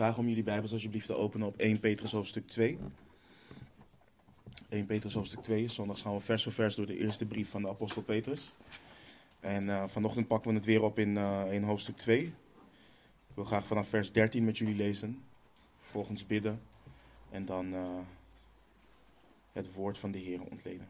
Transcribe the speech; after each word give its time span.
vragen 0.00 0.18
om 0.18 0.28
jullie 0.28 0.42
Bijbels 0.42 0.72
alsjeblieft 0.72 1.06
te 1.06 1.14
openen 1.14 1.46
op 1.46 1.56
1 1.56 1.80
Petrus 1.80 2.12
hoofdstuk 2.12 2.48
2. 2.48 2.78
1 4.68 4.86
Petrus 4.86 5.14
hoofdstuk 5.14 5.42
2. 5.42 5.68
Zondag 5.68 6.00
gaan 6.00 6.14
we 6.14 6.20
vers 6.20 6.42
voor 6.42 6.52
vers 6.52 6.74
door 6.74 6.86
de 6.86 6.98
eerste 6.98 7.26
brief 7.26 7.50
van 7.50 7.62
de 7.62 7.68
apostel 7.68 8.02
Petrus. 8.02 8.54
En 9.40 9.64
uh, 9.64 9.88
vanochtend 9.88 10.26
pakken 10.26 10.50
we 10.50 10.56
het 10.56 10.66
weer 10.66 10.82
op 10.82 10.98
in, 10.98 11.16
uh, 11.16 11.52
in 11.52 11.62
hoofdstuk 11.62 11.96
2. 11.96 12.24
Ik 12.24 13.34
wil 13.34 13.44
graag 13.44 13.66
vanaf 13.66 13.88
vers 13.88 14.12
13 14.12 14.44
met 14.44 14.58
jullie 14.58 14.74
lezen. 14.74 15.22
Vervolgens 15.80 16.26
bidden. 16.26 16.60
En 17.30 17.44
dan 17.44 17.74
uh, 17.74 17.98
het 19.52 19.72
woord 19.72 19.98
van 19.98 20.10
de 20.10 20.18
Heer 20.18 20.40
ontleden. 20.42 20.88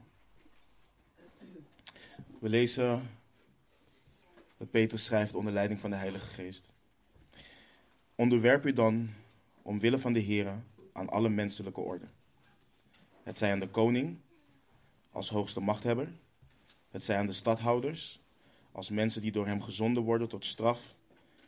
We 2.38 2.48
lezen 2.48 3.10
wat 4.56 4.70
Petrus 4.70 5.04
schrijft 5.04 5.34
onder 5.34 5.52
leiding 5.52 5.80
van 5.80 5.90
de 5.90 5.96
Heilige 5.96 6.26
Geest. 6.26 6.72
Onderwerp 8.20 8.66
u 8.66 8.72
dan, 8.72 9.10
omwille 9.62 9.98
van 9.98 10.12
de 10.12 10.20
Heer, 10.20 10.62
aan 10.92 11.08
alle 11.08 11.28
menselijke 11.28 11.80
orde. 11.80 12.04
Het 13.22 13.38
zij 13.38 13.52
aan 13.52 13.60
de 13.60 13.68
koning, 13.68 14.18
als 15.10 15.30
hoogste 15.30 15.60
machthebber. 15.60 16.12
Het 16.90 17.04
zij 17.04 17.16
aan 17.16 17.26
de 17.26 17.32
stadhouders, 17.32 18.20
als 18.72 18.90
mensen 18.90 19.22
die 19.22 19.32
door 19.32 19.46
hem 19.46 19.62
gezonden 19.62 20.02
worden 20.02 20.28
tot 20.28 20.44
straf 20.44 20.96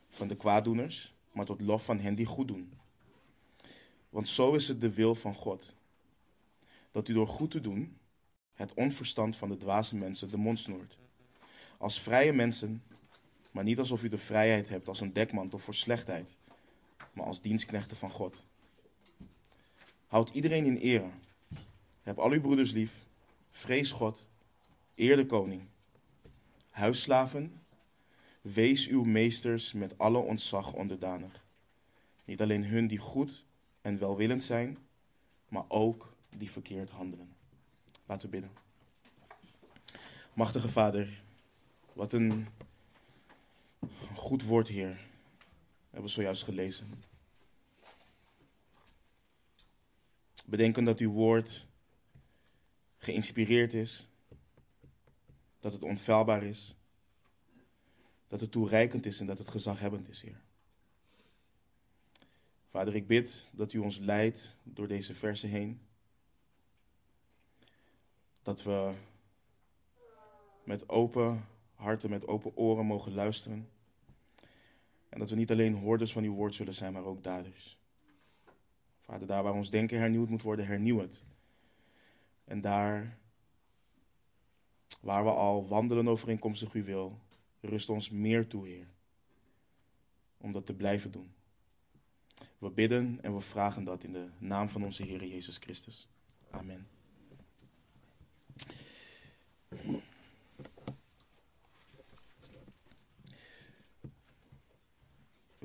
van 0.08 0.28
de 0.28 0.36
kwaaddoeners, 0.36 1.14
maar 1.32 1.44
tot 1.44 1.60
lof 1.60 1.84
van 1.84 2.00
hen 2.00 2.14
die 2.14 2.26
goed 2.26 2.48
doen. 2.48 2.72
Want 4.08 4.28
zo 4.28 4.54
is 4.54 4.68
het 4.68 4.80
de 4.80 4.92
wil 4.92 5.14
van 5.14 5.34
God, 5.34 5.74
dat 6.90 7.08
u 7.08 7.12
door 7.12 7.28
goed 7.28 7.50
te 7.50 7.60
doen 7.60 7.98
het 8.52 8.74
onverstand 8.74 9.36
van 9.36 9.48
de 9.48 9.56
dwaze 9.56 9.96
mensen 9.96 10.30
de 10.30 10.36
mond 10.36 10.58
snoert. 10.58 10.98
Als 11.78 12.00
vrije 12.00 12.32
mensen, 12.32 12.82
maar 13.50 13.64
niet 13.64 13.78
alsof 13.78 14.02
u 14.02 14.08
de 14.08 14.18
vrijheid 14.18 14.68
hebt 14.68 14.88
als 14.88 15.00
een 15.00 15.12
dekmantel 15.12 15.58
voor 15.58 15.74
slechtheid 15.74 16.36
maar 17.12 17.26
als 17.26 17.40
dienstknechten 17.40 17.96
van 17.96 18.10
God. 18.10 18.44
Houd 20.06 20.30
iedereen 20.30 20.64
in 20.64 20.76
ere. 20.76 21.10
Heb 22.02 22.18
al 22.18 22.30
uw 22.30 22.40
broeders 22.40 22.72
lief. 22.72 22.92
Vrees 23.50 23.92
God. 23.92 24.26
Eer 24.94 25.16
de 25.16 25.26
koning. 25.26 25.62
Huisslaven. 26.70 27.60
Wees 28.42 28.86
uw 28.86 29.02
meesters 29.02 29.72
met 29.72 29.98
alle 29.98 30.18
ontzag 30.18 30.72
onderdanig. 30.72 31.44
Niet 32.24 32.40
alleen 32.40 32.64
hun 32.64 32.86
die 32.86 32.98
goed 32.98 33.44
en 33.80 33.98
welwillend 33.98 34.42
zijn, 34.42 34.78
maar 35.48 35.64
ook 35.68 36.14
die 36.36 36.50
verkeerd 36.50 36.90
handelen. 36.90 37.32
Laten 38.06 38.30
we 38.30 38.40
bidden. 38.40 38.50
Machtige 40.32 40.70
Vader, 40.70 41.22
wat 41.92 42.12
een 42.12 42.46
goed 44.14 44.44
woord, 44.44 44.68
Heer 44.68 45.10
hebben 45.92 46.10
we 46.10 46.16
zojuist 46.16 46.42
gelezen. 46.42 47.04
Bedenken 50.46 50.84
dat 50.84 50.98
uw 50.98 51.10
woord 51.10 51.66
geïnspireerd 52.98 53.74
is, 53.74 54.06
dat 55.60 55.72
het 55.72 55.82
onfeilbaar 55.82 56.42
is, 56.42 56.74
dat 58.28 58.40
het 58.40 58.50
toereikend 58.50 59.06
is 59.06 59.20
en 59.20 59.26
dat 59.26 59.38
het 59.38 59.48
gezaghebbend 59.48 60.08
is, 60.08 60.22
Heer. 60.22 60.40
Vader, 62.70 62.94
ik 62.94 63.06
bid 63.06 63.48
dat 63.50 63.72
u 63.72 63.78
ons 63.78 63.98
leidt 63.98 64.54
door 64.62 64.88
deze 64.88 65.14
versen 65.14 65.48
heen. 65.48 65.80
Dat 68.42 68.62
we 68.62 68.94
met 70.64 70.88
open 70.88 71.46
harten, 71.74 72.10
met 72.10 72.26
open 72.26 72.56
oren 72.56 72.86
mogen 72.86 73.14
luisteren 73.14 73.68
en 75.12 75.18
dat 75.18 75.30
we 75.30 75.36
niet 75.36 75.50
alleen 75.50 75.74
hoorders 75.74 76.12
van 76.12 76.24
uw 76.24 76.34
woord 76.34 76.54
zullen 76.54 76.74
zijn, 76.74 76.92
maar 76.92 77.04
ook 77.04 77.22
daders. 77.22 77.78
Vader, 79.00 79.26
daar 79.26 79.42
waar 79.42 79.52
ons 79.52 79.70
denken 79.70 79.98
hernieuwd 79.98 80.28
moet 80.28 80.42
worden, 80.42 80.66
hernieuw 80.66 80.98
het. 80.98 81.22
En 82.44 82.60
daar 82.60 83.18
waar 85.00 85.24
we 85.24 85.30
al 85.30 85.68
wandelen 85.68 86.08
overeenkomstig 86.08 86.72
uw 86.72 86.84
wil, 86.84 87.18
rust 87.60 87.90
ons 87.90 88.10
meer 88.10 88.46
toe, 88.46 88.66
Heer. 88.66 88.86
Om 90.38 90.52
dat 90.52 90.66
te 90.66 90.74
blijven 90.74 91.10
doen. 91.10 91.32
We 92.58 92.70
bidden 92.70 93.18
en 93.22 93.34
we 93.34 93.40
vragen 93.40 93.84
dat 93.84 94.04
in 94.04 94.12
de 94.12 94.28
naam 94.38 94.68
van 94.68 94.84
onze 94.84 95.02
Heer 95.02 95.24
Jezus 95.24 95.56
Christus. 95.56 96.08
Amen. 96.50 96.86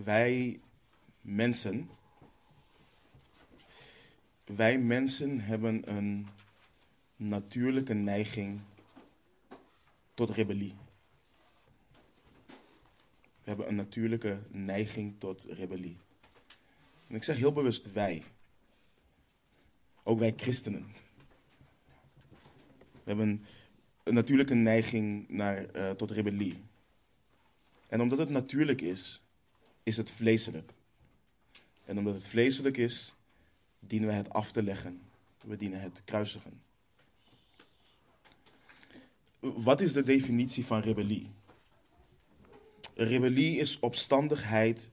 Wij 0.03 0.59
mensen, 1.21 1.89
wij 4.45 4.79
mensen 4.79 5.39
hebben 5.39 5.95
een 5.95 6.27
natuurlijke 7.15 7.93
neiging 7.93 8.61
tot 10.13 10.29
rebellie. 10.29 10.75
We 13.43 13.53
hebben 13.53 13.67
een 13.67 13.75
natuurlijke 13.75 14.39
neiging 14.47 15.19
tot 15.19 15.43
rebellie. 15.43 15.97
En 17.07 17.15
ik 17.15 17.23
zeg 17.23 17.37
heel 17.37 17.53
bewust 17.53 17.91
wij. 17.91 18.23
Ook 20.03 20.19
wij 20.19 20.33
christenen. 20.37 20.85
We 22.91 23.13
hebben 23.13 23.45
een 24.03 24.13
natuurlijke 24.13 24.55
neiging 24.55 25.29
naar, 25.29 25.75
uh, 25.75 25.91
tot 25.91 26.11
rebellie. 26.11 26.63
En 27.87 28.01
omdat 28.01 28.17
het 28.17 28.29
natuurlijk 28.29 28.81
is, 28.81 29.26
is 29.87 29.97
het 29.97 30.11
vleeselijk. 30.11 30.71
En 31.85 31.97
omdat 31.97 32.13
het 32.13 32.27
vleeselijk 32.27 32.77
is, 32.77 33.13
dienen 33.79 34.07
we 34.07 34.13
het 34.13 34.29
af 34.29 34.51
te 34.51 34.63
leggen. 34.63 35.01
We 35.43 35.57
dienen 35.57 35.81
het 35.81 36.01
kruisigen. 36.05 36.61
Wat 39.39 39.81
is 39.81 39.93
de 39.93 40.03
definitie 40.03 40.65
van 40.65 40.79
rebellie? 40.79 41.29
Rebellie 42.95 43.57
is 43.57 43.79
opstandigheid 43.79 44.91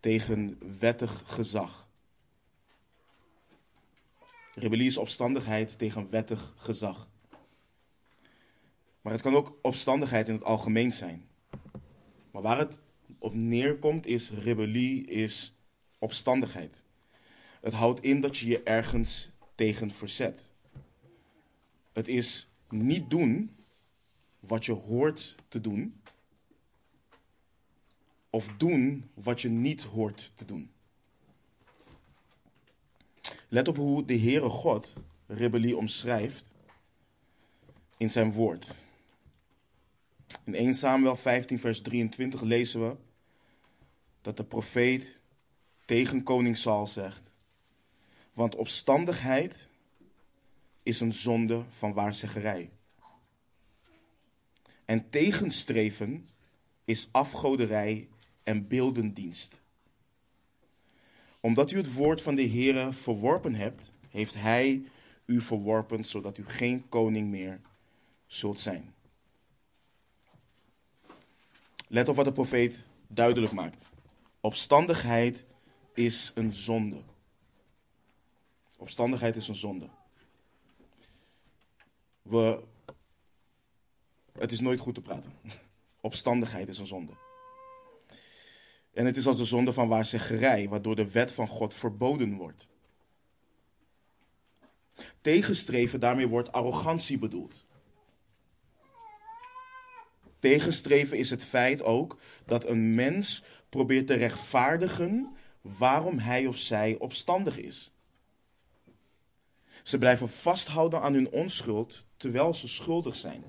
tegen 0.00 0.58
wettig 0.78 1.22
gezag. 1.26 1.88
Rebellie 4.54 4.86
is 4.86 4.96
opstandigheid 4.96 5.78
tegen 5.78 6.10
wettig 6.10 6.54
gezag. 6.56 7.08
Maar 9.00 9.12
het 9.12 9.22
kan 9.22 9.34
ook 9.34 9.58
opstandigheid 9.62 10.28
in 10.28 10.34
het 10.34 10.44
algemeen 10.44 10.92
zijn. 10.92 11.28
Maar 12.30 12.42
waar 12.42 12.58
het 12.58 12.78
op 13.18 13.34
neerkomt 13.34 14.06
is 14.06 14.30
rebellie, 14.30 15.06
is 15.06 15.54
opstandigheid. 15.98 16.82
Het 17.60 17.72
houdt 17.72 18.00
in 18.00 18.20
dat 18.20 18.38
je 18.38 18.46
je 18.46 18.62
ergens 18.62 19.30
tegen 19.54 19.90
verzet. 19.90 20.50
Het 21.92 22.08
is 22.08 22.48
niet 22.68 23.10
doen 23.10 23.56
wat 24.40 24.64
je 24.64 24.72
hoort 24.72 25.36
te 25.48 25.60
doen, 25.60 26.00
of 28.30 28.48
doen 28.56 29.10
wat 29.14 29.40
je 29.40 29.48
niet 29.48 29.82
hoort 29.82 30.32
te 30.34 30.44
doen. 30.44 30.70
Let 33.48 33.68
op 33.68 33.76
hoe 33.76 34.04
de 34.04 34.18
Heere 34.18 34.48
God 34.48 34.92
rebellie 35.26 35.76
omschrijft 35.76 36.52
in 37.96 38.10
zijn 38.10 38.32
woord. 38.32 38.74
In 40.44 40.54
1 40.54 40.74
Samuel 40.74 41.16
15, 41.16 41.58
vers 41.58 41.80
23 41.80 42.40
lezen 42.40 42.88
we 42.88 42.96
dat 44.22 44.36
de 44.36 44.44
profeet 44.44 45.18
tegen 45.84 46.22
koning 46.22 46.56
Saul 46.56 46.86
zegt. 46.86 47.32
Want 48.32 48.54
opstandigheid 48.54 49.68
is 50.82 51.00
een 51.00 51.12
zonde 51.12 51.64
van 51.68 51.92
waarzeggerij. 51.92 52.70
En 54.84 55.10
tegenstreven 55.10 56.28
is 56.84 57.08
afgoderij 57.12 58.08
en 58.42 58.68
beeldendienst. 58.68 59.60
Omdat 61.40 61.70
u 61.70 61.76
het 61.76 61.92
woord 61.92 62.22
van 62.22 62.34
de 62.34 62.48
Heere 62.48 62.92
verworpen 62.92 63.54
hebt, 63.54 63.90
heeft 64.10 64.34
hij 64.34 64.82
u 65.24 65.40
verworpen, 65.40 66.04
zodat 66.04 66.38
u 66.38 66.46
geen 66.46 66.88
koning 66.88 67.28
meer 67.28 67.60
zult 68.26 68.60
zijn. 68.60 68.94
Let 71.88 72.08
op 72.08 72.16
wat 72.16 72.24
de 72.24 72.32
profeet 72.32 72.84
duidelijk 73.06 73.52
maakt. 73.52 73.88
Opstandigheid 74.40 75.44
is 75.94 76.32
een 76.34 76.52
zonde. 76.52 77.02
Opstandigheid 78.76 79.36
is 79.36 79.48
een 79.48 79.54
zonde. 79.54 79.88
We, 82.22 82.64
het 84.32 84.52
is 84.52 84.60
nooit 84.60 84.80
goed 84.80 84.94
te 84.94 85.00
praten. 85.00 85.32
Opstandigheid 86.00 86.68
is 86.68 86.78
een 86.78 86.86
zonde. 86.86 87.12
En 88.92 89.06
het 89.06 89.16
is 89.16 89.26
als 89.26 89.36
de 89.36 89.44
zonde 89.44 89.72
van 89.72 89.88
waarzeggerij, 89.88 90.68
waardoor 90.68 90.96
de 90.96 91.10
wet 91.10 91.32
van 91.32 91.48
God 91.48 91.74
verboden 91.74 92.34
wordt. 92.34 92.68
Tegenstreven, 95.20 96.00
daarmee 96.00 96.28
wordt 96.28 96.52
arrogantie 96.52 97.18
bedoeld. 97.18 97.66
Tegenstreven 100.38 101.18
is 101.18 101.30
het 101.30 101.44
feit 101.44 101.82
ook 101.82 102.18
dat 102.44 102.66
een 102.66 102.94
mens 102.94 103.42
probeert 103.68 104.06
te 104.06 104.14
rechtvaardigen 104.14 105.36
waarom 105.60 106.18
hij 106.18 106.46
of 106.46 106.56
zij 106.56 106.98
opstandig 106.98 107.58
is. 107.58 107.92
Ze 109.82 109.98
blijven 109.98 110.28
vasthouden 110.28 111.00
aan 111.00 111.14
hun 111.14 111.30
onschuld 111.30 112.06
terwijl 112.16 112.54
ze 112.54 112.68
schuldig 112.68 113.14
zijn. 113.14 113.44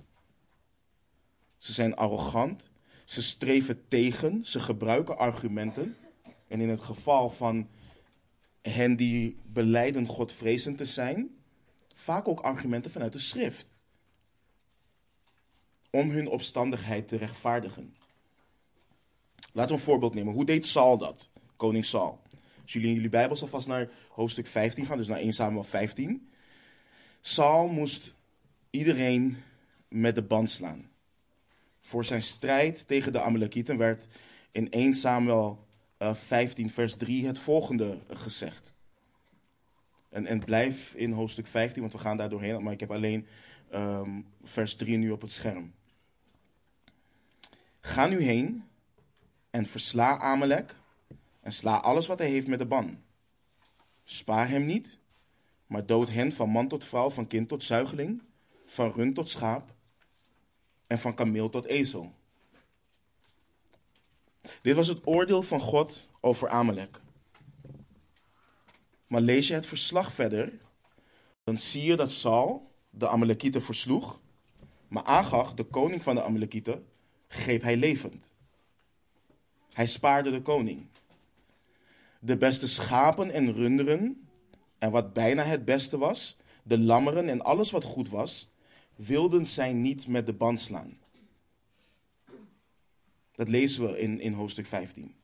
Ze 1.57 1.73
zijn 1.73 1.95
arrogant, 1.95 2.71
ze 3.05 3.21
streven 3.21 3.87
tegen, 3.87 4.45
ze 4.45 4.59
gebruiken 4.59 5.17
argumenten. 5.17 5.95
En 6.47 6.61
in 6.61 6.69
het 6.69 6.81
geval 6.81 7.29
van 7.29 7.69
hen 8.61 8.95
die 8.95 9.39
beleiden 9.45 10.07
Godvrezend 10.07 10.77
te 10.77 10.85
zijn, 10.85 11.37
vaak 11.95 12.27
ook 12.27 12.39
argumenten 12.39 12.91
vanuit 12.91 13.13
de 13.13 13.19
schrift. 13.19 13.79
Om 15.91 16.09
hun 16.09 16.27
opstandigheid 16.27 17.07
te 17.07 17.17
rechtvaardigen. 17.17 17.95
Laten 19.53 19.71
we 19.71 19.77
een 19.77 19.85
voorbeeld 19.85 20.13
nemen. 20.13 20.33
Hoe 20.33 20.45
deed 20.45 20.65
Saul 20.65 20.97
dat? 20.97 21.29
Koning 21.55 21.85
Saul. 21.85 22.21
Als 22.61 22.73
jullie 22.73 22.87
in 22.87 22.95
jullie 22.95 23.09
Bijbels 23.09 23.41
alvast 23.41 23.67
naar 23.67 23.89
hoofdstuk 24.09 24.47
15 24.47 24.85
gaan, 24.85 24.97
dus 24.97 25.07
naar 25.07 25.19
1 25.19 25.33
Samuel 25.33 25.63
15. 25.63 26.29
Saul 27.21 27.67
moest 27.67 28.13
iedereen 28.69 29.37
met 29.87 30.15
de 30.15 30.21
band 30.21 30.49
slaan. 30.49 30.89
Voor 31.81 32.05
zijn 32.05 32.21
strijd 32.21 32.87
tegen 32.87 33.13
de 33.13 33.21
Amalekieten 33.21 33.77
werd 33.77 34.07
in 34.51 34.71
1 34.71 34.93
Samuel 34.93 35.67
15 35.99 36.65
eh, 36.65 36.71
vers 36.71 36.95
3 36.95 37.27
het 37.27 37.39
volgende 37.39 37.97
gezegd. 38.09 38.73
En, 40.09 40.25
en 40.25 40.39
blijf 40.39 40.93
in 40.93 41.11
hoofdstuk 41.11 41.47
15, 41.47 41.81
want 41.81 41.93
we 41.93 41.99
gaan 41.99 42.17
daar 42.17 42.29
doorheen, 42.29 42.63
maar 42.63 42.73
ik 42.73 42.79
heb 42.79 42.91
alleen 42.91 43.27
um, 43.73 44.25
vers 44.43 44.75
3 44.75 44.97
nu 44.97 45.11
op 45.11 45.21
het 45.21 45.31
scherm. 45.31 45.73
Ga 47.81 48.07
nu 48.07 48.21
heen 48.21 48.63
en 49.49 49.65
versla 49.65 50.19
Amalek 50.19 50.75
en 51.41 51.51
sla 51.51 51.75
alles 51.75 52.07
wat 52.07 52.19
hij 52.19 52.29
heeft 52.29 52.47
met 52.47 52.59
de 52.59 52.65
ban. 52.65 53.03
Spaar 54.03 54.49
hem 54.49 54.65
niet, 54.65 54.97
maar 55.67 55.85
dood 55.85 56.09
hen 56.09 56.31
van 56.31 56.49
man 56.49 56.67
tot 56.67 56.85
vrouw, 56.85 57.09
van 57.09 57.27
kind 57.27 57.47
tot 57.47 57.63
zuigeling, 57.63 58.21
van 58.65 58.91
rund 58.91 59.15
tot 59.15 59.29
schaap 59.29 59.73
en 60.87 60.99
van 60.99 61.13
kameel 61.13 61.49
tot 61.49 61.65
ezel. 61.65 62.13
Dit 64.61 64.75
was 64.75 64.87
het 64.87 65.07
oordeel 65.07 65.41
van 65.41 65.59
God 65.59 66.07
over 66.19 66.49
Amalek. 66.49 67.01
Maar 69.07 69.21
lees 69.21 69.47
je 69.47 69.53
het 69.53 69.65
verslag 69.65 70.13
verder, 70.13 70.53
dan 71.43 71.57
zie 71.57 71.83
je 71.83 71.95
dat 71.95 72.11
Saul 72.11 72.71
de 72.89 73.07
Amalekieten 73.07 73.61
versloeg, 73.61 74.19
maar 74.87 75.03
Agag, 75.03 75.53
de 75.53 75.63
koning 75.63 76.03
van 76.03 76.15
de 76.15 76.23
Amalekieten, 76.23 76.87
greep 77.27 77.61
hij 77.61 77.77
levend. 77.77 78.33
Hij 79.79 79.87
spaarde 79.87 80.31
de 80.31 80.41
koning. 80.41 80.85
De 82.19 82.37
beste 82.37 82.67
schapen 82.67 83.31
en 83.31 83.53
runderen, 83.53 84.27
en 84.77 84.91
wat 84.91 85.13
bijna 85.13 85.43
het 85.43 85.65
beste 85.65 85.97
was, 85.97 86.37
de 86.63 86.79
lammeren 86.79 87.29
en 87.29 87.41
alles 87.41 87.71
wat 87.71 87.83
goed 87.83 88.09
was, 88.09 88.49
wilden 88.95 89.45
zij 89.45 89.73
niet 89.73 90.07
met 90.07 90.25
de 90.25 90.33
band 90.33 90.59
slaan. 90.59 90.97
Dat 93.31 93.47
lezen 93.47 93.91
we 93.91 93.99
in, 93.99 94.19
in 94.19 94.33
hoofdstuk 94.33 94.65
15. 94.65 95.15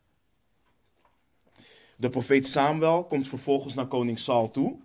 De 1.96 2.10
profeet 2.10 2.48
Samuel 2.48 3.06
komt 3.06 3.28
vervolgens 3.28 3.74
naar 3.74 3.88
koning 3.88 4.19
Saul 4.19 4.52
toe. 4.52 4.80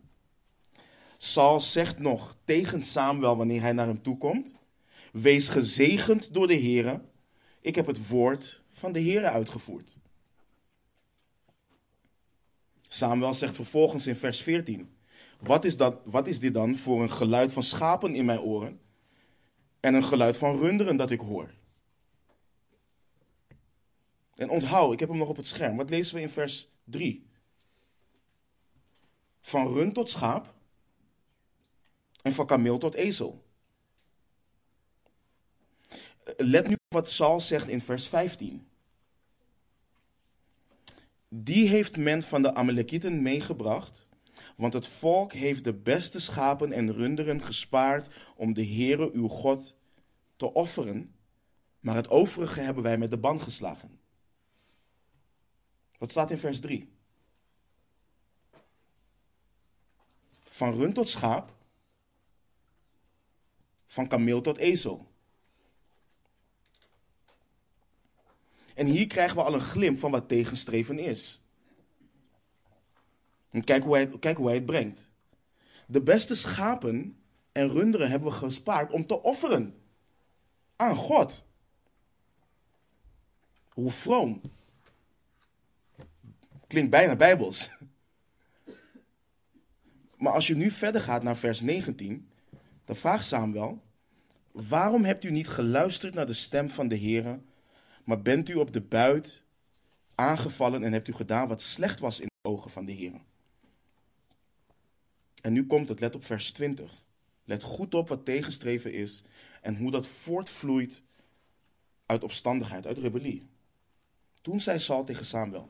Saul 1.17 1.61
zegt 1.61 1.99
nog 1.99 2.37
tegen 2.44 2.82
Samuel 2.82 3.37
wanneer 3.37 3.61
hij 3.61 3.72
naar 3.72 3.87
hem 3.87 4.02
toe 4.02 4.19
komt: 4.19 4.55
Wees 5.12 5.49
gezegend 5.49 6.34
door 6.34 6.46
de 6.46 6.61
Heere. 6.61 7.00
Ik 7.61 7.75
heb 7.75 7.87
het 7.87 8.08
woord 8.08 8.59
van 8.81 8.93
de 8.93 9.00
Heere 9.00 9.31
uitgevoerd. 9.31 9.97
Samuel 12.88 13.35
zegt 13.35 13.56
vervolgens 13.56 14.06
in 14.06 14.17
vers 14.17 14.43
14: 14.43 14.97
wat 15.41 15.65
is, 15.65 15.77
dat, 15.77 16.00
wat 16.05 16.27
is 16.27 16.41
dit 16.41 16.55
dan 16.55 16.77
voor 16.77 17.03
een 17.03 17.11
geluid 17.11 17.53
van 17.53 17.62
schapen 17.62 18.15
in 18.15 18.25
mijn 18.25 18.41
oren 18.41 18.81
en 19.81 19.94
een 19.94 20.05
geluid 20.05 20.37
van 20.37 20.59
runderen 20.59 20.97
dat 20.97 21.11
ik 21.11 21.21
hoor? 21.21 21.55
En 24.35 24.50
onthoud, 24.50 24.93
ik 24.93 25.00
heb 25.00 25.09
hem 25.09 25.19
nog 25.19 25.29
op 25.29 25.37
het 25.37 25.47
scherm. 25.47 25.77
Wat 25.77 25.91
lezen 25.91 26.15
we 26.15 26.21
in 26.21 26.31
vers 26.31 26.69
3? 26.85 27.27
Van 29.38 29.73
rund 29.73 29.94
tot 29.94 30.11
schaap 30.11 30.55
en 32.23 32.35
van 32.35 32.47
kameel 32.47 32.79
tot 32.79 32.94
ezel. 32.94 33.44
Let 36.37 36.69
nu 36.69 36.75
op 36.75 36.93
wat 36.93 37.11
Saul 37.11 37.41
zegt 37.41 37.69
in 37.69 37.81
vers 37.81 38.09
15. 38.09 38.69
Die 41.32 41.69
heeft 41.69 41.97
men 41.97 42.23
van 42.23 42.43
de 42.43 42.55
Amalekieten 42.55 43.23
meegebracht, 43.23 44.06
want 44.56 44.73
het 44.73 44.87
volk 44.87 45.32
heeft 45.32 45.65
de 45.65 45.75
beste 45.75 46.21
schapen 46.21 46.73
en 46.73 46.93
runderen 46.93 47.43
gespaard 47.43 48.09
om 48.37 48.53
de 48.53 48.67
Heere 48.67 49.11
uw 49.12 49.29
God 49.29 49.77
te 50.37 50.53
offeren, 50.53 51.15
maar 51.81 51.94
het 51.94 52.11
overige 52.11 52.61
hebben 52.61 52.82
wij 52.82 52.99
met 52.99 53.11
de 53.11 53.19
band 53.19 53.43
geslagen. 53.43 54.00
Wat 55.99 56.11
staat 56.11 56.31
in 56.31 56.38
vers 56.38 56.61
3? 56.61 56.93
Van 60.44 60.75
rund 60.75 60.94
tot 60.94 61.09
schaap, 61.09 61.56
van 63.87 64.09
kameel 64.09 64.41
tot 64.41 64.56
ezel. 64.56 65.09
En 68.81 68.87
hier 68.87 69.06
krijgen 69.06 69.37
we 69.37 69.43
al 69.43 69.55
een 69.55 69.61
glimp 69.61 69.99
van 69.99 70.11
wat 70.11 70.29
tegenstreven 70.29 70.99
is. 70.99 71.43
En 73.50 73.65
kijk 73.65 73.82
hoe, 73.82 73.94
hij, 73.94 74.19
kijk 74.19 74.37
hoe 74.37 74.47
hij 74.47 74.55
het 74.55 74.65
brengt. 74.65 75.11
De 75.87 76.03
beste 76.03 76.35
schapen 76.35 77.19
en 77.53 77.69
runderen 77.69 78.11
hebben 78.11 78.29
we 78.29 78.35
gespaard 78.35 78.93
om 78.93 79.06
te 79.06 79.23
offeren 79.23 79.75
aan 80.77 80.97
God. 80.97 81.44
Hoe 83.69 83.91
vroom. 83.91 84.41
Klinkt 86.67 86.91
bijna 86.91 87.17
bijbels. 87.17 87.71
Maar 90.17 90.32
als 90.32 90.47
je 90.47 90.56
nu 90.56 90.71
verder 90.71 91.00
gaat 91.00 91.23
naar 91.23 91.37
vers 91.37 91.61
19, 91.61 92.29
dan 92.85 92.97
vraagt 92.97 93.25
Samuel: 93.25 93.82
Waarom 94.50 95.05
hebt 95.05 95.25
u 95.25 95.31
niet 95.31 95.49
geluisterd 95.49 96.15
naar 96.15 96.27
de 96.27 96.32
stem 96.32 96.70
van 96.70 96.89
de 96.89 96.94
Heer, 96.94 97.41
maar 98.10 98.22
bent 98.22 98.48
u 98.48 98.55
op 98.55 98.72
de 98.72 98.81
buit 98.81 99.43
aangevallen 100.14 100.84
en 100.84 100.93
hebt 100.93 101.08
u 101.08 101.12
gedaan 101.12 101.48
wat 101.48 101.62
slecht 101.62 102.00
was 102.00 102.20
in 102.20 102.26
de 102.26 102.48
ogen 102.48 102.70
van 102.70 102.84
de 102.84 102.93
Heer? 102.93 103.20
En 105.43 105.52
nu 105.52 105.67
komt 105.67 105.88
het, 105.88 106.00
let 106.00 106.14
op 106.14 106.24
vers 106.24 106.52
20. 106.52 107.05
Let 107.44 107.62
goed 107.62 107.94
op 107.94 108.08
wat 108.08 108.24
tegenstreven 108.24 108.93
is 108.93 109.22
en 109.62 109.76
hoe 109.76 109.90
dat 109.90 110.06
voortvloeit 110.06 111.02
uit 112.06 112.22
opstandigheid, 112.22 112.86
uit 112.86 112.98
rebellie. 112.98 113.48
Toen 114.40 114.60
zei 114.60 114.79
Saul 114.79 115.05
tegen 115.05 115.24
Samuel: 115.24 115.69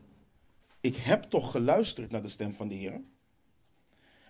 Ik 0.80 0.96
heb 0.96 1.22
toch 1.22 1.50
geluisterd 1.50 2.10
naar 2.10 2.22
de 2.22 2.28
stem 2.28 2.52
van 2.52 2.68
de 2.68 2.74
Heer? 2.74 3.00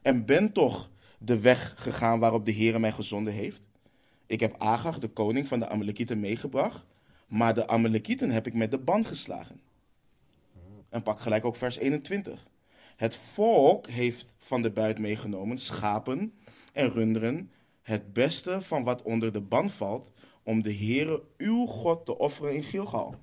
En 0.03 0.25
ben 0.25 0.53
toch 0.53 0.91
de 1.19 1.41
weg 1.41 1.75
gegaan 1.77 2.19
waarop 2.19 2.45
de 2.45 2.53
Heer 2.53 2.81
mij 2.81 2.93
gezonden 2.93 3.33
heeft? 3.33 3.69
Ik 4.27 4.41
heb 4.41 4.59
Agag, 4.59 4.99
de 4.99 5.09
koning 5.09 5.49
van 5.49 5.59
de 5.59 5.69
Amalekieten, 5.69 6.21
meegebracht, 6.21 6.85
maar 7.31 7.55
de 7.55 7.69
Amalekieten 7.69 8.31
heb 8.31 8.47
ik 8.47 8.55
met 8.55 8.71
de 8.71 8.79
band 8.79 9.07
geslagen. 9.07 9.61
En 10.89 11.03
pak 11.03 11.21
gelijk 11.21 11.45
ook 11.45 11.57
vers 11.57 11.77
21. 11.77 12.47
Het 12.97 13.17
volk 13.17 13.87
heeft 13.87 14.27
van 14.37 14.63
de 14.63 14.71
buit 14.71 14.99
meegenomen 14.99 15.59
schapen 15.59 16.35
en 16.73 16.91
runderen, 16.91 17.51
het 17.83 18.13
beste 18.13 18.63
van 18.63 18.85
wat 18.85 19.03
onder 19.03 19.33
de 19.33 19.41
band 19.41 19.73
valt, 19.73 20.11
om 20.43 20.63
de 20.63 20.75
Heere 20.75 21.23
uw 21.37 21.67
God 21.67 22.07
te 22.07 22.19
offeren 22.19 22.55
in 22.55 22.63
Gilgal. 22.63 23.15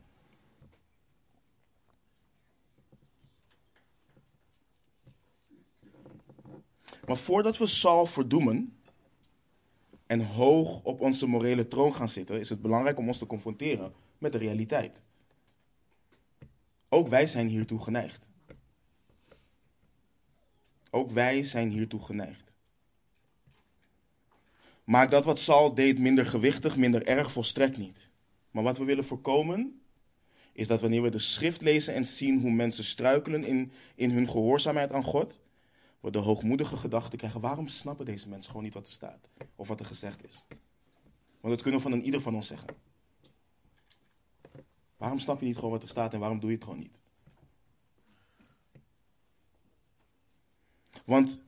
Maar 7.05 7.17
voordat 7.17 7.57
we 7.57 7.67
Saul 7.67 8.05
verdoemen 8.05 8.76
en 10.07 10.25
hoog 10.25 10.83
op 10.83 11.01
onze 11.01 11.27
morele 11.27 11.67
troon 11.67 11.95
gaan 11.95 12.09
zitten, 12.09 12.39
is 12.39 12.49
het 12.49 12.61
belangrijk 12.61 12.99
om 12.99 13.07
ons 13.07 13.17
te 13.17 13.25
confronteren 13.25 13.93
met 14.17 14.31
de 14.31 14.37
realiteit. 14.37 15.03
Ook 16.89 17.07
wij 17.07 17.25
zijn 17.25 17.47
hiertoe 17.47 17.79
geneigd. 17.79 18.29
Ook 20.89 21.11
wij 21.11 21.43
zijn 21.43 21.69
hiertoe 21.69 22.01
geneigd. 22.01 22.55
Maak 24.83 25.11
dat 25.11 25.25
wat 25.25 25.39
Saul 25.39 25.73
deed 25.73 25.99
minder 25.99 26.25
gewichtig, 26.25 26.77
minder 26.77 27.05
erg, 27.05 27.31
volstrekt 27.31 27.77
niet. 27.77 28.09
Maar 28.51 28.63
wat 28.63 28.77
we 28.77 28.83
willen 28.83 29.05
voorkomen, 29.05 29.81
is 30.53 30.67
dat 30.67 30.81
wanneer 30.81 31.01
we 31.01 31.09
de 31.09 31.19
schrift 31.19 31.61
lezen 31.61 31.93
en 31.93 32.05
zien 32.05 32.41
hoe 32.41 32.51
mensen 32.51 32.83
struikelen 32.83 33.43
in, 33.43 33.71
in 33.95 34.11
hun 34.11 34.29
gehoorzaamheid 34.29 34.91
aan 34.91 35.03
God, 35.03 35.39
we 35.99 36.11
de 36.11 36.17
hoogmoedige 36.17 36.77
gedachte 36.77 37.17
krijgen, 37.17 37.41
waarom 37.41 37.67
snappen 37.67 38.05
deze 38.05 38.29
mensen 38.29 38.49
gewoon 38.49 38.63
niet 38.63 38.73
wat 38.73 38.87
er 38.87 38.93
staat? 38.93 39.29
Of 39.55 39.67
wat 39.67 39.79
er 39.79 39.85
gezegd 39.85 40.25
is? 40.25 40.45
Want 41.39 41.53
dat 41.53 41.61
kunnen 41.61 41.81
we 41.81 41.89
van 41.89 41.97
een 41.97 42.05
ieder 42.05 42.21
van 42.21 42.35
ons 42.35 42.47
zeggen. 42.47 42.69
Waarom 44.97 45.19
snap 45.19 45.39
je 45.39 45.45
niet 45.45 45.55
gewoon 45.55 45.71
wat 45.71 45.83
er 45.83 45.89
staat 45.89 46.13
en 46.13 46.19
waarom 46.19 46.39
doe 46.39 46.49
je 46.49 46.55
het 46.55 46.63
gewoon 46.63 46.79
niet? 46.79 47.01
Want 51.05 51.41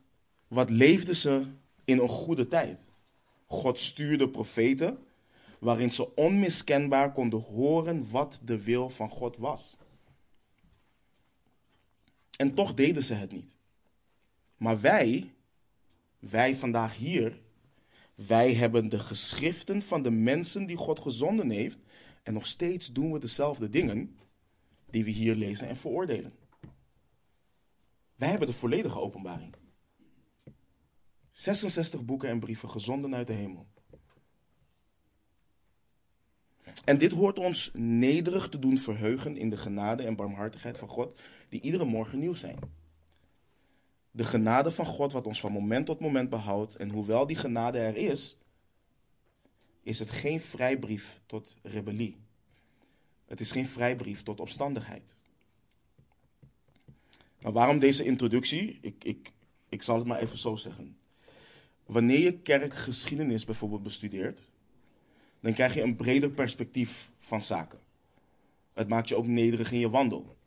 wat 0.47 0.69
leefden 0.69 1.15
ze 1.15 1.47
in 1.85 1.99
een 1.99 2.09
goede 2.09 2.47
tijd? 2.47 2.91
God 3.45 3.79
stuurde 3.79 4.29
profeten 4.29 5.03
waarin 5.59 5.91
ze 5.91 6.15
onmiskenbaar 6.15 7.11
konden 7.11 7.41
horen 7.41 8.11
wat 8.11 8.41
de 8.43 8.63
wil 8.63 8.89
van 8.89 9.09
God 9.09 9.37
was. 9.37 9.77
En 12.37 12.53
toch 12.53 12.73
deden 12.73 13.03
ze 13.03 13.13
het 13.13 13.31
niet. 13.31 13.58
Maar 14.59 14.81
wij, 14.81 15.33
wij 16.19 16.55
vandaag 16.55 16.97
hier, 16.97 17.41
wij 18.15 18.53
hebben 18.53 18.89
de 18.89 18.99
geschriften 18.99 19.81
van 19.81 20.03
de 20.03 20.11
mensen 20.11 20.65
die 20.65 20.75
God 20.75 20.99
gezonden 20.99 21.49
heeft. 21.49 21.77
En 22.23 22.33
nog 22.33 22.47
steeds 22.47 22.91
doen 22.91 23.11
we 23.11 23.19
dezelfde 23.19 23.69
dingen 23.69 24.17
die 24.89 25.03
we 25.03 25.09
hier 25.09 25.35
lezen 25.35 25.67
en 25.67 25.77
veroordelen. 25.77 26.33
Wij 28.15 28.29
hebben 28.29 28.47
de 28.47 28.53
volledige 28.53 28.99
openbaring. 28.99 29.55
66 31.31 32.05
boeken 32.05 32.29
en 32.29 32.39
brieven 32.39 32.69
gezonden 32.69 33.15
uit 33.15 33.27
de 33.27 33.33
hemel. 33.33 33.67
En 36.85 36.97
dit 36.97 37.11
hoort 37.11 37.39
ons 37.39 37.71
nederig 37.73 38.49
te 38.49 38.59
doen 38.59 38.77
verheugen 38.77 39.37
in 39.37 39.49
de 39.49 39.57
genade 39.57 40.03
en 40.03 40.15
barmhartigheid 40.15 40.77
van 40.77 40.87
God, 40.87 41.19
die 41.49 41.61
iedere 41.61 41.85
morgen 41.85 42.19
nieuw 42.19 42.33
zijn. 42.33 42.78
De 44.11 44.23
genade 44.23 44.71
van 44.71 44.85
God, 44.85 45.11
wat 45.11 45.27
ons 45.27 45.39
van 45.39 45.51
moment 45.51 45.85
tot 45.85 45.99
moment 45.99 46.29
behoudt, 46.29 46.75
en 46.75 46.89
hoewel 46.89 47.27
die 47.27 47.35
genade 47.35 47.77
er 47.79 47.95
is, 47.95 48.37
is 49.83 49.99
het 49.99 50.11
geen 50.11 50.41
vrijbrief 50.41 51.21
tot 51.25 51.57
rebellie. 51.61 52.17
Het 53.25 53.39
is 53.39 53.51
geen 53.51 53.67
vrijbrief 53.67 54.23
tot 54.23 54.39
opstandigheid. 54.39 55.15
Nou, 57.39 57.53
waarom 57.53 57.79
deze 57.79 58.03
introductie? 58.03 58.77
Ik, 58.81 59.03
ik, 59.03 59.31
ik 59.69 59.83
zal 59.83 59.97
het 59.97 60.07
maar 60.07 60.19
even 60.19 60.37
zo 60.37 60.55
zeggen. 60.55 60.97
Wanneer 61.85 62.19
je 62.19 62.39
kerkgeschiedenis 62.39 63.45
bijvoorbeeld 63.45 63.83
bestudeert, 63.83 64.49
dan 65.39 65.53
krijg 65.53 65.73
je 65.73 65.81
een 65.81 65.95
breder 65.95 66.29
perspectief 66.29 67.11
van 67.19 67.41
zaken. 67.41 67.79
Het 68.73 68.87
maakt 68.87 69.09
je 69.09 69.15
ook 69.15 69.27
nederig 69.27 69.71
in 69.71 69.79
je 69.79 69.89
wandel. 69.89 70.37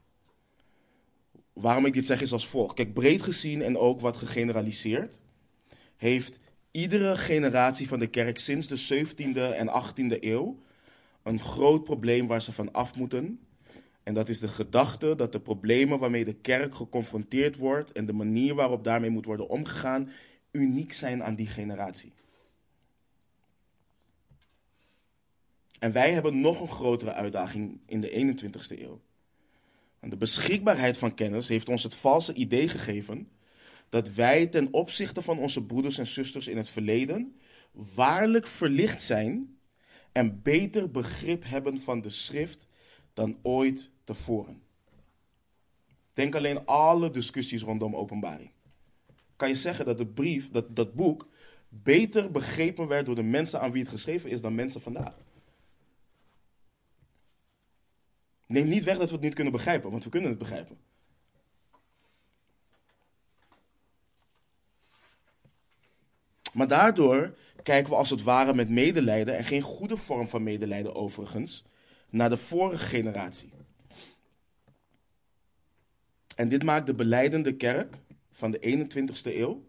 Waarom 1.52 1.87
ik 1.87 1.92
dit 1.92 2.06
zeg 2.06 2.21
is 2.23 2.32
als 2.32 2.49
volgt. 2.49 2.75
Kijk, 2.75 2.94
breed 2.94 3.23
gezien 3.23 3.62
en 3.62 3.78
ook 3.78 4.00
wat 4.00 4.16
gegeneraliseerd, 4.16 5.23
heeft 5.97 6.38
iedere 6.71 7.16
generatie 7.16 7.88
van 7.88 7.99
de 7.99 8.06
kerk 8.06 8.38
sinds 8.38 8.66
de 8.66 9.04
17e 9.06 9.56
en 9.56 9.68
18e 9.68 10.18
eeuw 10.21 10.59
een 11.23 11.40
groot 11.40 11.85
probleem 11.85 12.26
waar 12.26 12.42
ze 12.42 12.52
van 12.52 12.73
af 12.73 12.94
moeten. 12.94 13.40
En 14.02 14.14
dat 14.14 14.28
is 14.28 14.38
de 14.38 14.49
gedachte 14.49 15.14
dat 15.14 15.32
de 15.32 15.40
problemen 15.40 15.99
waarmee 15.99 16.25
de 16.25 16.35
kerk 16.35 16.75
geconfronteerd 16.75 17.56
wordt 17.56 17.92
en 17.92 18.06
de 18.06 18.12
manier 18.12 18.54
waarop 18.54 18.85
daarmee 18.85 19.11
moet 19.11 19.25
worden 19.25 19.49
omgegaan, 19.49 20.11
uniek 20.50 20.92
zijn 20.92 21.23
aan 21.23 21.35
die 21.35 21.47
generatie. 21.47 22.12
En 25.78 25.92
wij 25.92 26.12
hebben 26.12 26.40
nog 26.40 26.61
een 26.61 26.71
grotere 26.71 27.12
uitdaging 27.12 27.80
in 27.87 28.00
de 28.00 28.37
21ste 28.37 28.82
eeuw. 28.82 29.00
De 30.09 30.16
beschikbaarheid 30.16 30.97
van 30.97 31.14
kennis 31.14 31.49
heeft 31.49 31.68
ons 31.68 31.82
het 31.82 31.94
valse 31.94 32.35
idee 32.35 32.68
gegeven 32.68 33.28
dat 33.88 34.14
wij 34.14 34.47
ten 34.47 34.73
opzichte 34.73 35.23
van 35.23 35.38
onze 35.38 35.64
broeders 35.66 35.99
en 35.99 36.06
zusters 36.06 36.49
in 36.49 36.56
het 36.56 36.68
verleden 36.68 37.37
waarlijk 37.73 38.47
verlicht 38.47 39.02
zijn 39.02 39.59
en 40.12 40.42
beter 40.42 40.90
begrip 40.90 41.42
hebben 41.47 41.80
van 41.80 42.00
de 42.00 42.11
schrift 42.11 42.66
dan 43.14 43.38
ooit 43.42 43.90
tevoren. 44.04 44.62
Denk 46.14 46.35
alleen 46.35 46.66
alle 46.66 47.11
discussies 47.11 47.62
rondom 47.62 47.97
openbaring. 47.97 48.50
Kan 49.37 49.49
je 49.49 49.54
zeggen 49.54 49.85
dat 49.85 49.99
de 49.99 50.06
brief, 50.06 50.50
dat, 50.50 50.76
dat 50.76 50.94
boek, 50.94 51.28
beter 51.68 52.30
begrepen 52.30 52.88
werd 52.88 53.06
door 53.06 53.14
de 53.14 53.23
mensen 53.23 53.61
aan 53.61 53.73
wie 53.73 53.82
het 53.82 53.90
geschreven 53.90 54.30
is 54.30 54.40
dan 54.40 54.54
mensen 54.54 54.80
vandaag? 54.80 55.14
Neem 58.52 58.68
niet 58.68 58.85
weg 58.85 58.99
dat 58.99 59.09
we 59.09 59.14
het 59.14 59.25
niet 59.25 59.35
kunnen 59.35 59.52
begrijpen, 59.52 59.90
want 59.90 60.04
we 60.04 60.11
kunnen 60.11 60.30
het 60.30 60.38
begrijpen. 60.38 60.78
Maar 66.52 66.68
daardoor 66.68 67.37
kijken 67.62 67.90
we 67.90 67.97
als 67.97 68.11
het 68.11 68.23
ware 68.23 68.54
met 68.54 68.68
medelijden, 68.68 69.37
en 69.37 69.44
geen 69.44 69.62
goede 69.62 69.97
vorm 69.97 70.28
van 70.28 70.42
medelijden 70.42 70.94
overigens, 70.94 71.64
naar 72.11 72.28
de 72.28 72.37
vorige 72.37 72.85
generatie. 72.85 73.52
En 76.37 76.49
dit 76.49 76.62
maakt 76.62 76.87
de 76.87 76.94
beleidende 76.94 77.56
kerk 77.56 77.99
van 78.30 78.50
de 78.50 78.88
21ste 78.88 79.37
eeuw 79.37 79.64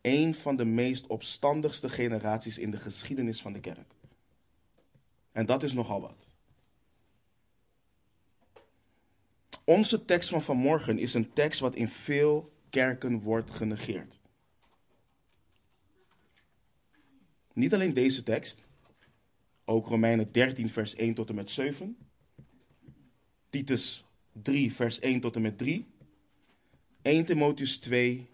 een 0.00 0.34
van 0.34 0.56
de 0.56 0.64
meest 0.64 1.06
opstandigste 1.06 1.88
generaties 1.88 2.58
in 2.58 2.70
de 2.70 2.78
geschiedenis 2.78 3.40
van 3.40 3.52
de 3.52 3.60
kerk. 3.60 3.94
En 5.32 5.46
dat 5.46 5.62
is 5.62 5.72
nogal 5.72 6.00
wat. 6.00 6.29
Onze 9.70 10.04
tekst 10.04 10.28
van 10.28 10.42
vanmorgen 10.42 10.98
is 10.98 11.14
een 11.14 11.32
tekst 11.32 11.60
wat 11.60 11.74
in 11.74 11.88
veel 11.88 12.52
kerken 12.70 13.20
wordt 13.20 13.50
genegeerd. 13.50 14.20
Niet 17.52 17.74
alleen 17.74 17.94
deze 17.94 18.22
tekst, 18.22 18.68
ook 19.64 19.86
Romeinen 19.86 20.32
13, 20.32 20.68
vers 20.68 20.94
1 20.94 21.14
tot 21.14 21.28
en 21.28 21.34
met 21.34 21.50
7, 21.50 21.96
Titus 23.50 24.04
3, 24.32 24.72
vers 24.72 24.98
1 24.98 25.20
tot 25.20 25.36
en 25.36 25.42
met 25.42 25.58
3, 25.58 25.86
1 27.02 27.24
Timotheus 27.24 27.78
2, 27.78 28.28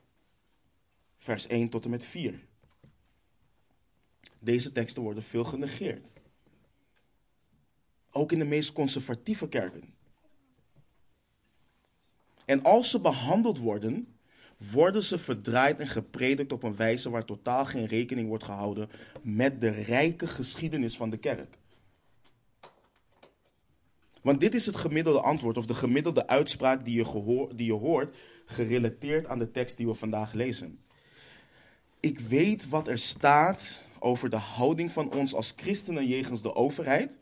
vers 1.19 1.47
1 1.47 1.69
tot 1.69 1.85
en 1.85 1.90
met 1.90 2.07
4. 2.07 2.47
Deze 4.38 4.73
teksten 4.73 5.02
worden 5.02 5.23
veel 5.23 5.45
genegeerd. 5.45 6.12
Ook 8.11 8.33
in 8.33 8.38
de 8.38 8.45
meest 8.45 8.73
conservatieve 8.73 9.49
kerken. 9.49 9.96
En 12.47 12.62
als 12.62 12.91
ze 12.91 13.00
behandeld 13.00 13.59
worden, 13.59 14.17
worden 14.73 15.03
ze 15.03 15.19
verdraaid 15.19 15.81
en 15.81 15.88
gepredikt 15.88 16.53
op 16.53 16.62
een 16.62 16.76
wijze 16.76 17.11
waar 17.11 17.25
totaal 17.25 17.65
geen 17.65 17.87
rekening 17.87 18.29
wordt 18.29 18.45
gehouden 18.45 18.88
met 19.23 19.61
de 19.61 19.71
rijke 19.71 20.26
geschiedenis 20.26 20.97
van 20.97 21.11
de 21.11 21.17
kerk. 21.17 21.59
Want 24.23 24.41
dit 24.41 24.55
is 24.55 24.67
het 24.67 24.76
gemiddelde 24.76 25.21
antwoord 25.21 25.57
of 25.57 25.67
de 25.67 25.75
gemiddelde 25.75 26.26
uitspraak 26.26 26.85
die 26.85 26.97
je, 26.97 27.05
gehoor, 27.05 27.57
die 27.57 27.67
je 27.67 27.73
hoort, 27.73 28.17
gerelateerd 28.45 29.26
aan 29.26 29.38
de 29.38 29.50
tekst 29.50 29.76
die 29.76 29.87
we 29.87 29.95
vandaag 29.95 30.33
lezen. 30.33 30.79
Ik 32.00 32.19
weet 32.19 32.69
wat 32.69 32.88
er 32.88 32.99
staat 32.99 33.83
over 33.99 34.31
de 34.31 34.37
houding 34.37 34.93
van 34.93 35.12
ons 35.12 35.35
als 35.35 35.53
christenen 35.57 36.07
jegens 36.07 36.43
de 36.43 36.55
overheid. 36.55 37.21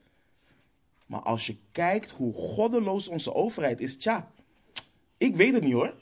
Maar 1.07 1.21
als 1.21 1.47
je 1.47 1.57
kijkt 1.73 2.11
hoe 2.11 2.35
goddeloos 2.35 3.09
onze 3.09 3.35
overheid 3.35 3.81
is, 3.81 3.97
tja, 3.97 4.33
ik 5.18 5.37
weet 5.37 5.54
het 5.54 5.62
niet 5.62 5.73
hoor. 5.73 5.94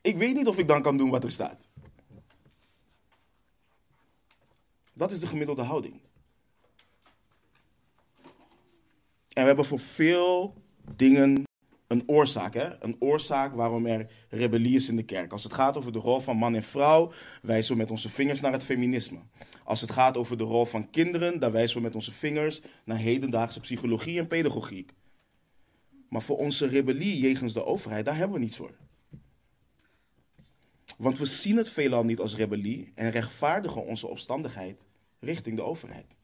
Ik 0.00 0.16
weet 0.16 0.34
niet 0.34 0.46
of 0.46 0.58
ik 0.58 0.68
dan 0.68 0.82
kan 0.82 0.96
doen 0.96 1.10
wat 1.10 1.24
er 1.24 1.32
staat. 1.32 1.68
Dat 4.92 5.10
is 5.10 5.18
de 5.18 5.26
gemiddelde 5.26 5.62
houding. 5.62 6.00
En 9.28 9.42
we 9.42 9.48
hebben 9.48 9.64
voor 9.64 9.80
veel 9.80 10.54
dingen 10.94 11.44
een 11.86 12.02
oorzaak. 12.06 12.54
Hè? 12.54 12.82
Een 12.82 12.96
oorzaak 12.98 13.54
waarom 13.54 13.86
er 13.86 14.10
rebellie 14.28 14.74
is 14.74 14.88
in 14.88 14.96
de 14.96 15.02
kerk. 15.02 15.32
Als 15.32 15.42
het 15.42 15.52
gaat 15.52 15.76
over 15.76 15.92
de 15.92 15.98
rol 15.98 16.20
van 16.20 16.36
man 16.36 16.54
en 16.54 16.62
vrouw, 16.62 17.12
wijzen 17.42 17.72
we 17.72 17.78
met 17.78 17.90
onze 17.90 18.08
vingers 18.08 18.40
naar 18.40 18.52
het 18.52 18.64
feminisme. 18.64 19.18
Als 19.64 19.80
het 19.80 19.90
gaat 19.90 20.16
over 20.16 20.38
de 20.38 20.44
rol 20.44 20.64
van 20.64 20.90
kinderen, 20.90 21.40
dan 21.40 21.52
wijzen 21.52 21.76
we 21.76 21.82
met 21.82 21.94
onze 21.94 22.12
vingers 22.12 22.60
naar 22.84 22.98
hedendaagse 22.98 23.60
psychologie 23.60 24.18
en 24.18 24.26
pedagogiek. 24.26 24.92
Maar 26.16 26.24
voor 26.24 26.38
onze 26.38 26.66
rebellie 26.66 27.18
jegens 27.18 27.52
de 27.52 27.64
overheid, 27.64 28.04
daar 28.04 28.16
hebben 28.16 28.36
we 28.36 28.42
niets 28.42 28.56
voor. 28.56 28.74
Want 30.98 31.18
we 31.18 31.26
zien 31.26 31.56
het 31.56 31.68
veelal 31.68 32.04
niet 32.04 32.18
als 32.18 32.36
rebellie 32.36 32.92
en 32.94 33.10
rechtvaardigen 33.10 33.84
onze 33.84 34.06
opstandigheid 34.06 34.86
richting 35.20 35.56
de 35.56 35.62
overheid. 35.62 36.14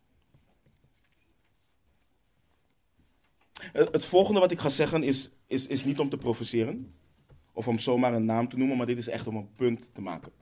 Het 3.72 4.04
volgende 4.04 4.40
wat 4.40 4.50
ik 4.50 4.58
ga 4.58 4.68
zeggen 4.68 5.02
is, 5.02 5.30
is, 5.46 5.66
is 5.66 5.84
niet 5.84 5.98
om 5.98 6.08
te 6.08 6.18
provoceren 6.18 6.94
of 7.52 7.68
om 7.68 7.78
zomaar 7.78 8.14
een 8.14 8.24
naam 8.24 8.48
te 8.48 8.56
noemen, 8.56 8.76
maar 8.76 8.86
dit 8.86 8.98
is 8.98 9.08
echt 9.08 9.26
om 9.26 9.36
een 9.36 9.52
punt 9.54 9.94
te 9.94 10.00
maken. 10.00 10.32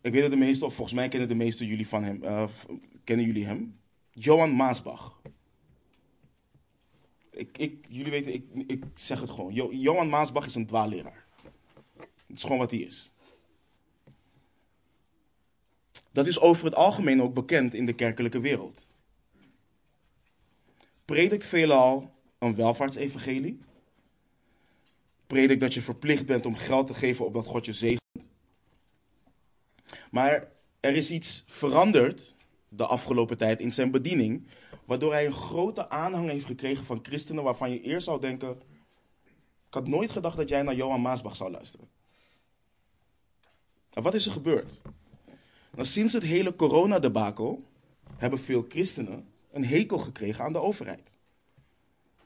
Ik 0.00 0.12
weet 0.12 0.22
dat 0.22 0.30
de 0.30 0.36
meeste, 0.36 0.64
of 0.64 0.74
volgens 0.74 0.96
mij 0.96 1.08
kennen 1.08 1.28
de 1.28 1.34
meeste 1.34 1.66
jullie 1.66 1.88
van 1.88 2.04
hem, 2.04 2.22
uh, 2.22 2.48
kennen 3.04 3.26
jullie 3.26 3.46
hem. 3.46 3.80
Johan 4.10 4.56
Maasbach. 4.56 5.20
Ik, 7.36 7.58
ik, 7.58 7.84
jullie 7.88 8.10
weten, 8.10 8.34
ik, 8.34 8.44
ik 8.66 8.84
zeg 8.94 9.20
het 9.20 9.30
gewoon. 9.30 9.54
Jo, 9.54 9.72
Johan 9.72 10.08
Maasbach 10.08 10.46
is 10.46 10.54
een 10.54 10.66
dwaalleraar. 10.66 11.26
Het 11.96 12.36
is 12.36 12.42
gewoon 12.42 12.58
wat 12.58 12.70
hij 12.70 12.80
is. 12.80 13.10
Dat 16.12 16.26
is 16.26 16.40
over 16.40 16.64
het 16.64 16.74
algemeen 16.74 17.22
ook 17.22 17.34
bekend 17.34 17.74
in 17.74 17.86
de 17.86 17.92
kerkelijke 17.92 18.40
wereld. 18.40 18.90
Predikt 21.04 21.46
veelal 21.46 22.14
een 22.38 22.54
welvaartsevangelie. 22.54 23.60
predik 25.26 25.60
dat 25.60 25.74
je 25.74 25.80
verplicht 25.82 26.26
bent 26.26 26.46
om 26.46 26.54
geld 26.54 26.86
te 26.86 26.94
geven 26.94 27.24
opdat 27.24 27.46
God 27.46 27.64
je 27.64 27.72
zegent. 27.72 28.30
Maar 30.10 30.48
er 30.80 30.96
is 30.96 31.10
iets 31.10 31.44
veranderd 31.46 32.34
de 32.68 32.86
afgelopen 32.86 33.36
tijd 33.36 33.60
in 33.60 33.72
zijn 33.72 33.90
bediening, 33.90 34.46
waardoor 34.86 35.12
hij 35.12 35.26
een 35.26 35.32
grote 35.32 35.88
aanhang 35.88 36.28
heeft 36.28 36.46
gekregen 36.46 36.84
van 36.84 36.98
christenen 37.02 37.44
waarvan 37.44 37.70
je 37.70 37.80
eerst 37.80 38.06
zou 38.06 38.20
denken, 38.20 38.50
ik 39.66 39.74
had 39.74 39.88
nooit 39.88 40.10
gedacht 40.10 40.36
dat 40.36 40.48
jij 40.48 40.62
naar 40.62 40.74
Johan 40.74 41.00
Maasbach 41.00 41.36
zou 41.36 41.50
luisteren. 41.50 41.88
En 43.90 44.02
wat 44.02 44.14
is 44.14 44.26
er 44.26 44.32
gebeurd? 44.32 44.80
Nou, 45.70 45.88
sinds 45.88 46.12
het 46.12 46.22
hele 46.22 46.54
coronadebakel 46.54 47.64
hebben 48.16 48.38
veel 48.38 48.64
christenen 48.68 49.28
een 49.52 49.64
hekel 49.64 49.98
gekregen 49.98 50.44
aan 50.44 50.52
de 50.52 50.60
overheid. 50.60 51.16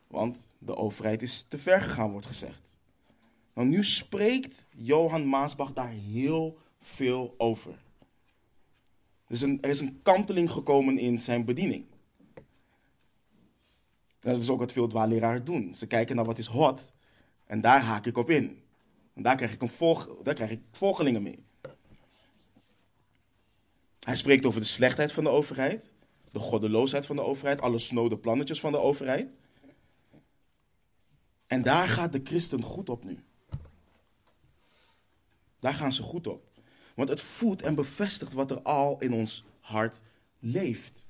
Want 0.06 0.48
de 0.58 0.76
overheid 0.76 1.22
is 1.22 1.42
te 1.42 1.58
ver 1.58 1.80
gegaan, 1.80 2.10
wordt 2.10 2.26
gezegd. 2.26 2.76
Nou, 3.54 3.68
nu 3.68 3.84
spreekt 3.84 4.64
Johan 4.76 5.28
Maasbach 5.28 5.72
daar 5.72 5.90
heel 5.90 6.58
veel 6.78 7.34
over. 7.38 7.74
Dus 9.26 9.42
er 9.42 9.66
is 9.66 9.80
een 9.80 10.00
kanteling 10.02 10.50
gekomen 10.50 10.98
in 10.98 11.18
zijn 11.18 11.44
bediening. 11.44 11.84
En 14.20 14.32
dat 14.32 14.40
is 14.40 14.50
ook 14.50 14.58
wat 14.58 14.72
veel 14.72 14.88
dwaalleraren 14.88 15.44
doen. 15.44 15.74
Ze 15.74 15.86
kijken 15.86 16.16
naar 16.16 16.24
wat 16.24 16.38
is 16.38 16.46
hot 16.46 16.92
en 17.46 17.60
daar 17.60 17.82
haak 17.82 18.06
ik 18.06 18.16
op 18.16 18.30
in. 18.30 18.62
En 19.14 19.22
daar 19.22 19.36
krijg 19.36 19.52
ik, 19.52 19.62
een 19.62 19.68
volg, 19.68 20.08
daar 20.22 20.34
krijg 20.34 20.50
ik 20.50 20.60
volgelingen 20.70 21.22
mee. 21.22 21.44
Hij 24.00 24.16
spreekt 24.16 24.46
over 24.46 24.60
de 24.60 24.66
slechtheid 24.66 25.12
van 25.12 25.24
de 25.24 25.30
overheid, 25.30 25.92
de 26.32 26.38
goddeloosheid 26.38 27.06
van 27.06 27.16
de 27.16 27.22
overheid, 27.22 27.60
alle 27.60 27.78
snode 27.78 28.18
plannetjes 28.18 28.60
van 28.60 28.72
de 28.72 28.78
overheid. 28.78 29.36
En 31.46 31.62
daar 31.62 31.88
gaat 31.88 32.12
de 32.12 32.20
christen 32.24 32.62
goed 32.62 32.88
op 32.88 33.04
nu. 33.04 33.18
Daar 35.58 35.74
gaan 35.74 35.92
ze 35.92 36.02
goed 36.02 36.26
op. 36.26 36.48
Want 36.94 37.08
het 37.08 37.20
voedt 37.20 37.62
en 37.62 37.74
bevestigt 37.74 38.32
wat 38.32 38.50
er 38.50 38.62
al 38.62 39.00
in 39.00 39.12
ons 39.12 39.44
hart 39.60 40.02
leeft. 40.38 41.06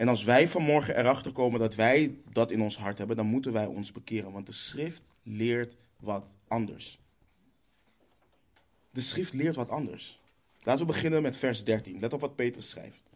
En 0.00 0.08
als 0.08 0.24
wij 0.24 0.48
vanmorgen 0.48 0.98
erachter 0.98 1.32
komen 1.32 1.60
dat 1.60 1.74
wij 1.74 2.14
dat 2.32 2.50
in 2.50 2.62
ons 2.62 2.76
hart 2.76 2.98
hebben, 2.98 3.16
dan 3.16 3.26
moeten 3.26 3.52
wij 3.52 3.66
ons 3.66 3.92
bekeren. 3.92 4.32
Want 4.32 4.46
de 4.46 4.52
schrift 4.52 5.02
leert 5.22 5.76
wat 5.96 6.36
anders. 6.48 6.98
De 8.90 9.00
schrift 9.00 9.32
leert 9.32 9.56
wat 9.56 9.68
anders. 9.68 10.20
Laten 10.62 10.80
we 10.80 10.92
beginnen 10.92 11.22
met 11.22 11.36
vers 11.36 11.64
13. 11.64 11.98
Let 11.98 12.12
op 12.12 12.20
wat 12.20 12.34
Petrus 12.34 12.70
schrijft. 12.70 13.10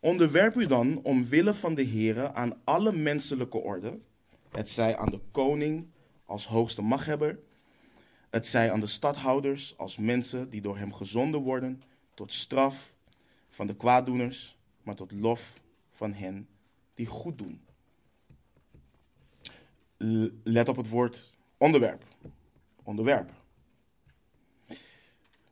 Onderwerp 0.00 0.56
u 0.56 0.66
dan 0.66 1.00
omwille 1.02 1.54
van 1.54 1.74
de 1.74 1.86
Here 1.86 2.32
aan 2.32 2.60
alle 2.64 2.92
menselijke 2.92 3.58
orde, 3.58 3.98
het 4.50 4.70
zij 4.70 4.96
aan 4.96 5.10
de 5.10 5.20
koning 5.30 5.86
als 6.24 6.46
hoogste 6.46 6.82
machthebber, 6.82 7.38
het 8.30 8.46
zij 8.46 8.72
aan 8.72 8.80
de 8.80 8.86
stadhouders 8.86 9.76
als 9.76 9.96
mensen 9.96 10.50
die 10.50 10.60
door 10.60 10.78
hem 10.78 10.92
gezonden 10.92 11.40
worden 11.40 11.82
tot 12.14 12.32
straf 12.32 12.92
van 13.48 13.66
de 13.66 13.76
kwaaddoeners, 13.76 14.58
maar 14.82 14.94
tot 14.94 15.12
lof 15.12 15.60
van 15.90 16.12
hen 16.12 16.48
die 16.94 17.06
goed 17.06 17.38
doen. 17.38 17.60
Let 20.42 20.68
op 20.68 20.76
het 20.76 20.88
woord 20.88 21.32
onderwerp. 21.56 22.04
Onderwerp. 22.82 23.30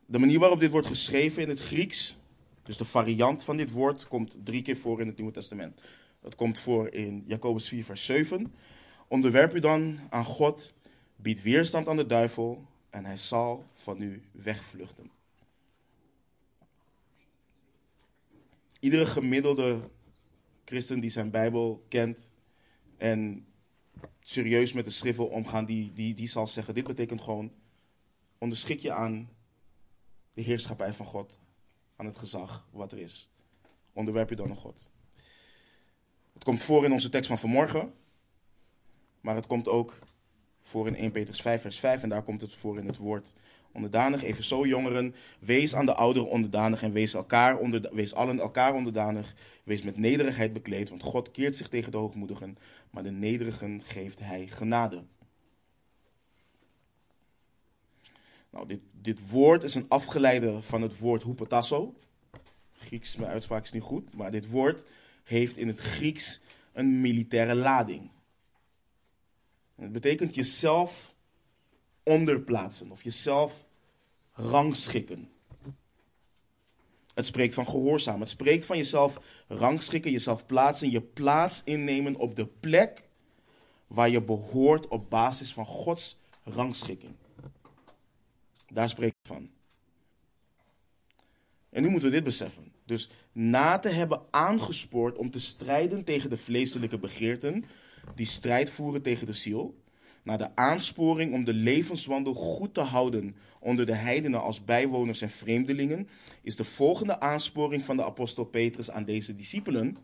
De 0.07 0.19
manier 0.19 0.39
waarop 0.39 0.61
dit 0.61 0.71
wordt 0.71 0.87
geschreven 0.87 1.43
in 1.43 1.49
het 1.49 1.61
Grieks, 1.61 2.17
dus 2.63 2.77
de 2.77 2.85
variant 2.85 3.45
van 3.45 3.57
dit 3.57 3.71
woord, 3.71 4.09
komt 4.09 4.39
drie 4.45 4.63
keer 4.63 4.77
voor 4.77 5.01
in 5.01 5.07
het 5.07 5.17
Nieuwe 5.17 5.33
Testament. 5.33 5.81
Het 6.23 6.35
komt 6.35 6.59
voor 6.59 6.89
in 6.89 7.25
Jacobus 7.27 7.69
4, 7.69 7.85
vers 7.85 8.05
7. 8.05 8.55
Onderwerp 9.09 9.55
u 9.55 9.61
dan 9.61 9.99
aan 10.11 10.25
God, 10.25 10.73
bied 11.17 11.43
weerstand 11.43 11.89
aan 11.89 11.97
de 11.97 12.07
duivel 12.07 12.67
en 12.91 13.05
hij 13.05 13.17
zal 13.17 13.67
van 13.75 14.03
u 14.03 14.23
wegvluchten. 14.33 15.11
Iedere 18.81 19.07
gemiddelde 19.07 19.91
christen 20.65 21.01
die 21.01 21.11
zijn 21.11 21.31
Bijbel 21.31 21.85
kent 21.89 22.33
en 22.97 23.47
serieus 24.21 24.73
met 24.73 24.85
de 24.85 24.91
schrift 24.91 25.17
wil 25.17 25.27
omgaan, 25.27 25.65
die, 25.65 25.93
die, 25.93 26.15
die 26.15 26.29
zal 26.29 26.47
zeggen: 26.47 26.75
Dit 26.75 26.87
betekent 26.87 27.21
gewoon 27.21 27.53
onderschik 28.39 28.81
je 28.81 28.93
aan 28.93 29.31
de 30.35 30.43
heerschappij 30.43 30.93
van 30.93 31.07
God, 31.07 31.39
aan 31.97 32.07
het 32.07 32.17
gezag 32.17 32.69
wat 32.71 32.93
er 32.93 32.99
is. 32.99 33.31
Onderwerp 33.93 34.29
je 34.29 34.37
dan 34.37 34.51
aan 34.51 34.57
God. 34.57 34.89
Het 36.33 36.45
komt 36.45 36.63
voor 36.63 36.85
in 36.85 36.93
onze 36.93 37.09
tekst 37.09 37.29
van 37.29 37.39
vanmorgen, 37.39 37.95
maar 39.21 39.35
het 39.35 39.47
komt 39.47 39.69
ook 39.69 39.99
voor 40.61 40.87
in 40.87 40.97
1 40.97 41.11
Petrus 41.11 41.41
5, 41.41 41.61
vers 41.61 41.79
5. 41.79 42.03
En 42.03 42.09
daar 42.09 42.23
komt 42.23 42.41
het 42.41 42.55
voor 42.55 42.79
in 42.79 42.87
het 42.87 42.97
woord 42.97 43.35
onderdanig. 43.79 44.23
Even 44.23 44.45
zo, 44.45 44.67
jongeren. 44.67 45.15
Wees 45.39 45.75
aan 45.75 45.87
de 45.87 45.95
ouderen 45.95 46.29
onderdanig 46.29 46.83
en 46.83 46.93
wees, 46.93 47.15
elkaar 47.15 47.59
onder, 47.59 47.91
wees 47.93 48.15
allen 48.15 48.41
elkaar 48.41 48.75
onderdanig. 48.75 49.35
Wees 49.65 49.83
met 49.83 49.97
nederigheid 49.97 50.53
bekleed, 50.53 50.89
want 50.89 51.03
God 51.03 51.31
keert 51.31 51.57
zich 51.57 51.69
tegen 51.69 51.93
de 51.93 51.99
hoogmoedigen, 51.99 52.59
maar 52.91 53.03
de 53.03 53.11
nederigen 53.11 53.83
geeft 53.85 54.19
hij 54.19 54.47
genade. 54.47 55.03
Nou, 58.51 58.67
dit, 58.67 58.81
dit 59.01 59.31
woord 59.31 59.63
is 59.63 59.75
een 59.75 59.89
afgeleide 59.89 60.63
van 60.63 60.83
het 60.83 60.99
woord 60.99 61.23
hupotasso. 61.23 61.95
Grieks, 62.79 63.17
mijn 63.17 63.31
uitspraak 63.31 63.65
is 63.65 63.73
niet 63.73 63.83
goed, 63.83 64.15
maar 64.15 64.31
dit 64.31 64.49
woord 64.49 64.85
heeft 65.25 65.57
in 65.57 65.69
het 65.69 65.81
Grieks 65.81 66.41
een 66.73 67.01
militaire 67.01 67.55
lading. 67.55 68.11
Het 69.75 69.93
betekent 69.93 70.35
jezelf 70.35 71.15
onderplaatsen 72.03 72.91
of 72.91 73.03
jezelf 73.03 73.65
rangschikken. 74.39 75.31
Het 77.15 77.27
spreekt 77.27 77.55
van 77.55 77.67
gehoorzaam. 77.67 78.21
Het 78.21 78.29
spreekt 78.29 78.65
van 78.65 78.77
jezelf 78.77 79.21
rangschikken, 79.49 80.11
jezelf 80.11 80.47
plaatsen, 80.47 80.91
je 80.91 81.01
plaats 81.01 81.65
innemen 81.65 82.17
op 82.17 82.37
de 82.37 82.47
plek 82.47 83.03
waar 83.87 84.09
je 84.09 84.23
behoort 84.23 84.89
op 84.89 85.11
basis 85.11 85.53
van 85.53 85.67
Gods 85.67 86.19
rangschikking. 86.45 87.13
Daar 88.73 88.89
spreekt 88.89 89.17
van. 89.23 89.51
En 91.71 91.83
nu 91.83 91.89
moeten 91.89 92.09
we 92.09 92.15
dit 92.15 92.25
beseffen. 92.25 92.73
Dus 92.85 93.11
na 93.33 93.79
te 93.79 93.89
hebben 93.89 94.23
aangespoord 94.31 95.17
om 95.17 95.31
te 95.31 95.39
strijden 95.39 96.05
tegen 96.05 96.31
de 96.31 96.39
vleeselijke 96.39 96.99
begeerten, 96.99 97.65
die 98.15 98.27
strijd 98.27 98.71
voeren 98.71 99.03
tegen 99.03 99.27
de 99.27 99.33
ziel, 99.33 99.83
naar 100.29 100.39
de 100.39 100.57
aansporing 100.57 101.33
om 101.33 101.45
de 101.45 101.53
levenswandel 101.53 102.35
goed 102.35 102.75
te 102.75 102.81
houden 102.81 103.37
onder 103.59 103.87
de 103.87 103.95
heidenen 103.95 104.43
als 104.43 104.65
bijwoners 104.65 105.21
en 105.21 105.31
vreemdelingen, 105.31 106.09
is 106.43 106.57
de 106.57 106.65
volgende 106.65 107.21
aansporing 107.21 107.85
van 107.85 107.97
de 107.97 108.05
apostel 108.05 108.45
Petrus 108.45 108.91
aan 108.91 109.05
deze 109.05 109.35
discipelen, 109.35 109.97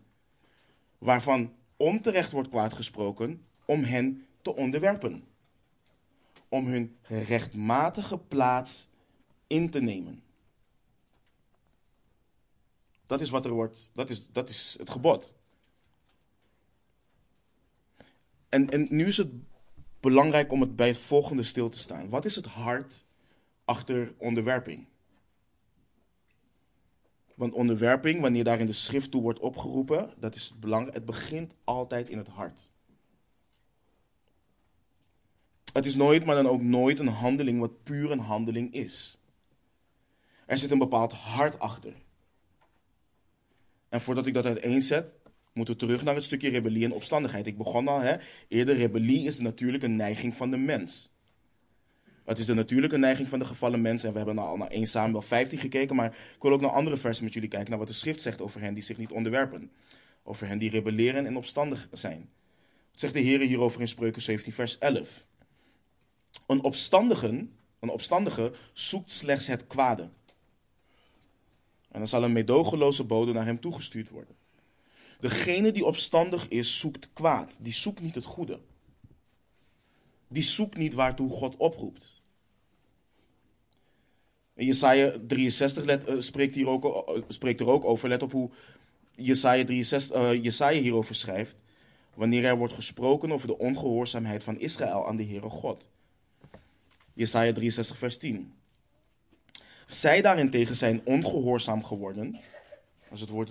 waarvan 0.97 1.53
onterecht 1.77 2.31
wordt 2.31 2.49
kwaadgesproken, 2.49 3.45
om 3.65 3.83
hen 3.83 4.25
te 4.41 4.55
onderwerpen. 4.55 5.23
Om 6.49 6.67
hun 6.67 6.95
rechtmatige 7.07 8.17
plaats 8.17 8.89
in 9.47 9.69
te 9.69 9.81
nemen. 9.81 10.23
Dat 13.05 13.21
is 13.21 13.29
wat 13.29 13.45
er 13.45 13.51
wordt, 13.51 13.89
dat 13.93 14.09
is, 14.09 14.27
dat 14.31 14.49
is 14.49 14.75
het 14.79 14.89
gebod. 14.89 15.33
En, 18.49 18.69
en 18.69 18.87
nu 18.89 19.05
is 19.05 19.17
het 19.17 19.29
belangrijk 20.05 20.51
om 20.51 20.61
het 20.61 20.75
bij 20.75 20.87
het 20.87 20.97
volgende 20.97 21.43
stil 21.43 21.69
te 21.69 21.77
staan. 21.77 22.09
Wat 22.09 22.25
is 22.25 22.35
het 22.35 22.45
hart 22.45 23.03
achter 23.63 24.13
onderwerping? 24.17 24.87
Want 27.35 27.53
onderwerping, 27.53 28.21
wanneer 28.21 28.43
daar 28.43 28.59
in 28.59 28.65
de 28.65 28.73
schrift 28.73 29.11
toe 29.11 29.21
wordt 29.21 29.39
opgeroepen, 29.39 30.13
dat 30.17 30.35
is 30.35 30.53
belangrijk. 30.59 30.95
Het 30.95 31.05
begint 31.05 31.53
altijd 31.63 32.09
in 32.09 32.17
het 32.17 32.27
hart. 32.27 32.71
Het 35.73 35.85
is 35.85 35.95
nooit, 35.95 36.25
maar 36.25 36.35
dan 36.35 36.47
ook 36.47 36.61
nooit 36.61 36.99
een 36.99 37.07
handeling 37.07 37.59
wat 37.59 37.83
puur 37.83 38.11
een 38.11 38.19
handeling 38.19 38.73
is. 38.73 39.17
Er 40.45 40.57
zit 40.57 40.71
een 40.71 40.77
bepaald 40.77 41.13
hart 41.13 41.59
achter. 41.59 41.93
En 43.89 44.01
voordat 44.01 44.25
ik 44.25 44.33
dat 44.33 44.45
uiteenzet, 44.45 45.13
moeten 45.55 45.77
terug 45.77 46.03
naar 46.03 46.15
het 46.15 46.23
stukje 46.23 46.49
rebellie 46.49 46.85
en 46.85 46.91
opstandigheid. 46.91 47.47
Ik 47.47 47.57
begon 47.57 47.87
al, 47.87 47.99
hè, 47.99 48.15
eerder 48.47 48.75
rebellie 48.75 49.25
is 49.25 49.35
de 49.35 49.43
natuurlijke 49.43 49.87
neiging 49.87 50.33
van 50.33 50.51
de 50.51 50.57
mens. 50.57 51.13
Het 52.25 52.39
is 52.39 52.45
de 52.45 52.53
natuurlijke 52.53 52.97
neiging 52.97 53.27
van 53.27 53.39
de 53.39 53.45
gevallen 53.45 53.81
mens. 53.81 54.03
En 54.03 54.11
we 54.11 54.17
hebben 54.17 54.37
al 54.37 54.57
naar 54.57 54.67
1 54.67 54.87
Samuel 54.87 55.21
15 55.21 55.59
gekeken, 55.59 55.95
maar 55.95 56.07
ik 56.35 56.41
wil 56.41 56.51
ook 56.51 56.61
naar 56.61 56.69
andere 56.69 56.97
versen 56.97 57.23
met 57.23 57.33
jullie 57.33 57.49
kijken, 57.49 57.69
naar 57.69 57.79
wat 57.79 57.87
de 57.87 57.93
schrift 57.93 58.21
zegt 58.21 58.41
over 58.41 58.61
hen 58.61 58.73
die 58.73 58.83
zich 58.83 58.97
niet 58.97 59.11
onderwerpen. 59.11 59.71
Over 60.23 60.47
hen 60.47 60.57
die 60.57 60.69
rebelleren 60.69 61.25
en 61.25 61.37
opstandig 61.37 61.87
zijn. 61.91 62.29
Wat 62.91 62.99
zegt 62.99 63.13
de 63.13 63.19
Heer 63.19 63.39
hierover 63.39 63.81
in 63.81 63.87
Spreuken 63.87 64.21
17, 64.21 64.53
vers 64.53 64.77
11? 64.77 65.25
Een 66.47 66.63
opstandige, 66.63 67.47
een 67.79 67.89
opstandige 67.89 68.53
zoekt 68.73 69.11
slechts 69.11 69.47
het 69.47 69.67
kwade. 69.67 70.09
En 71.91 71.99
dan 71.99 72.07
zal 72.07 72.23
een 72.23 72.33
medogeloze 72.33 73.03
bode 73.03 73.33
naar 73.33 73.45
hem 73.45 73.59
toegestuurd 73.59 74.09
worden. 74.09 74.35
Degene 75.19 75.71
die 75.71 75.85
opstandig 75.85 76.47
is, 76.47 76.79
zoekt 76.79 77.09
kwaad. 77.13 77.57
Die 77.61 77.73
zoekt 77.73 78.01
niet 78.01 78.15
het 78.15 78.25
goede. 78.25 78.59
die 80.27 80.43
zoekt 80.43 80.77
niet 80.77 80.93
waartoe 80.93 81.29
God 81.29 81.55
oproept. 81.55 82.13
Jesaja 84.53 85.11
63 85.27 85.83
let, 85.83 86.09
uh, 86.09 86.19
spreekt, 86.19 86.55
hier 86.55 86.67
ook, 86.67 86.85
uh, 86.85 87.23
spreekt 87.27 87.59
er 87.59 87.67
ook 87.67 87.85
over. 87.85 88.09
Let 88.09 88.23
op 88.23 88.31
hoe 88.31 88.49
Jesaja, 89.15 89.65
63, 89.65 90.17
uh, 90.17 90.43
Jesaja 90.43 90.81
hierover 90.81 91.15
schrijft. 91.15 91.63
Wanneer 92.13 92.45
er 92.45 92.57
wordt 92.57 92.73
gesproken 92.73 93.31
over 93.31 93.47
de 93.47 93.57
ongehoorzaamheid 93.57 94.43
van 94.43 94.59
Israël 94.59 95.07
aan 95.07 95.15
de 95.15 95.25
Heere 95.25 95.49
God. 95.49 95.89
Jesaja 97.13 97.53
63 97.53 97.97
vers 97.97 98.17
10. 98.17 98.53
Zij 99.85 100.21
daarentegen 100.21 100.75
zijn 100.75 101.01
ongehoorzaam 101.03 101.83
geworden. 101.83 102.39
Als 103.09 103.21
het 103.21 103.29
woord 103.29 103.49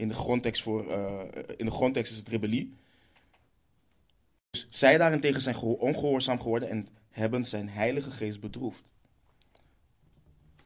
in 0.00 0.08
de 0.08 0.14
grondtekst, 0.14 0.62
voor, 0.62 0.86
uh, 0.86 1.20
in 1.56 1.66
de 1.66 1.90
is 1.92 2.16
het 2.16 2.28
rebellie. 2.28 2.74
Dus 4.50 4.66
zij 4.70 4.98
daarentegen 4.98 5.40
zijn 5.40 5.56
ongehoorzaam 5.56 6.40
geworden 6.40 6.68
en 6.68 6.88
hebben 7.10 7.44
zijn 7.44 7.68
heilige 7.68 8.10
geest 8.10 8.40
bedroefd. 8.40 8.82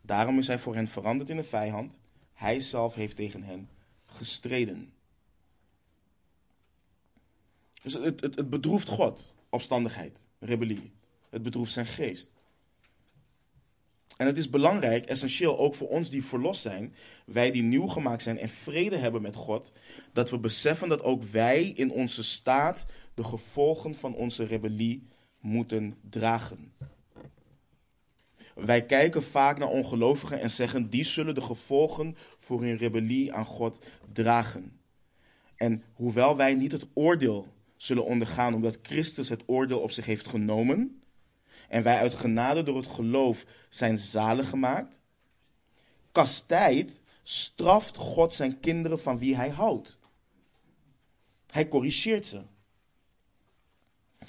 Daarom 0.00 0.38
is 0.38 0.46
hij 0.46 0.58
voor 0.58 0.74
hen 0.74 0.88
veranderd 0.88 1.30
in 1.30 1.36
een 1.36 1.44
vijand. 1.44 2.00
Hij 2.32 2.60
zelf 2.60 2.94
heeft 2.94 3.16
tegen 3.16 3.42
hen 3.42 3.68
gestreden. 4.06 4.92
Dus 7.82 7.92
het, 7.92 8.20
het, 8.20 8.34
het 8.34 8.50
bedroeft 8.50 8.88
God, 8.88 9.34
opstandigheid, 9.48 10.18
rebellie. 10.38 10.92
Het 11.30 11.42
bedroeft 11.42 11.72
zijn 11.72 11.86
geest. 11.86 12.34
En 14.16 14.27
het 14.27 14.37
is 14.37 14.50
belangrijk, 14.50 15.05
essentieel 15.05 15.59
ook 15.59 15.74
voor 15.74 15.88
ons 15.88 16.11
die 16.11 16.24
verlost 16.24 16.61
zijn, 16.61 16.94
wij 17.27 17.50
die 17.50 17.62
nieuw 17.62 17.87
gemaakt 17.87 18.22
zijn 18.22 18.38
en 18.38 18.48
vrede 18.48 18.96
hebben 18.96 19.22
met 19.22 19.37
God, 19.37 19.72
dat 20.12 20.31
we 20.31 20.38
beseffen 20.38 20.88
dat 20.88 21.03
ook 21.03 21.22
wij 21.22 21.64
in 21.64 21.90
onze 21.90 22.22
staat 22.22 22.87
de 23.14 23.24
gevolgen 23.24 23.94
van 23.94 24.14
onze 24.14 24.44
rebellie 24.44 25.09
moeten 25.40 25.94
dragen. 26.11 26.72
Wij 28.55 28.85
kijken 28.85 29.22
vaak 29.22 29.59
naar 29.59 29.68
ongelovigen 29.68 30.40
en 30.40 30.50
zeggen, 30.50 30.90
die 30.90 31.05
zullen 31.05 31.35
de 31.35 31.40
gevolgen 31.40 32.16
voor 32.38 32.62
hun 32.62 32.77
rebellie 32.77 33.33
aan 33.33 33.44
God 33.44 33.85
dragen. 34.12 34.81
En 35.57 35.83
hoewel 35.92 36.37
wij 36.37 36.55
niet 36.55 36.72
het 36.72 36.87
oordeel 36.94 37.46
zullen 37.77 38.05
ondergaan 38.05 38.55
omdat 38.55 38.79
Christus 38.83 39.29
het 39.29 39.42
oordeel 39.46 39.79
op 39.79 39.90
zich 39.90 40.07
heeft 40.07 40.29
genomen, 40.29 41.03
en 41.74 41.82
wij 41.82 41.98
uit 41.98 42.14
genade 42.14 42.62
door 42.62 42.76
het 42.76 42.87
geloof 42.87 43.44
zijn 43.68 43.98
zalig 43.98 44.48
gemaakt, 44.48 45.00
kastijdt, 46.12 47.00
straft 47.22 47.96
God 47.96 48.34
zijn 48.34 48.60
kinderen 48.60 49.00
van 49.00 49.18
wie 49.18 49.37
hij 49.37 49.48
houdt. 49.50 49.98
Hij 51.50 51.68
corrigeert 51.68 52.26
ze. 52.26 52.42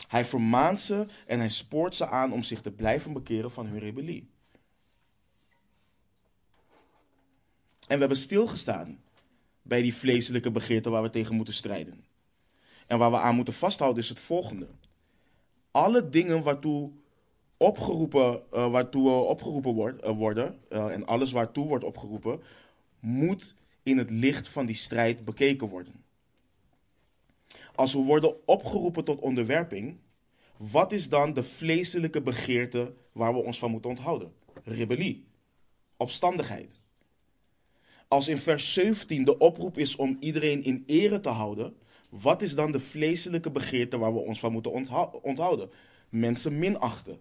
Hij 0.08 0.26
vermaant 0.26 0.82
ze 0.82 1.08
en 1.26 1.40
hij 1.40 1.50
spoort 1.50 1.96
ze 1.96 2.08
aan 2.08 2.32
om 2.34 2.44
zich 2.44 2.62
te 2.62 2.72
blijven 2.72 3.14
bekeren 3.14 3.52
van 3.52 3.66
hun 3.66 3.80
rebellie. 3.80 4.30
En 7.80 7.94
we 7.94 8.00
hebben 8.00 8.18
stilgestaan 8.18 9.04
bij 9.62 9.82
die 9.82 9.96
vleeselijke 9.96 10.52
begeerten 10.52 10.92
waar 10.92 11.04
we 11.04 11.10
tegen 11.10 11.36
moeten 11.36 11.54
strijden. 11.54 12.06
En 12.88 12.98
waar 12.98 13.12
we 13.12 13.18
aan 13.18 13.36
moeten 13.36 13.54
vasthouden 13.54 14.04
is 14.04 14.10
het 14.10 14.20
volgende. 14.20 14.68
Alle 15.72 16.10
dingen 16.10 16.44
waartoe 16.44 17.04
opgeroepen, 17.58 18.42
uh, 18.54 18.72
waartoe 18.72 19.10
uh, 19.10 19.22
opgeroepen 19.22 19.74
wordt, 19.74 20.06
uh, 20.06 20.10
worden, 20.10 20.60
en 20.70 21.06
alles 21.06 21.32
waartoe 21.32 21.68
wordt 21.68 21.84
opgeroepen, 21.84 22.42
moet 23.00 23.56
in 23.84 23.98
het 23.98 24.10
licht 24.10 24.50
van 24.50 24.66
die 24.66 24.76
strijd 24.76 25.26
bekeken 25.26 25.68
worden. 25.68 26.04
Als 27.76 27.94
we 27.94 28.00
worden 28.00 28.48
opgeroepen 28.48 29.04
tot 29.04 29.20
onderwerping, 29.20 29.98
wat 30.58 30.92
is 30.92 31.10
dan 31.10 31.34
de 31.34 31.44
vleeselijke 31.44 32.22
begeerte 32.22 32.94
waar 33.12 33.34
we 33.34 33.44
ons 33.44 33.60
van 33.60 33.72
moeten 33.72 33.90
onthouden? 33.90 34.34
Rebellie, 34.64 35.28
opstandigheid. 35.98 36.80
Als 38.08 38.28
in 38.28 38.38
vers 38.38 38.74
17 38.74 39.24
de 39.24 39.38
oproep 39.38 39.78
is 39.78 39.96
om 39.96 40.18
iedereen 40.20 40.64
in 40.64 40.84
ere 40.86 41.20
te 41.20 41.30
houden, 41.30 41.76
wat 42.10 42.42
is 42.42 42.56
dan 42.56 42.72
de 42.72 42.80
vleeselijke 42.80 43.52
begeerte 43.52 43.98
waar 43.98 44.14
we 44.14 44.20
ons 44.20 44.40
van 44.40 44.52
moeten 44.52 44.72
onthouden? 45.22 45.70
Mensen 46.10 46.60
minachten, 46.60 47.20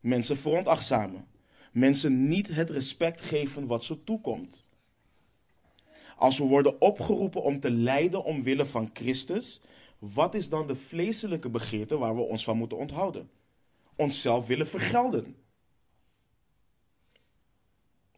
mensen 0.00 0.36
veronachtzamen, 0.36 1.26
mensen 1.72 2.28
niet 2.28 2.48
het 2.48 2.70
respect 2.70 3.20
geven 3.20 3.66
wat 3.66 3.84
ze 3.84 4.04
toekomt. 4.04 4.66
Als 6.16 6.38
we 6.38 6.44
worden 6.44 6.80
opgeroepen 6.80 7.42
om 7.42 7.60
te 7.60 7.70
lijden 7.70 8.24
omwille 8.24 8.66
van 8.66 8.90
Christus, 8.92 9.60
wat 9.98 10.34
is 10.34 10.48
dan 10.48 10.66
de 10.66 10.76
vleeselijke 10.76 11.48
begeerte 11.48 11.98
waar 11.98 12.16
we 12.16 12.22
ons 12.22 12.44
van 12.44 12.56
moeten 12.56 12.78
onthouden? 12.78 13.30
Onszelf 13.96 14.46
willen 14.46 14.66
vergelden. 14.66 15.36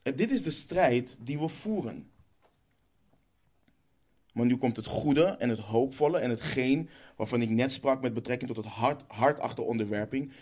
En 0.02 0.16
dit 0.16 0.30
is 0.30 0.42
de 0.42 0.50
strijd 0.50 1.18
die 1.20 1.38
we 1.38 1.48
voeren. 1.48 2.10
Maar 4.32 4.46
nu 4.46 4.56
komt 4.56 4.76
het 4.76 4.86
goede 4.86 5.24
en 5.24 5.48
het 5.48 5.58
hoopvolle 5.58 6.18
en 6.18 6.30
hetgeen 6.30 6.88
waarvan 7.16 7.42
ik 7.42 7.48
net 7.48 7.72
sprak 7.72 8.00
met 8.00 8.14
betrekking 8.14 8.54
tot 8.54 8.64
het 8.64 8.74
hart, 8.74 9.04
hart 9.08 9.38
achter 9.38 9.64
onderwerping. 9.64 10.32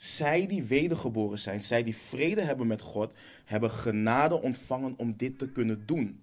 Zij 0.00 0.46
die 0.46 0.62
wedergeboren 0.62 1.38
zijn, 1.38 1.62
zij 1.62 1.82
die 1.82 1.96
vrede 1.96 2.40
hebben 2.40 2.66
met 2.66 2.80
God, 2.80 3.12
hebben 3.44 3.70
genade 3.70 4.40
ontvangen 4.40 4.94
om 4.96 5.16
dit 5.16 5.38
te 5.38 5.48
kunnen 5.48 5.86
doen. 5.86 6.22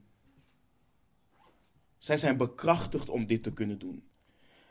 Zij 1.98 2.18
zijn 2.18 2.38
bekrachtigd 2.38 3.10
om 3.10 3.26
dit 3.26 3.44
te 3.44 3.54
kunnen 3.54 3.80
doen. 3.80 4.04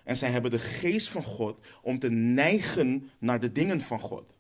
En 0.03 0.17
zij 0.17 0.31
hebben 0.31 0.51
de 0.51 0.59
geest 0.59 1.09
van 1.09 1.23
God 1.23 1.61
om 1.83 1.99
te 1.99 2.11
neigen 2.11 3.11
naar 3.19 3.41
de 3.41 3.53
dingen 3.53 3.81
van 3.81 4.01
God. 4.01 4.39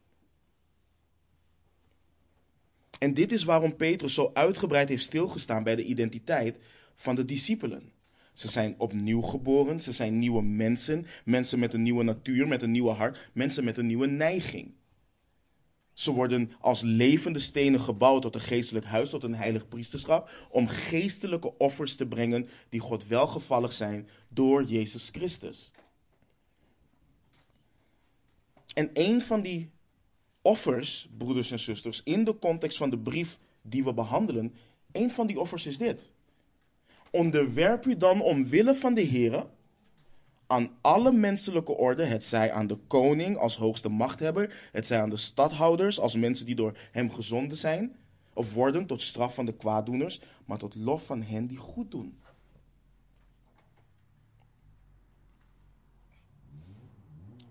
En 2.98 3.14
dit 3.14 3.32
is 3.32 3.44
waarom 3.44 3.76
Petrus 3.76 4.14
zo 4.14 4.30
uitgebreid 4.32 4.88
heeft 4.88 5.04
stilgestaan 5.04 5.62
bij 5.62 5.76
de 5.76 5.84
identiteit 5.84 6.56
van 6.94 7.14
de 7.14 7.24
discipelen. 7.24 7.92
Ze 8.36 8.48
zijn 8.48 8.74
opnieuw 8.78 9.20
geboren, 9.20 9.80
ze 9.80 9.92
zijn 9.92 10.18
nieuwe 10.18 10.42
mensen, 10.42 11.06
mensen 11.24 11.58
met 11.58 11.74
een 11.74 11.82
nieuwe 11.82 12.02
natuur, 12.02 12.48
met 12.48 12.62
een 12.62 12.70
nieuwe 12.70 12.90
hart, 12.90 13.30
mensen 13.32 13.64
met 13.64 13.78
een 13.78 13.86
nieuwe 13.86 14.06
neiging. 14.06 14.74
Ze 15.92 16.12
worden 16.12 16.52
als 16.60 16.80
levende 16.80 17.38
stenen 17.38 17.80
gebouwd 17.80 18.22
tot 18.22 18.34
een 18.34 18.40
geestelijk 18.40 18.84
huis, 18.84 19.10
tot 19.10 19.22
een 19.22 19.34
heilig 19.34 19.68
priesterschap, 19.68 20.48
om 20.50 20.68
geestelijke 20.68 21.58
offers 21.58 21.96
te 21.96 22.06
brengen 22.06 22.48
die 22.68 22.80
God 22.80 23.06
welgevallig 23.06 23.72
zijn 23.72 24.08
door 24.28 24.64
Jezus 24.64 25.08
Christus. 25.12 25.70
En 28.74 28.90
een 28.92 29.22
van 29.22 29.40
die 29.40 29.70
offers, 30.42 31.08
broeders 31.16 31.50
en 31.50 31.58
zusters, 31.58 32.02
in 32.02 32.24
de 32.24 32.38
context 32.38 32.76
van 32.76 32.90
de 32.90 32.98
brief 32.98 33.38
die 33.62 33.84
we 33.84 33.94
behandelen, 33.94 34.54
een 34.92 35.10
van 35.10 35.26
die 35.26 35.40
offers 35.40 35.66
is 35.66 35.78
dit. 35.78 36.12
Onderwerp 37.16 37.86
u 37.86 37.96
dan 37.96 38.20
omwille 38.20 38.74
van 38.74 38.94
de 38.94 39.00
Heer 39.00 39.46
aan 40.46 40.70
alle 40.80 41.12
menselijke 41.12 41.72
orde, 41.72 42.04
het 42.04 42.24
zij 42.24 42.52
aan 42.52 42.66
de 42.66 42.78
koning 42.86 43.36
als 43.36 43.56
hoogste 43.56 43.88
machthebber, 43.88 44.68
het 44.72 44.86
zij 44.86 45.00
aan 45.00 45.10
de 45.10 45.16
stadhouders 45.16 46.00
als 46.00 46.14
mensen 46.14 46.46
die 46.46 46.54
door 46.54 46.78
hem 46.92 47.10
gezonden 47.10 47.56
zijn, 47.56 47.96
of 48.32 48.54
worden 48.54 48.86
tot 48.86 49.02
straf 49.02 49.34
van 49.34 49.46
de 49.46 49.56
kwaaddoeners, 49.56 50.20
maar 50.44 50.58
tot 50.58 50.74
lof 50.74 51.06
van 51.06 51.22
hen 51.22 51.46
die 51.46 51.56
goed 51.56 51.90
doen. 51.90 52.18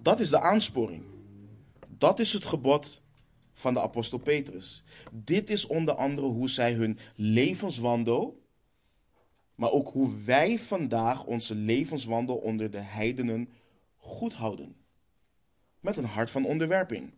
Dat 0.01 0.19
is 0.19 0.29
de 0.29 0.39
aansporing. 0.39 1.03
Dat 1.87 2.19
is 2.19 2.33
het 2.33 2.45
gebod 2.45 3.01
van 3.51 3.73
de 3.73 3.81
apostel 3.81 4.17
Petrus. 4.17 4.83
Dit 5.11 5.49
is 5.49 5.67
onder 5.67 5.93
andere 5.93 6.27
hoe 6.27 6.49
zij 6.49 6.73
hun 6.73 6.99
levenswandel 7.15 8.43
maar 9.55 9.71
ook 9.71 9.89
hoe 9.89 10.21
wij 10.23 10.59
vandaag 10.59 11.23
onze 11.23 11.55
levenswandel 11.55 12.35
onder 12.35 12.71
de 12.71 12.79
heidenen 12.79 13.49
goed 13.97 14.33
houden. 14.33 14.75
Met 15.79 15.97
een 15.97 16.05
hart 16.05 16.31
van 16.31 16.45
onderwerping. 16.45 17.13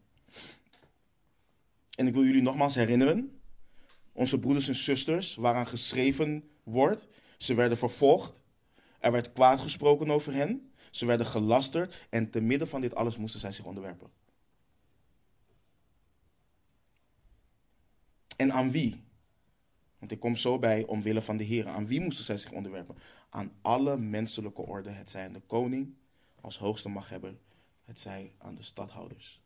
En 1.95 2.07
ik 2.07 2.13
wil 2.13 2.23
jullie 2.23 2.41
nogmaals 2.41 2.75
herinneren, 2.75 3.41
onze 4.11 4.39
broeders 4.39 4.67
en 4.67 4.75
zusters 4.75 5.35
waaraan 5.35 5.67
geschreven 5.67 6.49
wordt, 6.63 7.07
ze 7.37 7.53
werden 7.53 7.77
vervolgd, 7.77 8.41
er 8.99 9.11
werd 9.11 9.31
kwaad 9.31 9.59
gesproken 9.59 10.09
over 10.09 10.33
hen, 10.33 10.71
ze 10.91 11.05
werden 11.05 11.25
gelasterd 11.25 12.07
en 12.09 12.29
te 12.29 12.41
midden 12.41 12.67
van 12.67 12.81
dit 12.81 12.95
alles 12.95 13.17
moesten 13.17 13.39
zij 13.39 13.51
zich 13.51 13.65
onderwerpen. 13.65 14.09
En 18.35 18.53
aan 18.53 18.71
wie? 18.71 19.06
Want 19.99 20.11
ik 20.11 20.19
kom 20.19 20.35
zo 20.35 20.59
bij 20.59 20.85
omwille 20.85 21.21
van 21.21 21.37
de 21.37 21.43
Heer. 21.43 21.67
Aan 21.67 21.87
wie 21.87 22.01
moesten 22.01 22.25
zij 22.25 22.37
zich 22.37 22.51
onderwerpen? 22.51 22.95
Aan 23.29 23.51
alle 23.61 23.97
menselijke 23.97 24.61
orde. 24.61 24.89
Het 24.89 25.09
zij 25.09 25.25
aan 25.25 25.33
de 25.33 25.41
koning 25.47 25.93
als 26.41 26.57
hoogste 26.57 26.89
machthebber. 26.89 27.37
Het 27.85 27.99
zij 27.99 28.31
aan 28.37 28.55
de 28.55 28.63
stadhouders. 28.63 29.41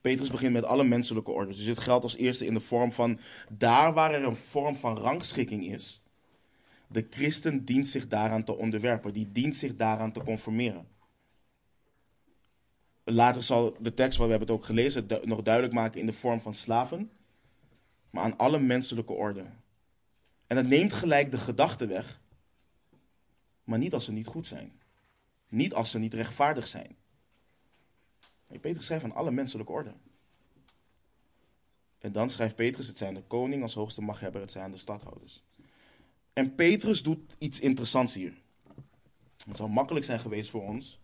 Petrus 0.00 0.30
begint 0.30 0.52
met 0.52 0.64
alle 0.64 0.84
menselijke 0.84 1.30
orde. 1.30 1.52
Dus 1.52 1.64
dit 1.64 1.78
geldt 1.78 2.02
als 2.02 2.16
eerste 2.16 2.46
in 2.46 2.54
de 2.54 2.60
vorm 2.60 2.92
van 2.92 3.18
daar 3.48 3.92
waar 3.92 4.14
er 4.14 4.24
een 4.24 4.36
vorm 4.36 4.76
van 4.76 4.98
rangschikking 4.98 5.66
is. 5.66 6.02
De 6.88 7.06
christen 7.10 7.64
dient 7.64 7.86
zich 7.86 8.08
daaraan 8.08 8.44
te 8.44 8.56
onderwerpen, 8.56 9.12
die 9.12 9.32
dient 9.32 9.56
zich 9.56 9.76
daaraan 9.76 10.12
te 10.12 10.22
conformeren. 10.22 10.88
Later 13.08 13.42
zal 13.42 13.76
de 13.80 13.94
tekst, 13.94 14.18
waar 14.18 14.26
we 14.26 14.32
hebben 14.32 14.48
het 14.48 14.58
ook 14.58 14.64
gelezen, 14.64 15.06
nog 15.22 15.42
duidelijk 15.42 15.74
maken 15.74 16.00
in 16.00 16.06
de 16.06 16.12
vorm 16.12 16.40
van 16.40 16.54
slaven, 16.54 17.10
maar 18.10 18.24
aan 18.24 18.36
alle 18.36 18.58
menselijke 18.58 19.12
orde. 19.12 19.44
En 20.46 20.56
dat 20.56 20.66
neemt 20.66 20.92
gelijk 20.92 21.30
de 21.30 21.38
gedachte 21.38 21.86
weg, 21.86 22.20
maar 23.64 23.78
niet 23.78 23.94
als 23.94 24.04
ze 24.04 24.12
niet 24.12 24.26
goed 24.26 24.46
zijn. 24.46 24.80
Niet 25.48 25.74
als 25.74 25.90
ze 25.90 25.98
niet 25.98 26.14
rechtvaardig 26.14 26.66
zijn. 26.66 26.96
Petrus 28.60 28.84
schrijft 28.84 29.04
aan 29.04 29.14
alle 29.14 29.30
menselijke 29.30 29.72
orde. 29.72 29.92
En 31.98 32.12
dan 32.12 32.30
schrijft 32.30 32.54
Petrus, 32.54 32.86
het 32.86 32.98
zijn 32.98 33.14
de 33.14 33.22
koning 33.22 33.62
als 33.62 33.74
hoogste 33.74 34.02
machthebber, 34.02 34.40
het 34.40 34.50
zijn 34.50 34.70
de 34.70 34.78
stadhouders. 34.78 35.42
En 36.32 36.54
Petrus 36.54 37.02
doet 37.02 37.34
iets 37.38 37.60
interessants 37.60 38.14
hier. 38.14 38.34
Het 39.46 39.56
zou 39.56 39.70
makkelijk 39.70 40.04
zijn 40.04 40.20
geweest 40.20 40.50
voor 40.50 40.62
ons 40.62 41.00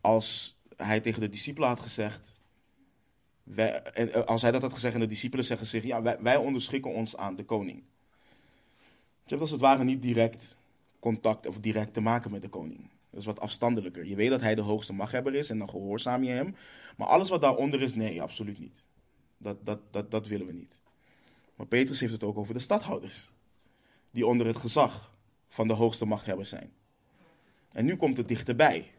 als 0.00 0.56
hij 0.76 1.00
tegen 1.00 1.20
de 1.20 1.28
discipelen 1.28 1.68
had 1.68 1.80
gezegd. 1.80 2.38
En 3.54 4.12
eh, 4.12 4.24
als 4.24 4.42
hij 4.42 4.50
dat 4.50 4.62
had 4.62 4.72
gezegd 4.72 4.94
en 4.94 5.00
de 5.00 5.06
discipelen 5.06 5.44
zeggen 5.44 5.66
zich, 5.66 5.84
ja, 5.84 6.02
wij, 6.02 6.18
wij 6.20 6.36
onderschikken 6.36 6.92
ons 6.92 7.16
aan 7.16 7.36
de 7.36 7.44
koning. 7.44 7.82
Je 9.24 9.28
hebt 9.28 9.40
als 9.40 9.50
het 9.50 9.60
ware 9.60 9.84
niet 9.84 10.02
direct 10.02 10.56
contact 10.98 11.46
of 11.46 11.60
direct 11.60 11.94
te 11.94 12.00
maken 12.00 12.30
met 12.30 12.42
de 12.42 12.48
koning. 12.48 12.90
Dat 13.10 13.20
is 13.20 13.26
wat 13.26 13.40
afstandelijker. 13.40 14.06
Je 14.06 14.16
weet 14.16 14.30
dat 14.30 14.40
hij 14.40 14.54
de 14.54 14.60
hoogste 14.60 14.92
machthebber 14.92 15.34
is 15.34 15.50
en 15.50 15.58
dan 15.58 15.70
gehoorzaam 15.70 16.24
je 16.24 16.30
hem. 16.30 16.54
Maar 16.96 17.08
alles 17.08 17.28
wat 17.28 17.40
daaronder 17.40 17.82
is, 17.82 17.94
nee, 17.94 18.22
absoluut 18.22 18.58
niet. 18.58 18.86
Dat, 19.36 19.66
dat, 19.66 19.78
dat, 19.90 20.10
dat 20.10 20.26
willen 20.26 20.46
we 20.46 20.52
niet. 20.52 20.80
Maar 21.54 21.66
Petrus 21.66 22.00
heeft 22.00 22.12
het 22.12 22.24
ook 22.24 22.38
over 22.38 22.54
de 22.54 22.60
stadhouders. 22.60 23.32
Die 24.10 24.26
onder 24.26 24.46
het 24.46 24.56
gezag 24.56 25.14
van 25.48 25.68
de 25.68 25.74
hoogste 25.74 26.04
machthebber 26.04 26.46
zijn. 26.46 26.72
En 27.72 27.84
nu 27.84 27.96
komt 27.96 28.16
het 28.16 28.28
dichterbij. 28.28 28.90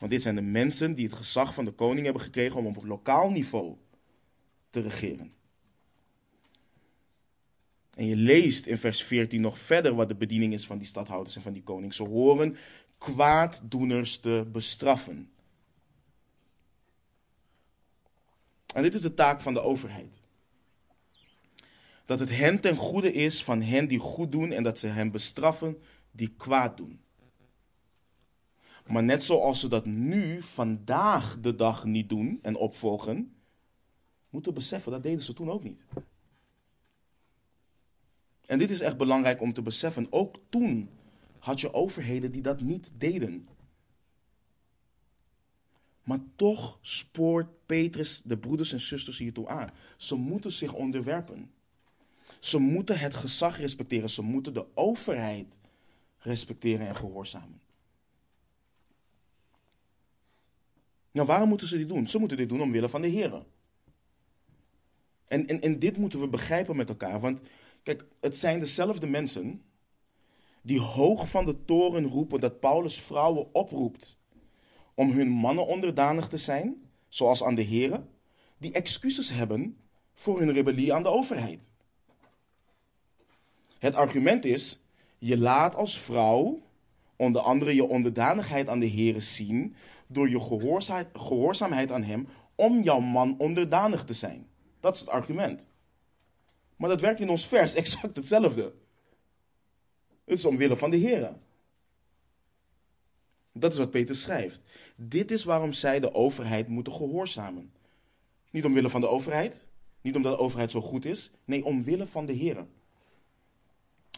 Want 0.00 0.12
dit 0.12 0.22
zijn 0.22 0.34
de 0.34 0.40
mensen 0.40 0.94
die 0.94 1.06
het 1.06 1.14
gezag 1.14 1.54
van 1.54 1.64
de 1.64 1.70
koning 1.70 2.04
hebben 2.04 2.22
gekregen 2.22 2.56
om 2.56 2.66
op 2.66 2.84
lokaal 2.84 3.30
niveau 3.30 3.76
te 4.70 4.80
regeren. 4.80 5.32
En 7.94 8.06
je 8.06 8.16
leest 8.16 8.66
in 8.66 8.78
vers 8.78 9.02
14 9.02 9.40
nog 9.40 9.58
verder 9.58 9.94
wat 9.94 10.08
de 10.08 10.14
bediening 10.14 10.52
is 10.52 10.66
van 10.66 10.78
die 10.78 10.86
stadhouders 10.86 11.36
en 11.36 11.42
van 11.42 11.52
die 11.52 11.62
koning. 11.62 11.94
Ze 11.94 12.02
horen 12.02 12.56
kwaaddoeners 12.98 14.18
te 14.18 14.48
bestraffen. 14.52 15.30
En 18.74 18.82
dit 18.82 18.94
is 18.94 19.00
de 19.00 19.14
taak 19.14 19.40
van 19.40 19.54
de 19.54 19.60
overheid. 19.60 20.20
Dat 22.04 22.18
het 22.18 22.30
hen 22.30 22.60
ten 22.60 22.76
goede 22.76 23.12
is 23.12 23.44
van 23.44 23.62
hen 23.62 23.88
die 23.88 23.98
goed 23.98 24.32
doen 24.32 24.52
en 24.52 24.62
dat 24.62 24.78
ze 24.78 24.86
hen 24.86 25.10
bestraffen 25.10 25.82
die 26.10 26.34
kwaad 26.36 26.76
doen. 26.76 27.00
Maar 28.86 29.02
net 29.02 29.24
zoals 29.24 29.60
ze 29.60 29.68
dat 29.68 29.86
nu, 29.86 30.42
vandaag 30.42 31.40
de 31.40 31.54
dag 31.54 31.84
niet 31.84 32.08
doen 32.08 32.38
en 32.42 32.56
opvolgen, 32.56 33.34
moeten 34.30 34.54
beseffen, 34.54 34.92
dat 34.92 35.02
deden 35.02 35.22
ze 35.22 35.32
toen 35.32 35.50
ook 35.50 35.62
niet. 35.62 35.86
En 38.46 38.58
dit 38.58 38.70
is 38.70 38.80
echt 38.80 38.96
belangrijk 38.96 39.40
om 39.40 39.52
te 39.52 39.62
beseffen. 39.62 40.06
Ook 40.10 40.36
toen 40.48 40.90
had 41.38 41.60
je 41.60 41.74
overheden 41.74 42.32
die 42.32 42.42
dat 42.42 42.60
niet 42.60 42.92
deden. 42.96 43.48
Maar 46.02 46.18
toch 46.36 46.78
spoort 46.80 47.66
Petrus 47.66 48.22
de 48.22 48.38
broeders 48.38 48.72
en 48.72 48.80
zusters 48.80 49.18
hiertoe 49.18 49.48
aan. 49.48 49.70
Ze 49.96 50.14
moeten 50.14 50.52
zich 50.52 50.72
onderwerpen. 50.72 51.52
Ze 52.40 52.58
moeten 52.58 52.98
het 52.98 53.14
gezag 53.14 53.58
respecteren. 53.58 54.10
Ze 54.10 54.22
moeten 54.22 54.54
de 54.54 54.66
overheid 54.74 55.60
respecteren 56.18 56.86
en 56.86 56.96
gehoorzamen. 56.96 57.59
Nou, 61.12 61.26
waarom 61.26 61.48
moeten 61.48 61.68
ze 61.68 61.76
dit 61.76 61.88
doen? 61.88 62.08
Ze 62.08 62.18
moeten 62.18 62.36
dit 62.36 62.48
doen 62.48 62.60
omwille 62.60 62.88
van 62.88 63.02
de 63.02 63.08
Heer. 63.08 63.42
En, 65.28 65.46
en, 65.46 65.60
en 65.60 65.78
dit 65.78 65.96
moeten 65.96 66.20
we 66.20 66.28
begrijpen 66.28 66.76
met 66.76 66.88
elkaar. 66.88 67.20
Want 67.20 67.40
kijk, 67.82 68.04
het 68.20 68.36
zijn 68.36 68.60
dezelfde 68.60 69.06
mensen 69.06 69.62
die 70.62 70.80
hoog 70.80 71.28
van 71.28 71.44
de 71.44 71.64
toren 71.64 72.06
roepen 72.06 72.40
dat 72.40 72.60
Paulus 72.60 73.00
vrouwen 73.00 73.54
oproept 73.54 74.18
om 74.94 75.10
hun 75.10 75.28
mannen 75.28 75.66
onderdanig 75.66 76.28
te 76.28 76.36
zijn, 76.36 76.90
zoals 77.08 77.42
aan 77.42 77.54
de 77.54 77.62
heren, 77.62 78.08
die 78.58 78.72
excuses 78.72 79.30
hebben 79.30 79.78
voor 80.14 80.38
hun 80.38 80.52
rebellie 80.52 80.94
aan 80.94 81.02
de 81.02 81.08
overheid. 81.08 81.70
Het 83.78 83.94
argument 83.94 84.44
is, 84.44 84.78
je 85.18 85.38
laat 85.38 85.74
als 85.74 85.98
vrouw 85.98 86.62
onder 87.16 87.42
andere 87.42 87.74
je 87.74 87.84
onderdanigheid 87.84 88.68
aan 88.68 88.80
de 88.80 88.86
heren 88.86 89.22
zien 89.22 89.74
door 90.12 90.28
je 90.28 90.40
gehoorzaamheid 91.12 91.92
aan 91.92 92.02
hem 92.02 92.28
om 92.54 92.82
jouw 92.82 93.00
man 93.00 93.38
onderdanig 93.38 94.04
te 94.04 94.12
zijn. 94.12 94.48
Dat 94.80 94.94
is 94.94 95.00
het 95.00 95.08
argument. 95.08 95.66
Maar 96.76 96.88
dat 96.88 97.00
werkt 97.00 97.20
in 97.20 97.30
ons 97.30 97.46
vers 97.46 97.74
exact 97.82 98.16
hetzelfde. 98.16 98.72
Het 100.24 100.38
is 100.38 100.44
omwille 100.44 100.76
van 100.76 100.90
de 100.90 100.96
heren. 100.96 101.42
Dat 103.52 103.72
is 103.72 103.78
wat 103.78 103.90
Peter 103.90 104.16
schrijft. 104.16 104.60
Dit 104.96 105.30
is 105.30 105.44
waarom 105.44 105.72
zij 105.72 106.00
de 106.00 106.14
overheid 106.14 106.68
moeten 106.68 106.92
gehoorzamen. 106.92 107.72
Niet 108.50 108.64
omwille 108.64 108.90
van 108.90 109.00
de 109.00 109.08
overheid, 109.08 109.66
niet 110.00 110.16
omdat 110.16 110.32
de 110.32 110.38
overheid 110.38 110.70
zo 110.70 110.80
goed 110.80 111.04
is, 111.04 111.30
nee, 111.44 111.64
omwille 111.64 112.06
van 112.06 112.26
de 112.26 112.32
Heer. 112.32 112.66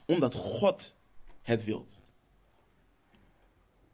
Omdat 0.06 0.34
God 0.34 0.94
het 1.42 1.64
wilt. 1.64 1.98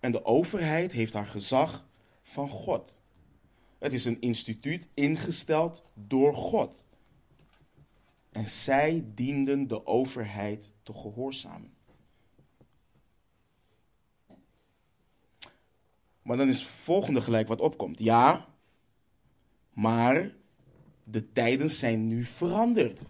En 0.00 0.12
de 0.12 0.24
overheid 0.24 0.92
heeft 0.92 1.12
haar 1.12 1.26
gezag 1.26 1.87
van 2.28 2.48
God. 2.48 3.00
Het 3.78 3.92
is 3.92 4.04
een 4.04 4.20
instituut 4.20 4.86
ingesteld 4.94 5.82
door 5.94 6.34
God. 6.34 6.84
En 8.32 8.48
zij 8.48 9.04
dienden 9.14 9.68
de 9.68 9.86
overheid 9.86 10.74
te 10.82 10.92
gehoorzamen. 10.92 11.72
Maar 16.22 16.36
dan 16.36 16.48
is 16.48 16.58
het 16.58 16.68
volgende 16.68 17.22
gelijk 17.22 17.48
wat 17.48 17.60
opkomt. 17.60 17.98
Ja, 17.98 18.46
maar 19.72 20.34
de 21.04 21.32
tijden 21.32 21.70
zijn 21.70 22.06
nu 22.06 22.24
veranderd. 22.24 23.00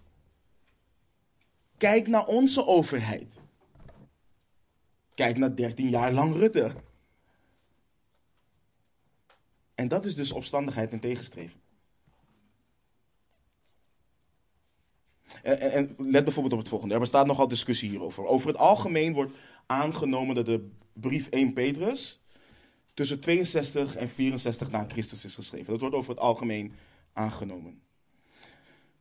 Kijk 1.77 2.07
naar 2.07 2.27
onze 2.27 2.67
overheid. 2.67 3.43
Kijk 5.15 5.39
naar 5.39 5.57
13 5.57 5.89
jaar 5.89 6.13
lang 6.13 6.35
Rutte. 6.35 6.87
En 9.79 9.89
dat 9.89 10.05
is 10.05 10.15
dus 10.15 10.33
opstandigheid 10.33 10.93
en 10.93 11.01
tegenstreven. 11.01 11.61
En, 15.43 15.61
en, 15.61 15.95
let 15.99 16.25
bijvoorbeeld 16.25 16.53
op 16.53 16.59
het 16.59 16.69
volgende. 16.69 16.95
Er 16.95 17.01
bestaat 17.01 17.27
nogal 17.27 17.49
discussie 17.49 17.89
hierover. 17.89 18.25
Over 18.25 18.49
het 18.49 18.57
algemeen 18.57 19.13
wordt 19.13 19.35
aangenomen 19.67 20.35
dat 20.35 20.47
de 20.47 20.71
brief 20.93 21.29
1 21.29 21.53
Petrus 21.53 22.21
tussen 22.95 23.21
62 23.21 23.97
en 23.97 24.09
64 24.09 24.71
na 24.71 24.85
Christus 24.89 25.25
is 25.25 25.35
geschreven. 25.35 25.73
Dat 25.73 25.81
wordt 25.81 25.95
over 25.97 26.11
het 26.11 26.21
algemeen 26.21 26.75
aangenomen. 27.13 27.83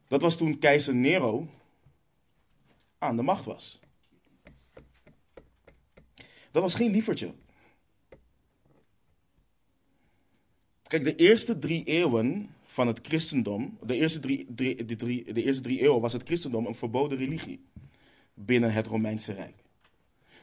Dat 0.08 0.22
was 0.22 0.38
toen 0.38 0.60
keizer 0.60 0.96
Nero 0.96 1.50
aan 2.98 3.16
de 3.16 3.22
macht 3.22 3.46
was. 3.46 3.80
Dat 6.52 6.62
was 6.62 6.76
geen 6.76 6.92
lievertje. 6.92 7.34
Kijk, 10.88 11.04
de 11.04 11.16
eerste 11.16 11.60
drie 11.60 11.84
eeuwen 11.84 12.50
van 12.64 12.88
het 12.88 13.00
christendom, 13.02 13.78
de 13.82 13.96
eerste 13.96 14.20
drie, 14.20 14.46
de, 14.50 14.96
drie, 14.98 15.34
de 15.34 15.44
eerste 15.44 15.62
drie 15.62 15.82
eeuwen 15.82 16.02
was 16.02 16.14
het 16.14 16.24
christendom 16.24 16.66
een 16.66 16.76
verboden 16.76 17.18
religie 17.18 17.66
binnen 18.34 18.74
het 18.74 18.88
Romeinse 18.88 19.34
Rijk. 19.34 19.56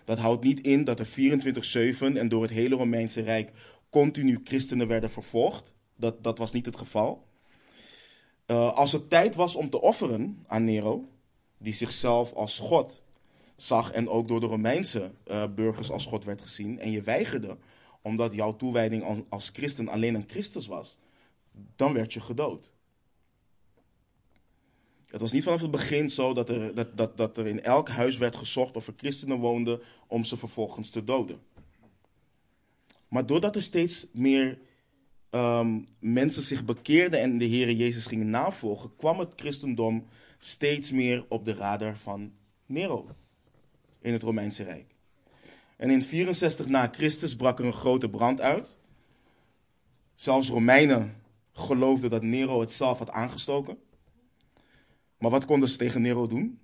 Dat 0.05 0.19
houdt 0.19 0.45
niet 0.45 0.67
in 0.67 0.85
dat 0.85 1.01
er 1.01 1.07
24-7 1.07 2.17
en 2.17 2.29
door 2.29 2.43
het 2.43 2.51
hele 2.51 2.75
Romeinse 2.75 3.21
Rijk 3.21 3.51
continu 3.89 4.41
christenen 4.45 4.89
werden 4.89 5.11
vervolgd. 5.11 5.75
Dat, 5.97 6.25
dat 6.25 6.39
was 6.39 6.53
niet 6.53 6.67
het 6.67 6.77
geval. 6.77 7.25
Uh, 8.47 8.73
als 8.73 8.93
het 8.93 9.11
tijd 9.11 9.35
was 9.35 9.57
om 9.57 9.71
te 9.71 9.81
offeren 9.81 10.45
aan 10.47 10.65
Nero, 10.65 11.09
die 11.59 11.75
zichzelf 11.75 12.33
als 12.33 12.59
God 12.59 13.03
zag 13.57 13.93
en 13.93 14.09
ook 14.09 14.29
door 14.29 14.41
de 14.41 14.47
Romeinse 14.47 15.11
uh, 15.27 15.45
burgers 15.55 15.91
als 15.91 16.07
God 16.07 16.25
werd 16.25 16.41
gezien, 16.41 16.81
en 16.81 16.91
je 16.91 17.03
weigerde 17.03 17.57
omdat 18.05 18.35
jouw 18.35 18.57
toewijding 18.57 19.25
als 19.29 19.51
christen 19.53 19.89
alleen 19.89 20.17
aan 20.17 20.29
Christus 20.29 20.67
was, 20.67 20.99
dan 21.77 21.93
werd 21.93 22.13
je 22.13 22.21
gedood. 22.21 22.73
Het 25.07 25.21
was 25.21 25.33
niet 25.33 25.45
vanaf 25.45 25.61
het 25.61 25.71
begin 25.71 26.11
zo 26.11 26.35
dat 26.35 26.49
er, 26.49 26.75
dat, 26.75 26.97
dat, 26.97 27.17
dat 27.17 27.37
er 27.37 27.47
in 27.47 27.63
elk 27.63 27.89
huis 27.89 28.17
werd 28.17 28.37
gezocht 28.37 28.77
of 28.77 28.87
er 28.87 28.95
christenen 28.97 29.39
woonden 29.39 29.81
om 30.07 30.25
ze 30.25 30.37
vervolgens 30.37 30.91
te 30.91 31.05
doden. 31.05 31.43
Maar 33.09 33.27
doordat 33.27 33.57
er 33.57 33.63
steeds 33.63 34.07
meer 34.13 34.59
ehm, 35.31 35.81
mensen 35.99 36.43
zich 36.43 36.65
bekeerden 36.65 37.21
en 37.21 37.39
de 37.39 37.45
Heer 37.45 37.73
Jezus 37.73 38.07
gingen 38.07 38.31
navolgen, 38.31 38.97
kwam 38.97 39.19
het 39.19 39.33
christendom 39.37 40.07
steeds 40.39 40.93
meer 40.93 41.25
op 41.29 41.45
de 41.45 41.55
radar 41.55 41.97
van 41.97 42.33
Nero. 42.67 43.09
in 44.01 44.13
het 44.13 44.23
Romeinse 44.23 44.63
Rijk. 44.63 44.94
En 45.77 45.91
in 45.91 46.03
64 46.03 46.67
na 46.67 46.89
Christus 46.93 47.37
brak 47.37 47.59
er 47.59 47.65
een 47.65 47.73
grote 47.73 48.11
brand 48.11 48.41
uit. 48.41 48.77
Zelfs 50.15 50.49
Romeinen 50.49 51.23
geloofden 51.53 52.11
dat 52.11 52.23
Nero 52.23 52.61
het 52.61 52.73
zelf 52.73 52.99
had 52.99 53.11
aangestoken. 53.11 53.79
Maar 55.19 55.31
wat 55.31 55.45
konden 55.45 55.69
ze 55.69 55.77
tegen 55.77 56.03
Nero 56.03 56.27
doen? 56.27 56.61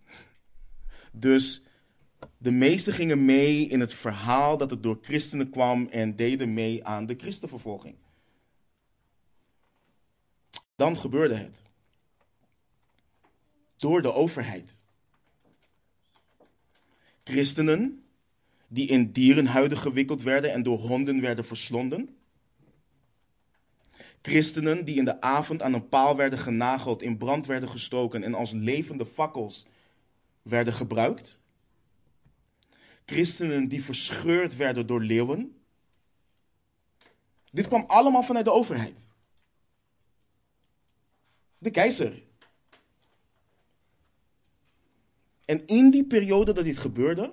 Dus 1.12 1.62
de 2.38 2.50
meesten 2.50 2.92
gingen 2.92 3.24
mee 3.24 3.66
in 3.66 3.80
het 3.80 3.94
verhaal 3.94 4.56
dat 4.56 4.70
het 4.70 4.82
door 4.82 4.98
christenen 5.02 5.50
kwam 5.50 5.86
en 5.86 6.16
deden 6.16 6.54
mee 6.54 6.84
aan 6.84 7.06
de 7.06 7.14
christenvervolging. 7.16 7.96
Dan 10.76 10.98
gebeurde 10.98 11.34
het. 11.34 11.62
Door 13.76 14.02
de 14.02 14.12
overheid. 14.12 14.80
Christenen 17.24 18.04
die 18.72 18.88
in 18.88 19.12
dierenhuiden 19.12 19.78
gewikkeld 19.78 20.22
werden 20.22 20.52
en 20.52 20.62
door 20.62 20.78
honden 20.78 21.20
werden 21.20 21.44
verslonden. 21.44 22.16
Christenen 24.22 24.84
die 24.84 24.96
in 24.96 25.04
de 25.04 25.20
avond 25.20 25.62
aan 25.62 25.74
een 25.74 25.88
paal 25.88 26.16
werden 26.16 26.38
genageld, 26.38 27.02
in 27.02 27.16
brand 27.16 27.46
werden 27.46 27.68
gestoken 27.68 28.22
en 28.22 28.34
als 28.34 28.50
levende 28.50 29.06
fakkels 29.06 29.66
werden 30.42 30.74
gebruikt. 30.74 31.40
Christenen 33.04 33.68
die 33.68 33.84
verscheurd 33.84 34.56
werden 34.56 34.86
door 34.86 35.02
leeuwen. 35.02 35.60
Dit 37.50 37.66
kwam 37.66 37.84
allemaal 37.86 38.22
vanuit 38.22 38.44
de 38.44 38.52
overheid. 38.52 39.08
De 41.58 41.70
keizer. 41.70 42.22
En 45.44 45.66
in 45.66 45.90
die 45.90 46.06
periode 46.06 46.52
dat 46.52 46.64
dit 46.64 46.78
gebeurde, 46.78 47.32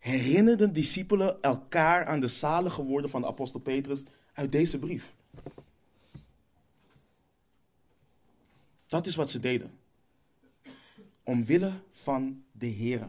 herinnerden 0.00 0.72
discipelen 0.72 1.42
elkaar 1.42 2.06
aan 2.06 2.20
de 2.20 2.28
zalige 2.28 2.82
woorden 2.82 3.10
van 3.10 3.20
de 3.20 3.26
apostel 3.26 3.60
Petrus 3.60 4.04
uit 4.32 4.52
deze 4.52 4.78
brief. 4.78 5.12
Dat 8.86 9.06
is 9.06 9.14
wat 9.14 9.30
ze 9.30 9.40
deden. 9.40 9.78
Omwille 11.22 11.72
van 11.92 12.44
de 12.52 12.66
Heer. 12.66 13.04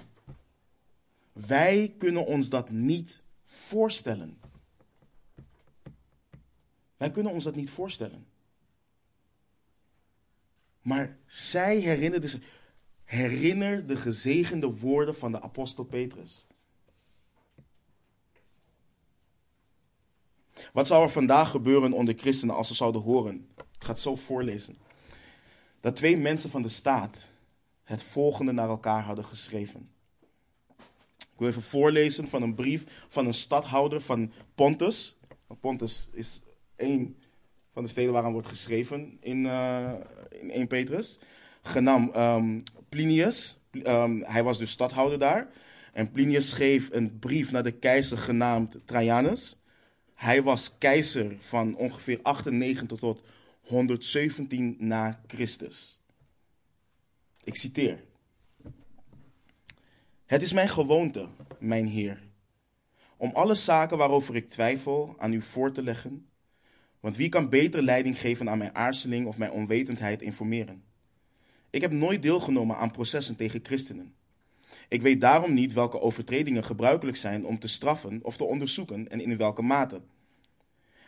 Wij 1.34 1.94
kunnen 1.98 2.26
ons 2.26 2.50
dat 2.50 2.70
niet 2.70 3.22
voorstellen. 3.46 4.38
Wij 6.98 7.12
kunnen 7.12 7.32
ons 7.32 7.44
dat 7.44 7.56
niet 7.56 7.70
voorstellen. 7.70 8.26
Maar 10.82 11.18
zij 11.26 11.80
herinnerden 11.80 12.30
zich. 12.30 12.60
Herinner 13.04 13.88
de 13.88 13.96
gezegende 13.96 14.68
woorden 14.68 15.16
van 15.16 15.32
de 15.32 15.42
apostel 15.42 15.84
Petrus. 15.84 16.46
Wat 20.74 20.88
zou 20.88 21.04
er 21.04 21.10
vandaag 21.10 21.52
gebeuren 21.52 21.92
onder 21.92 22.14
christenen 22.18 22.56
als 22.56 22.68
ze 22.68 22.76
zouden 22.76 23.02
horen? 23.02 23.48
Ik 23.58 23.84
ga 23.84 23.92
het 23.92 24.00
zo 24.00 24.16
voorlezen. 24.16 24.76
Dat 25.80 25.96
twee 25.96 26.18
mensen 26.18 26.50
van 26.50 26.62
de 26.62 26.70
staat 26.70 27.28
het 27.84 28.04
volgende 28.04 28.52
naar 28.52 28.70
elkaar 28.70 29.04
hadden 29.04 29.26
geschreven. 29.26 29.90
Ik 31.20 31.38
wil 31.38 31.48
even 31.48 31.62
voorlezen 31.62 32.28
van 32.28 32.42
een 32.42 32.56
brief 32.56 33.06
van 33.08 33.26
een 33.26 33.34
stadhouder 33.34 34.02
van 34.02 34.32
Pontus. 34.56 35.18
Pontus 35.60 36.10
is 36.12 36.42
een 36.76 37.16
van 37.74 37.84
de 37.84 37.90
steden 37.90 38.14
waaraan 38.14 38.32
wordt 38.32 38.48
geschreven 38.48 39.18
in, 39.20 39.46
uh, 39.46 39.92
in 40.30 40.52
1 40.52 40.68
Petrus. 40.68 41.20
Genaamd 41.62 42.16
um, 42.16 42.64
Plinius. 42.90 43.58
Um, 43.72 44.24
hij 44.24 44.44
was 44.44 44.58
dus 44.58 44.72
stadhouder 44.72 45.20
daar. 45.20 45.50
En 45.94 46.12
Plinius 46.12 46.50
schreef 46.50 46.90
een 46.92 47.20
brief 47.20 47.52
naar 47.52 47.64
de 47.64 47.72
keizer 47.72 48.18
genaamd 48.18 48.80
Trajanus. 48.86 49.61
Hij 50.22 50.44
was 50.44 50.78
keizer 50.78 51.36
van 51.40 51.76
ongeveer 51.76 52.20
98 52.22 52.98
tot 52.98 53.22
117 53.62 54.76
na 54.80 55.22
Christus. 55.28 56.00
Ik 57.44 57.56
citeer. 57.56 58.04
Het 60.26 60.42
is 60.42 60.54
mijn 60.54 60.70
gewoonte, 60.70 61.28
mijn 61.60 61.86
Heer, 61.86 62.22
om 63.18 63.32
alle 63.34 63.56
zaken 63.56 63.98
waarover 63.98 64.36
ik 64.36 64.50
twijfel 64.50 65.16
aan 65.18 65.34
u 65.34 65.42
voor 65.42 65.72
te 65.72 65.84
leggen. 65.84 66.30
Want 67.00 67.16
wie 67.16 67.30
kan 67.30 67.50
beter 67.50 67.84
leiding 67.84 68.20
geven 68.20 68.50
aan 68.50 68.58
mijn 68.58 68.76
aarzeling 68.76 69.28
of 69.28 69.38
mijn 69.38 69.52
onwetendheid 69.52 70.22
informeren? 70.22 70.84
Ik 71.70 71.82
heb 71.82 71.92
nooit 71.92 72.22
deelgenomen 72.22 72.78
aan 72.78 72.92
processen 72.92 73.36
tegen 73.36 73.60
christenen. 73.64 74.16
Ik 74.92 75.02
weet 75.02 75.22
daarom 75.22 75.54
niet 75.54 75.74
welke 75.74 76.02
overtredingen 76.02 76.64
gebruikelijk 76.64 77.18
zijn 77.18 77.46
om 77.46 77.60
te 77.60 77.68
straffen 77.68 78.20
of 78.24 78.38
te 78.38 78.44
onderzoeken 78.44 79.10
en 79.10 79.22
in 79.22 79.38
welke 79.38 79.62
mate. 79.62 80.02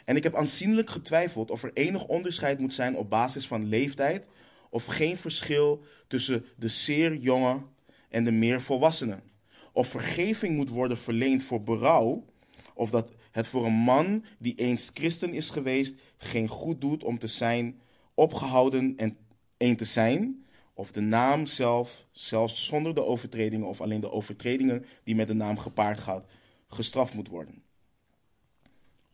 En 0.06 0.16
ik 0.16 0.24
heb 0.24 0.36
aanzienlijk 0.36 0.90
getwijfeld 0.90 1.52
of 1.52 1.64
er 1.64 1.72
enig 1.74 2.06
onderscheid 2.06 2.60
moet 2.60 2.74
zijn 2.74 2.98
op 2.98 3.10
basis 3.10 3.48
van 3.48 3.68
leeftijd 3.68 4.28
of 4.70 4.86
geen 4.86 5.18
verschil 5.18 5.84
tussen 6.08 6.46
de 6.58 6.68
zeer 6.68 7.16
jonge 7.16 7.62
en 8.10 8.24
de 8.24 8.32
meer 8.32 8.62
volwassenen. 8.62 9.24
Of 9.72 9.88
vergeving 9.88 10.56
moet 10.56 10.70
worden 10.70 10.98
verleend 10.98 11.44
voor 11.44 11.64
berouw, 11.64 12.26
of 12.74 12.90
dat 12.90 13.16
het 13.32 13.48
voor 13.48 13.66
een 13.66 13.74
man 13.74 14.26
die 14.40 14.56
eens 14.56 14.92
christen 14.94 15.34
is 15.34 15.50
geweest 15.50 16.00
geen 16.18 16.48
goed 16.48 16.82
doet 16.82 17.04
om 17.04 17.20
te 17.20 17.28
zijn 17.28 17.82
opgehouden 18.14 18.94
en 18.98 19.18
een 19.58 19.78
te 19.78 19.86
zijn, 19.86 20.43
of 20.74 20.92
de 20.92 21.02
naam 21.02 21.46
zelf, 21.46 22.06
zelfs 22.12 22.66
zonder 22.66 22.96
de 22.96 23.06
overtredingen 23.06 23.68
of 23.68 23.82
alleen 23.82 24.00
de 24.00 24.12
overtredingen 24.12 24.86
die 25.04 25.16
met 25.16 25.28
de 25.28 25.34
naam 25.34 25.58
gepaard 25.58 26.00
gaat, 26.00 26.26
gestraft 26.68 27.14
moet 27.14 27.28
worden. 27.28 27.64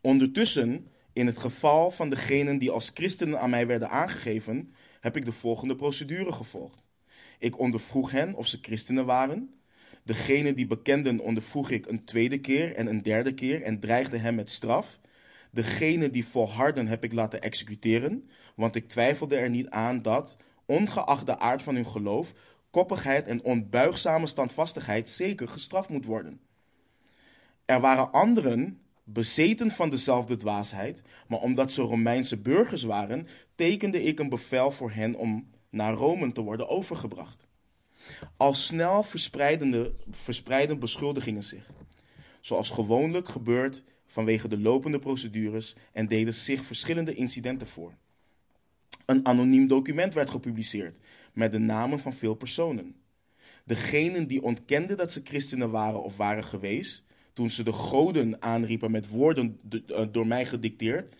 Ondertussen, 0.00 0.86
in 1.12 1.26
het 1.26 1.38
geval 1.38 1.90
van 1.90 2.10
degenen 2.10 2.58
die 2.58 2.70
als 2.70 2.90
christenen 2.94 3.40
aan 3.40 3.50
mij 3.50 3.66
werden 3.66 3.90
aangegeven, 3.90 4.74
heb 5.00 5.16
ik 5.16 5.24
de 5.24 5.32
volgende 5.32 5.76
procedure 5.76 6.32
gevolgd. 6.32 6.82
Ik 7.38 7.58
ondervroeg 7.58 8.10
hen 8.10 8.34
of 8.34 8.46
ze 8.46 8.58
christenen 8.62 9.06
waren. 9.06 9.54
Degene 10.04 10.54
die 10.54 10.66
bekenden 10.66 11.20
ondervroeg 11.20 11.70
ik 11.70 11.86
een 11.86 12.04
tweede 12.04 12.38
keer 12.38 12.74
en 12.74 12.86
een 12.86 13.02
derde 13.02 13.34
keer 13.34 13.62
en 13.62 13.80
dreigde 13.80 14.16
hem 14.16 14.34
met 14.34 14.50
straf. 14.50 15.00
Degene 15.50 16.10
die 16.10 16.26
volharden 16.26 16.86
heb 16.86 17.04
ik 17.04 17.12
laten 17.12 17.42
executeren, 17.42 18.30
want 18.56 18.74
ik 18.74 18.88
twijfelde 18.88 19.36
er 19.36 19.50
niet 19.50 19.68
aan 19.68 20.02
dat, 20.02 20.36
ongeacht 20.70 21.26
de 21.26 21.38
aard 21.38 21.62
van 21.62 21.74
hun 21.74 21.86
geloof, 21.86 22.32
koppigheid 22.70 23.26
en 23.26 23.42
onbuigzame 23.42 24.26
standvastigheid 24.26 25.08
zeker 25.08 25.48
gestraft 25.48 25.88
moet 25.88 26.04
worden. 26.04 26.40
Er 27.64 27.80
waren 27.80 28.12
anderen 28.12 28.80
bezeten 29.04 29.70
van 29.70 29.90
dezelfde 29.90 30.36
dwaasheid, 30.36 31.02
maar 31.28 31.38
omdat 31.38 31.72
ze 31.72 31.82
Romeinse 31.82 32.36
burgers 32.36 32.82
waren, 32.82 33.28
tekende 33.54 34.02
ik 34.02 34.18
een 34.18 34.28
bevel 34.28 34.70
voor 34.70 34.90
hen 34.90 35.14
om 35.14 35.50
naar 35.70 35.94
Rome 35.94 36.32
te 36.32 36.40
worden 36.40 36.68
overgebracht. 36.68 37.48
Al 38.36 38.54
snel 38.54 39.02
verspreiden 40.10 40.78
beschuldigingen 40.78 41.42
zich, 41.42 41.70
zoals 42.40 42.70
gewoonlijk 42.70 43.28
gebeurt 43.28 43.82
vanwege 44.06 44.48
de 44.48 44.58
lopende 44.58 44.98
procedures 44.98 45.74
en 45.92 46.08
deden 46.08 46.34
zich 46.34 46.64
verschillende 46.64 47.14
incidenten 47.14 47.66
voor. 47.66 47.92
Een 49.10 49.26
anoniem 49.26 49.66
document 49.66 50.14
werd 50.14 50.30
gepubliceerd 50.30 50.98
met 51.32 51.52
de 51.52 51.58
namen 51.58 51.98
van 51.98 52.12
veel 52.12 52.34
personen. 52.34 52.94
Degenen 53.64 54.28
die 54.28 54.42
ontkenden 54.42 54.96
dat 54.96 55.12
ze 55.12 55.20
christenen 55.24 55.70
waren 55.70 56.02
of 56.02 56.16
waren 56.16 56.44
geweest, 56.44 57.04
toen 57.32 57.50
ze 57.50 57.62
de 57.62 57.72
goden 57.72 58.42
aanriepen 58.42 58.90
met 58.90 59.08
woorden 59.08 59.60
eh, 59.70 60.06
door 60.12 60.26
mij 60.26 60.46
gedicteerd, 60.46 61.14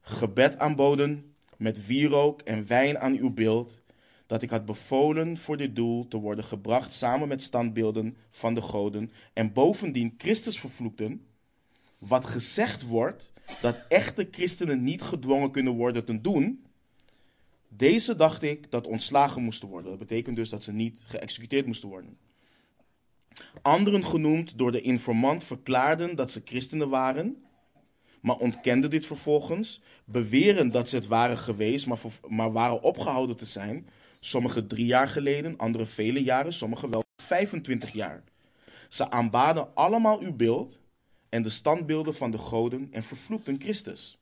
gebed 0.00 0.58
aanboden 0.58 1.34
met 1.56 1.86
wierook 1.86 2.40
en 2.40 2.66
wijn 2.66 2.98
aan 2.98 3.16
uw 3.16 3.30
beeld, 3.30 3.80
dat 4.26 4.42
ik 4.42 4.50
had 4.50 4.64
bevolen 4.64 5.36
voor 5.36 5.56
dit 5.56 5.76
doel 5.76 6.08
te 6.08 6.16
worden 6.16 6.44
gebracht 6.44 6.92
samen 6.92 7.28
met 7.28 7.42
standbeelden 7.42 8.16
van 8.30 8.54
de 8.54 8.62
goden 8.62 9.10
en 9.32 9.52
bovendien 9.52 10.14
Christus 10.16 10.58
vervloekten, 10.58 11.26
wat 11.98 12.26
gezegd 12.26 12.82
wordt 12.82 13.32
dat 13.60 13.84
echte 13.88 14.28
christenen 14.30 14.82
niet 14.82 15.02
gedwongen 15.02 15.50
kunnen 15.50 15.72
worden 15.72 16.04
te 16.04 16.20
doen, 16.20 16.64
deze 17.76 18.16
dacht 18.16 18.42
ik 18.42 18.70
dat 18.70 18.86
ontslagen 18.86 19.42
moesten 19.42 19.68
worden. 19.68 19.90
Dat 19.90 19.98
betekent 19.98 20.36
dus 20.36 20.48
dat 20.48 20.64
ze 20.64 20.72
niet 20.72 21.02
geëxecuteerd 21.06 21.66
moesten 21.66 21.88
worden. 21.88 22.18
Anderen 23.62 24.04
genoemd 24.04 24.58
door 24.58 24.72
de 24.72 24.80
informant 24.80 25.44
verklaarden 25.44 26.16
dat 26.16 26.30
ze 26.30 26.42
christenen 26.44 26.88
waren, 26.88 27.44
maar 28.20 28.36
ontkenden 28.36 28.90
dit 28.90 29.06
vervolgens, 29.06 29.80
beweren 30.04 30.70
dat 30.70 30.88
ze 30.88 30.96
het 30.96 31.06
waren 31.06 31.38
geweest, 31.38 31.86
maar, 31.86 31.98
maar 32.28 32.52
waren 32.52 32.82
opgehouden 32.82 33.36
te 33.36 33.44
zijn. 33.44 33.88
Sommigen 34.20 34.66
drie 34.66 34.86
jaar 34.86 35.08
geleden, 35.08 35.56
anderen 35.56 35.86
vele 35.86 36.22
jaren, 36.22 36.52
sommigen 36.52 36.90
wel 36.90 37.04
25 37.16 37.92
jaar. 37.92 38.24
Ze 38.88 39.10
aanbaden 39.10 39.74
allemaal 39.74 40.20
uw 40.20 40.32
beeld 40.32 40.80
en 41.28 41.42
de 41.42 41.48
standbeelden 41.48 42.14
van 42.14 42.30
de 42.30 42.38
goden 42.38 42.88
en 42.90 43.02
vervloekten 43.02 43.60
Christus. 43.60 44.18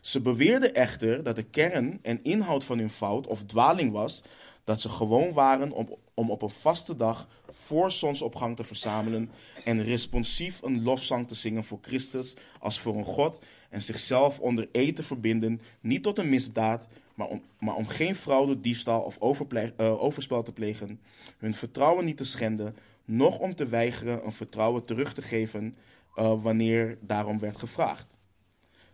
Ze 0.00 0.20
beweerden 0.20 0.74
echter 0.74 1.22
dat 1.22 1.36
de 1.36 1.42
kern 1.42 1.98
en 2.02 2.20
inhoud 2.22 2.64
van 2.64 2.78
hun 2.78 2.90
fout 2.90 3.26
of 3.26 3.44
dwaling 3.44 3.92
was 3.92 4.22
dat 4.66 4.80
ze 4.80 4.88
gewoon 4.88 5.32
waren 5.32 5.72
om, 5.72 5.88
om 6.14 6.30
op 6.30 6.42
een 6.42 6.50
vaste 6.50 6.96
dag 6.96 7.28
voor 7.50 7.92
zonsopgang 7.92 8.56
te 8.56 8.64
verzamelen 8.64 9.30
en 9.64 9.82
responsief 9.82 10.62
een 10.62 10.82
lofzang 10.82 11.28
te 11.28 11.34
zingen 11.34 11.64
voor 11.64 11.78
Christus 11.80 12.34
als 12.60 12.80
voor 12.80 12.96
een 12.96 13.04
God 13.04 13.38
en 13.70 13.82
zichzelf 13.82 14.38
onder 14.40 14.68
eed 14.72 14.96
te 14.96 15.02
verbinden, 15.02 15.60
niet 15.80 16.02
tot 16.02 16.18
een 16.18 16.28
misdaad, 16.28 16.88
maar 17.14 17.26
om, 17.26 17.42
maar 17.58 17.74
om 17.74 17.86
geen 17.86 18.16
fraude, 18.16 18.60
diefstal 18.60 19.00
of 19.00 19.40
uh, 19.50 20.02
overspel 20.02 20.42
te 20.42 20.52
plegen, 20.52 21.00
hun 21.38 21.54
vertrouwen 21.54 22.04
niet 22.04 22.16
te 22.16 22.24
schenden, 22.24 22.76
noch 23.04 23.38
om 23.38 23.54
te 23.54 23.66
weigeren 23.66 24.24
een 24.24 24.32
vertrouwen 24.32 24.84
terug 24.84 25.14
te 25.14 25.22
geven 25.22 25.76
uh, 26.16 26.42
wanneer 26.42 26.98
daarom 27.00 27.38
werd 27.38 27.56
gevraagd. 27.56 28.15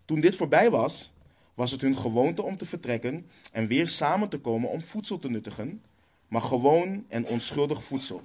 Toen 0.05 0.21
dit 0.21 0.37
voorbij 0.37 0.71
was, 0.71 1.13
was 1.55 1.71
het 1.71 1.81
hun 1.81 1.97
gewoonte 1.97 2.43
om 2.43 2.57
te 2.57 2.67
vertrekken 2.67 3.27
en 3.53 3.67
weer 3.67 3.87
samen 3.87 4.29
te 4.29 4.39
komen 4.39 4.71
om 4.71 4.83
voedsel 4.83 5.19
te 5.19 5.31
nuttigen, 5.31 5.83
maar 6.29 6.43
gewoon 6.43 7.05
en 7.09 7.27
onschuldig 7.27 7.85
voedsel. 7.85 8.21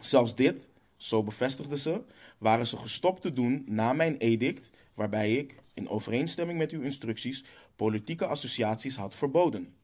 Zelfs 0.00 0.34
dit, 0.34 0.68
zo 0.96 1.22
bevestigden 1.22 1.78
ze, 1.78 2.02
waren 2.38 2.66
ze 2.66 2.76
gestopt 2.76 3.22
te 3.22 3.32
doen 3.32 3.64
na 3.66 3.92
mijn 3.92 4.16
edict, 4.16 4.70
waarbij 4.94 5.36
ik, 5.36 5.54
in 5.74 5.88
overeenstemming 5.88 6.58
met 6.58 6.70
uw 6.70 6.82
instructies, 6.82 7.44
politieke 7.76 8.26
associaties 8.26 8.96
had 8.96 9.16
verboden. 9.16 9.74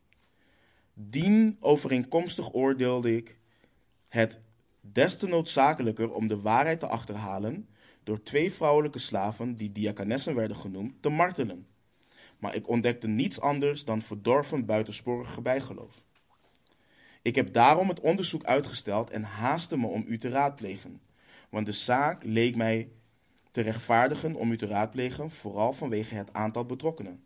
Dien 0.94 1.56
overeenkomstig 1.60 2.54
oordeelde 2.54 3.16
ik 3.16 3.36
het 4.08 4.40
des 4.80 5.18
te 5.18 5.26
noodzakelijker 5.26 6.12
om 6.12 6.28
de 6.28 6.40
waarheid 6.40 6.80
te 6.80 6.86
achterhalen 6.86 7.68
door 8.06 8.22
twee 8.22 8.52
vrouwelijke 8.52 8.98
slaven, 8.98 9.54
die 9.54 9.72
diakonessen 9.72 10.34
werden 10.34 10.56
genoemd, 10.56 11.02
te 11.02 11.08
martelen. 11.08 11.66
Maar 12.38 12.54
ik 12.54 12.68
ontdekte 12.68 13.06
niets 13.06 13.40
anders 13.40 13.84
dan 13.84 14.02
verdorven 14.02 14.64
buitensporige 14.64 15.40
bijgeloof. 15.40 16.02
Ik 17.22 17.34
heb 17.34 17.52
daarom 17.52 17.88
het 17.88 18.00
onderzoek 18.00 18.44
uitgesteld 18.44 19.10
en 19.10 19.22
haastte 19.22 19.78
me 19.78 19.86
om 19.86 20.04
u 20.06 20.18
te 20.18 20.28
raadplegen. 20.28 21.00
Want 21.50 21.66
de 21.66 21.72
zaak 21.72 22.24
leek 22.24 22.56
mij 22.56 22.90
te 23.50 23.60
rechtvaardigen 23.60 24.34
om 24.34 24.52
u 24.52 24.56
te 24.56 24.66
raadplegen, 24.66 25.30
vooral 25.30 25.72
vanwege 25.72 26.14
het 26.14 26.32
aantal 26.32 26.64
betrokkenen. 26.64 27.24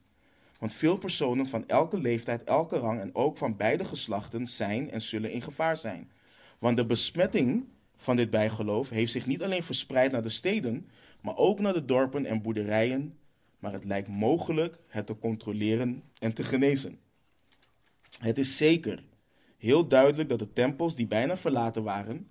Want 0.58 0.74
veel 0.74 0.98
personen 0.98 1.46
van 1.46 1.68
elke 1.68 1.98
leeftijd, 1.98 2.44
elke 2.44 2.78
rang 2.78 3.00
en 3.00 3.14
ook 3.14 3.36
van 3.36 3.56
beide 3.56 3.84
geslachten 3.84 4.46
zijn 4.46 4.90
en 4.90 5.00
zullen 5.00 5.32
in 5.32 5.42
gevaar 5.42 5.76
zijn. 5.76 6.10
Want 6.58 6.76
de 6.76 6.86
besmetting 6.86 7.68
van 8.00 8.16
dit 8.16 8.30
bijgeloof 8.30 8.88
heeft 8.88 9.12
zich 9.12 9.26
niet 9.26 9.42
alleen 9.42 9.62
verspreid 9.62 10.12
naar 10.12 10.22
de 10.22 10.28
steden, 10.28 10.88
maar 11.20 11.36
ook 11.36 11.58
naar 11.60 11.72
de 11.72 11.84
dorpen 11.84 12.26
en 12.26 12.42
boerderijen. 12.42 13.18
Maar 13.58 13.72
het 13.72 13.84
lijkt 13.84 14.08
mogelijk 14.08 14.78
het 14.86 15.06
te 15.06 15.18
controleren 15.18 16.02
en 16.18 16.32
te 16.32 16.44
genezen. 16.44 16.98
Het 18.18 18.38
is 18.38 18.56
zeker 18.56 19.02
heel 19.58 19.88
duidelijk 19.88 20.28
dat 20.28 20.38
de 20.38 20.52
tempels 20.52 20.96
die 20.96 21.06
bijna 21.06 21.36
verlaten 21.36 21.82
waren, 21.82 22.28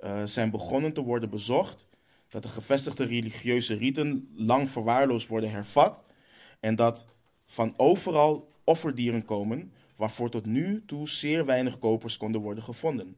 uh, 0.00 0.22
zijn 0.24 0.50
begonnen 0.50 0.92
te 0.92 1.02
worden 1.02 1.30
bezocht. 1.30 1.88
Dat 2.28 2.42
de 2.42 2.48
gevestigde 2.48 3.04
religieuze 3.04 3.74
riten 3.74 4.28
lang 4.34 4.70
verwaarloosd 4.70 5.28
worden 5.28 5.50
hervat. 5.50 6.04
En 6.60 6.76
dat 6.76 7.06
van 7.46 7.74
overal 7.76 8.52
offerdieren 8.64 9.24
komen, 9.24 9.72
waarvoor 9.96 10.30
tot 10.30 10.46
nu 10.46 10.82
toe 10.86 11.08
zeer 11.08 11.46
weinig 11.46 11.78
kopers 11.78 12.16
konden 12.16 12.40
worden 12.40 12.64
gevonden. 12.64 13.16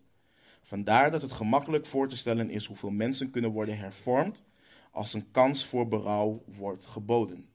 Vandaar 0.63 1.11
dat 1.11 1.23
het 1.23 1.33
gemakkelijk 1.33 1.87
voor 1.87 2.09
te 2.09 2.17
stellen 2.17 2.51
is 2.51 2.67
hoeveel 2.67 2.91
mensen 2.91 3.31
kunnen 3.31 3.51
worden 3.51 3.79
hervormd 3.79 4.43
als 4.91 5.15
een 5.15 5.31
kans 5.31 5.67
voor 5.67 5.89
berouw 5.89 6.43
wordt 6.47 6.87
geboden. 6.87 7.49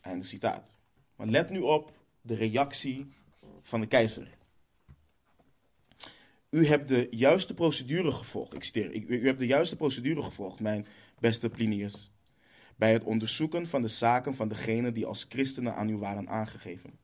Einde 0.00 0.24
citaat. 0.24 0.76
Maar 1.16 1.26
let 1.26 1.50
nu 1.50 1.60
op 1.60 1.92
de 2.20 2.34
reactie 2.34 3.06
van 3.62 3.80
de 3.80 3.86
keizer. 3.86 4.36
U 6.50 6.66
hebt 6.66 6.88
de 6.88 7.08
juiste 7.10 7.54
procedure 7.54 8.12
gevolgd. 8.12 8.74
Ik. 8.76 9.08
U 9.08 9.26
hebt 9.26 9.38
de 9.38 9.46
juiste 9.46 9.76
procedure 9.76 10.22
gevolgd, 10.22 10.60
mijn 10.60 10.86
beste 11.18 11.48
Plinius. 11.48 12.10
Bij 12.76 12.92
het 12.92 13.04
onderzoeken 13.04 13.66
van 13.66 13.82
de 13.82 13.88
zaken 13.88 14.34
van 14.34 14.48
degenen 14.48 14.94
die 14.94 15.06
als 15.06 15.26
christenen 15.28 15.74
aan 15.74 15.88
u 15.88 15.96
waren 15.96 16.28
aangegeven. 16.28 16.98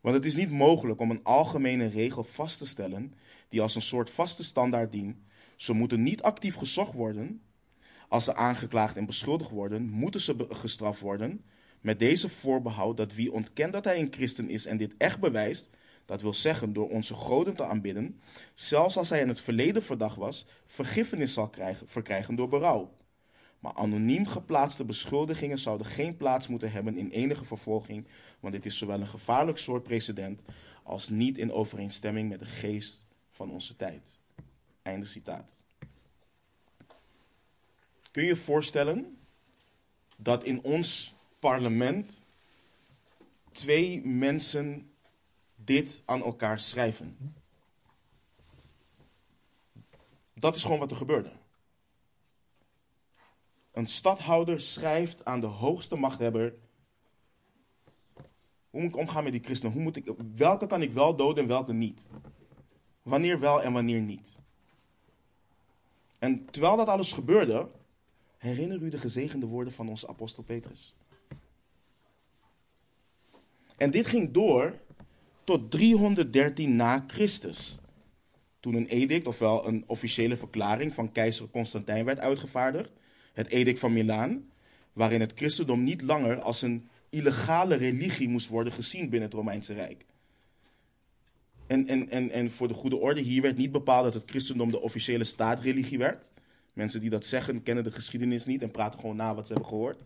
Want 0.00 0.14
het 0.14 0.24
is 0.24 0.34
niet 0.34 0.50
mogelijk 0.50 1.00
om 1.00 1.10
een 1.10 1.24
algemene 1.24 1.86
regel 1.86 2.24
vast 2.24 2.58
te 2.58 2.66
stellen 2.66 3.14
die 3.48 3.62
als 3.62 3.74
een 3.74 3.82
soort 3.82 4.10
vaste 4.10 4.44
standaard 4.44 4.92
dient. 4.92 5.16
Ze 5.56 5.72
moeten 5.72 6.02
niet 6.02 6.22
actief 6.22 6.54
gezocht 6.54 6.92
worden. 6.92 7.42
Als 8.08 8.24
ze 8.24 8.34
aangeklaagd 8.34 8.96
en 8.96 9.06
beschuldigd 9.06 9.50
worden, 9.50 9.90
moeten 9.90 10.20
ze 10.20 10.46
gestraft 10.48 11.00
worden. 11.00 11.44
Met 11.80 11.98
deze 11.98 12.28
voorbehoud 12.28 12.96
dat 12.96 13.14
wie 13.14 13.32
ontkent 13.32 13.72
dat 13.72 13.84
hij 13.84 13.98
een 13.98 14.12
christen 14.12 14.50
is 14.50 14.66
en 14.66 14.76
dit 14.76 14.94
echt 14.96 15.20
bewijst, 15.20 15.70
dat 16.04 16.22
wil 16.22 16.32
zeggen 16.32 16.72
door 16.72 16.88
onze 16.88 17.14
goden 17.14 17.54
te 17.54 17.64
aanbidden, 17.64 18.20
zelfs 18.54 18.96
als 18.96 19.08
hij 19.08 19.20
in 19.20 19.28
het 19.28 19.40
verleden 19.40 19.82
verdacht 19.82 20.16
was, 20.16 20.46
vergiffenis 20.66 21.32
zal 21.32 21.48
krijgen, 21.48 21.88
verkrijgen 21.88 22.34
door 22.34 22.48
berouw. 22.48 22.94
Maar 23.58 23.72
anoniem 23.72 24.26
geplaatste 24.26 24.84
beschuldigingen 24.84 25.58
zouden 25.58 25.86
geen 25.86 26.16
plaats 26.16 26.48
moeten 26.48 26.72
hebben 26.72 26.96
in 26.96 27.10
enige 27.10 27.44
vervolging, 27.44 28.06
want 28.40 28.54
dit 28.54 28.66
is 28.66 28.78
zowel 28.78 29.00
een 29.00 29.06
gevaarlijk 29.06 29.58
soort 29.58 29.82
precedent 29.82 30.42
als 30.84 31.08
niet 31.08 31.38
in 31.38 31.52
overeenstemming 31.52 32.28
met 32.28 32.38
de 32.38 32.46
geest 32.46 33.07
van 33.38 33.50
onze 33.50 33.76
tijd. 33.76 34.18
Einde 34.82 35.06
citaat. 35.06 35.56
Kun 38.10 38.22
je 38.22 38.28
je 38.28 38.36
voorstellen 38.36 39.18
dat 40.16 40.44
in 40.44 40.62
ons 40.62 41.14
parlement 41.38 42.20
twee 43.52 44.06
mensen 44.06 44.90
dit 45.54 46.02
aan 46.04 46.22
elkaar 46.22 46.58
schrijven? 46.58 47.34
Dat 50.34 50.56
is 50.56 50.62
gewoon 50.62 50.78
wat 50.78 50.90
er 50.90 50.96
gebeurde. 50.96 51.32
Een 53.72 53.86
stadhouder 53.86 54.60
schrijft 54.60 55.24
aan 55.24 55.40
de 55.40 55.46
hoogste 55.46 55.96
machthebber. 55.96 56.54
Hoe 58.70 58.80
moet 58.80 58.90
ik 58.90 58.96
omgaan 58.96 59.22
met 59.22 59.32
die 59.32 59.44
christenen? 59.44 59.72
Hoe 59.72 59.82
moet 59.82 59.96
ik, 59.96 60.12
welke 60.34 60.66
kan 60.66 60.82
ik 60.82 60.92
wel 60.92 61.16
doden 61.16 61.42
en 61.42 61.48
welke 61.48 61.72
niet? 61.72 62.08
Wanneer 63.08 63.40
wel 63.40 63.62
en 63.62 63.72
wanneer 63.72 64.00
niet? 64.00 64.38
En 66.18 66.46
terwijl 66.50 66.76
dat 66.76 66.88
alles 66.88 67.12
gebeurde, 67.12 67.68
herinner 68.38 68.82
u 68.82 68.88
de 68.88 68.98
gezegende 68.98 69.46
woorden 69.46 69.72
van 69.72 69.88
onze 69.88 70.08
apostel 70.08 70.42
Petrus. 70.42 70.94
En 73.76 73.90
dit 73.90 74.06
ging 74.06 74.30
door 74.30 74.78
tot 75.44 75.70
313 75.70 76.76
na 76.76 77.04
Christus. 77.06 77.78
Toen 78.60 78.74
een 78.74 78.86
edict, 78.86 79.26
ofwel 79.26 79.66
een 79.66 79.84
officiële 79.86 80.36
verklaring 80.36 80.92
van 80.92 81.12
keizer 81.12 81.50
Constantijn 81.50 82.04
werd 82.04 82.18
uitgevaardigd 82.18 82.90
het 83.32 83.48
edict 83.48 83.78
van 83.78 83.92
Milaan, 83.92 84.50
waarin 84.92 85.20
het 85.20 85.32
christendom 85.34 85.82
niet 85.82 86.02
langer 86.02 86.40
als 86.40 86.62
een 86.62 86.88
illegale 87.08 87.74
religie 87.74 88.28
moest 88.28 88.48
worden 88.48 88.72
gezien 88.72 89.08
binnen 89.08 89.28
het 89.28 89.38
Romeinse 89.38 89.74
Rijk. 89.74 90.04
En, 91.68 91.88
en, 91.88 92.10
en, 92.10 92.30
en 92.30 92.50
voor 92.50 92.68
de 92.68 92.74
goede 92.74 92.96
orde, 92.96 93.20
hier 93.20 93.42
werd 93.42 93.56
niet 93.56 93.72
bepaald 93.72 94.04
dat 94.04 94.14
het 94.14 94.30
christendom 94.30 94.70
de 94.70 94.80
officiële 94.80 95.24
staatreligie 95.24 95.98
werd. 95.98 96.30
Mensen 96.72 97.00
die 97.00 97.10
dat 97.10 97.24
zeggen, 97.24 97.62
kennen 97.62 97.84
de 97.84 97.92
geschiedenis 97.92 98.46
niet 98.46 98.62
en 98.62 98.70
praten 98.70 99.00
gewoon 99.00 99.16
na 99.16 99.34
wat 99.34 99.46
ze 99.46 99.52
hebben 99.52 99.70
gehoord. 99.70 100.00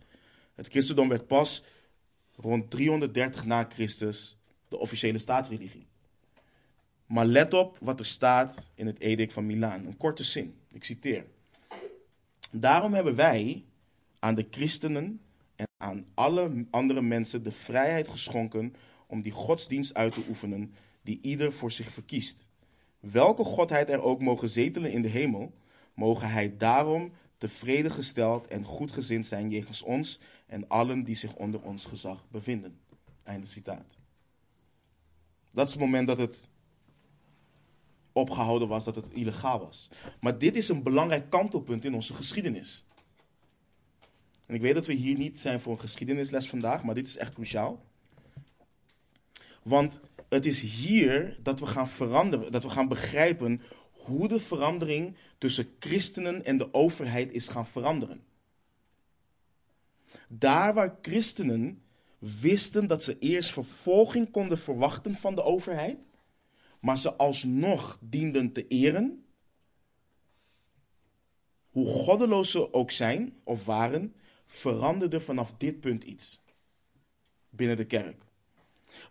Het 0.55 0.67
christendom 0.67 1.09
werd 1.09 1.27
pas 1.27 1.63
rond 2.35 2.69
330 2.69 3.45
na 3.45 3.63
Christus 3.69 4.37
de 4.67 4.77
officiële 4.77 5.17
staatsreligie. 5.17 5.87
Maar 7.05 7.25
let 7.25 7.53
op 7.53 7.77
wat 7.81 7.99
er 7.99 8.05
staat 8.05 8.67
in 8.75 8.85
het 8.85 8.99
edict 8.99 9.33
van 9.33 9.45
Milaan. 9.45 9.85
Een 9.85 9.97
korte 9.97 10.23
zin, 10.23 10.55
ik 10.71 10.83
citeer. 10.83 11.25
Daarom 12.51 12.93
hebben 12.93 13.15
wij 13.15 13.63
aan 14.19 14.35
de 14.35 14.47
christenen 14.49 15.21
en 15.55 15.65
aan 15.77 16.05
alle 16.13 16.65
andere 16.69 17.01
mensen 17.01 17.43
de 17.43 17.51
vrijheid 17.51 18.09
geschonken 18.09 18.75
om 19.07 19.21
die 19.21 19.31
godsdienst 19.31 19.93
uit 19.93 20.13
te 20.13 20.23
oefenen 20.29 20.73
die 21.03 21.19
ieder 21.21 21.53
voor 21.53 21.71
zich 21.71 21.91
verkiest. 21.91 22.47
Welke 22.99 23.43
godheid 23.43 23.89
er 23.89 24.01
ook 24.01 24.21
mogen 24.21 24.49
zetelen 24.49 24.91
in 24.91 25.01
de 25.01 25.07
hemel, 25.07 25.53
mogen 25.93 26.29
hij 26.29 26.57
daarom 26.57 27.11
tevreden 27.37 27.91
gesteld 27.91 28.47
en 28.47 28.63
goedgezind 28.63 29.25
zijn 29.25 29.49
jegens 29.49 29.81
ons 29.81 30.19
en 30.47 30.67
allen 30.67 31.03
die 31.03 31.15
zich 31.15 31.35
onder 31.35 31.61
ons 31.61 31.85
gezag 31.85 32.25
bevinden. 32.31 32.79
Einde 33.23 33.47
citaat. 33.47 33.97
Dat 35.51 35.65
is 35.65 35.73
het 35.73 35.81
moment 35.81 36.07
dat 36.07 36.17
het 36.17 36.47
opgehouden 38.11 38.67
was 38.67 38.83
dat 38.83 38.95
het 38.95 39.09
illegaal 39.09 39.59
was. 39.59 39.89
Maar 40.19 40.37
dit 40.37 40.55
is 40.55 40.69
een 40.69 40.83
belangrijk 40.83 41.29
kantelpunt 41.29 41.85
in 41.85 41.93
onze 41.93 42.13
geschiedenis. 42.13 42.83
En 44.45 44.55
ik 44.55 44.61
weet 44.61 44.73
dat 44.73 44.85
we 44.85 44.93
hier 44.93 45.17
niet 45.17 45.39
zijn 45.39 45.59
voor 45.59 45.73
een 45.73 45.79
geschiedenisles 45.79 46.49
vandaag, 46.49 46.83
maar 46.83 46.95
dit 46.95 47.07
is 47.07 47.17
echt 47.17 47.33
cruciaal. 47.33 47.83
Want 49.63 50.01
het 50.33 50.45
is 50.45 50.61
hier 50.61 51.37
dat 51.41 51.59
we 51.59 51.65
gaan 51.65 51.89
veranderen, 51.89 52.51
dat 52.51 52.63
we 52.63 52.69
gaan 52.69 52.87
begrijpen 52.87 53.61
hoe 53.91 54.27
de 54.27 54.39
verandering 54.39 55.17
tussen 55.37 55.75
christenen 55.79 56.43
en 56.43 56.57
de 56.57 56.73
overheid 56.73 57.31
is 57.31 57.47
gaan 57.47 57.67
veranderen. 57.67 58.23
Daar 60.27 60.73
waar 60.73 60.97
christenen 61.01 61.83
wisten 62.19 62.87
dat 62.87 63.03
ze 63.03 63.19
eerst 63.19 63.51
vervolging 63.51 64.31
konden 64.31 64.57
verwachten 64.57 65.15
van 65.15 65.35
de 65.35 65.43
overheid, 65.43 66.09
maar 66.79 66.97
ze 66.97 67.13
alsnog 67.13 67.97
dienden 68.01 68.51
te 68.51 68.67
eren, 68.67 69.25
hoe 71.69 71.85
goddeloos 71.85 72.51
ze 72.51 72.73
ook 72.73 72.91
zijn 72.91 73.37
of 73.43 73.65
waren, 73.65 74.15
veranderde 74.45 75.21
vanaf 75.21 75.53
dit 75.57 75.79
punt 75.79 76.03
iets 76.03 76.41
binnen 77.49 77.77
de 77.77 77.85
kerk. 77.85 78.23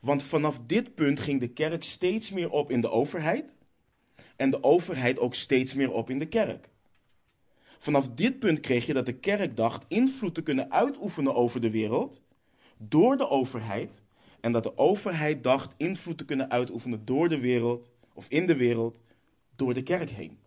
Want 0.00 0.22
vanaf 0.22 0.60
dit 0.66 0.94
punt 0.94 1.20
ging 1.20 1.40
de 1.40 1.48
kerk 1.48 1.84
steeds 1.84 2.30
meer 2.30 2.50
op 2.50 2.70
in 2.70 2.80
de 2.80 2.90
overheid 2.90 3.56
en 4.36 4.50
de 4.50 4.62
overheid 4.62 5.18
ook 5.18 5.34
steeds 5.34 5.74
meer 5.74 5.92
op 5.92 6.10
in 6.10 6.18
de 6.18 6.28
kerk. 6.28 6.68
Vanaf 7.78 8.08
dit 8.08 8.38
punt 8.38 8.60
kreeg 8.60 8.86
je 8.86 8.92
dat 8.92 9.06
de 9.06 9.18
kerk 9.18 9.56
dacht 9.56 9.84
invloed 9.88 10.34
te 10.34 10.42
kunnen 10.42 10.72
uitoefenen 10.72 11.34
over 11.34 11.60
de 11.60 11.70
wereld 11.70 12.22
door 12.76 13.16
de 13.16 13.28
overheid 13.28 14.02
en 14.40 14.52
dat 14.52 14.62
de 14.62 14.78
overheid 14.78 15.42
dacht 15.42 15.74
invloed 15.76 16.18
te 16.18 16.24
kunnen 16.24 16.50
uitoefenen 16.50 17.04
door 17.04 17.28
de 17.28 17.40
wereld 17.40 17.90
of 18.12 18.28
in 18.28 18.46
de 18.46 18.56
wereld 18.56 19.02
door 19.56 19.74
de 19.74 19.82
kerk 19.82 20.10
heen. 20.10 20.38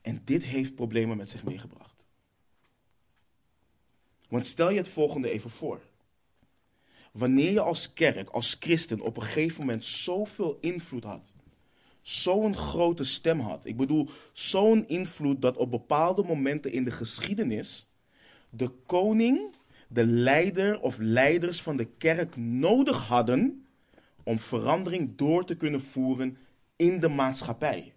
En 0.00 0.22
dit 0.24 0.44
heeft 0.44 0.74
problemen 0.74 1.16
met 1.16 1.30
zich 1.30 1.44
meegebracht. 1.44 2.06
Want 4.28 4.46
stel 4.46 4.70
je 4.70 4.76
het 4.76 4.88
volgende 4.88 5.30
even 5.30 5.50
voor. 5.50 5.80
Wanneer 7.10 7.50
je 7.50 7.60
als 7.60 7.92
kerk, 7.92 8.28
als 8.28 8.56
christen 8.60 9.00
op 9.00 9.16
een 9.16 9.22
gegeven 9.22 9.60
moment 9.60 9.84
zoveel 9.84 10.58
invloed 10.60 11.04
had, 11.04 11.34
zo'n 12.02 12.56
grote 12.56 13.04
stem 13.04 13.40
had, 13.40 13.64
ik 13.64 13.76
bedoel 13.76 14.08
zo'n 14.32 14.88
invloed 14.88 15.42
dat 15.42 15.56
op 15.56 15.70
bepaalde 15.70 16.22
momenten 16.22 16.72
in 16.72 16.84
de 16.84 16.90
geschiedenis 16.90 17.88
de 18.50 18.68
koning, 18.86 19.54
de 19.88 20.06
leider 20.06 20.80
of 20.80 20.98
leiders 20.98 21.62
van 21.62 21.76
de 21.76 21.84
kerk 21.84 22.36
nodig 22.36 23.06
hadden 23.06 23.66
om 24.22 24.38
verandering 24.38 25.16
door 25.16 25.44
te 25.44 25.56
kunnen 25.56 25.80
voeren 25.80 26.38
in 26.76 27.00
de 27.00 27.08
maatschappij. 27.08 27.92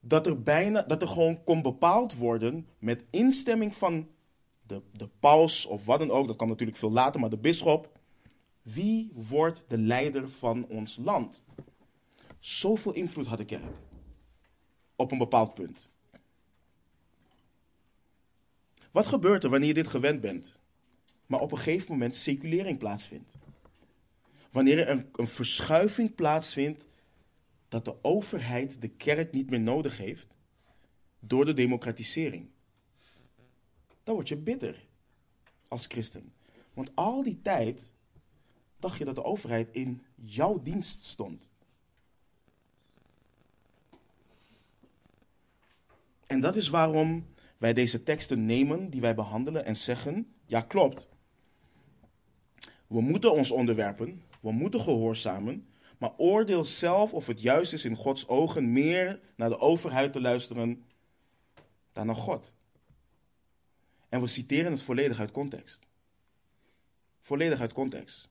Dat 0.00 0.26
er, 0.26 0.42
bijna, 0.42 0.82
dat 0.82 1.02
er 1.02 1.08
gewoon 1.08 1.44
kon 1.44 1.62
bepaald 1.62 2.14
worden 2.14 2.66
met 2.78 3.04
instemming 3.10 3.74
van 3.74 4.08
de, 4.70 4.82
de 4.92 5.08
paus 5.20 5.66
of 5.66 5.84
wat 5.84 5.98
dan 5.98 6.10
ook, 6.10 6.26
dat 6.26 6.36
kan 6.36 6.48
natuurlijk 6.48 6.78
veel 6.78 6.90
later, 6.90 7.20
maar 7.20 7.30
de 7.30 7.38
bisschop. 7.38 7.98
Wie 8.62 9.10
wordt 9.14 9.64
de 9.68 9.78
leider 9.78 10.30
van 10.30 10.66
ons 10.66 10.96
land? 10.96 11.42
Zoveel 12.38 12.92
invloed 12.92 13.26
had 13.26 13.38
de 13.38 13.44
kerk 13.44 13.76
op 14.96 15.12
een 15.12 15.18
bepaald 15.18 15.54
punt. 15.54 15.88
Wat 18.90 19.06
gebeurt 19.06 19.44
er 19.44 19.50
wanneer 19.50 19.68
je 19.68 19.74
dit 19.74 19.88
gewend 19.88 20.20
bent, 20.20 20.56
maar 21.26 21.40
op 21.40 21.52
een 21.52 21.58
gegeven 21.58 21.92
moment 21.92 22.16
seculering 22.16 22.78
plaatsvindt? 22.78 23.34
Wanneer 24.50 24.78
er 24.78 24.88
een, 24.88 25.08
een 25.12 25.28
verschuiving 25.28 26.14
plaatsvindt 26.14 26.86
dat 27.68 27.84
de 27.84 27.94
overheid 28.02 28.80
de 28.80 28.88
kerk 28.88 29.32
niet 29.32 29.50
meer 29.50 29.60
nodig 29.60 29.96
heeft 29.96 30.34
door 31.18 31.44
de 31.44 31.54
democratisering 31.54 32.50
dan 34.02 34.14
word 34.14 34.28
je 34.28 34.36
bitter 34.36 34.86
als 35.68 35.86
christen. 35.86 36.32
Want 36.74 36.90
al 36.94 37.22
die 37.22 37.42
tijd 37.42 37.92
dacht 38.78 38.98
je 38.98 39.04
dat 39.04 39.14
de 39.14 39.24
overheid 39.24 39.68
in 39.72 40.02
jouw 40.14 40.62
dienst 40.62 41.04
stond. 41.04 41.48
En 46.26 46.40
dat 46.40 46.56
is 46.56 46.68
waarom 46.68 47.26
wij 47.58 47.72
deze 47.72 48.02
teksten 48.02 48.46
nemen 48.46 48.90
die 48.90 49.00
wij 49.00 49.14
behandelen 49.14 49.64
en 49.64 49.76
zeggen: 49.76 50.32
ja, 50.46 50.60
klopt. 50.60 51.08
We 52.86 53.00
moeten 53.00 53.32
ons 53.32 53.50
onderwerpen, 53.50 54.22
we 54.40 54.52
moeten 54.52 54.80
gehoorzamen, 54.80 55.68
maar 55.98 56.12
oordeel 56.16 56.64
zelf 56.64 57.12
of 57.12 57.26
het 57.26 57.40
juist 57.40 57.72
is 57.72 57.84
in 57.84 57.96
Gods 57.96 58.28
ogen 58.28 58.72
meer 58.72 59.20
naar 59.36 59.48
de 59.48 59.58
overheid 59.58 60.12
te 60.12 60.20
luisteren 60.20 60.84
dan 61.92 62.06
naar 62.06 62.16
God. 62.16 62.54
En 64.10 64.20
we 64.20 64.26
citeren 64.26 64.72
het 64.72 64.82
volledig 64.82 65.18
uit 65.18 65.30
context. 65.30 65.86
Volledig 67.20 67.60
uit 67.60 67.72
context. 67.72 68.28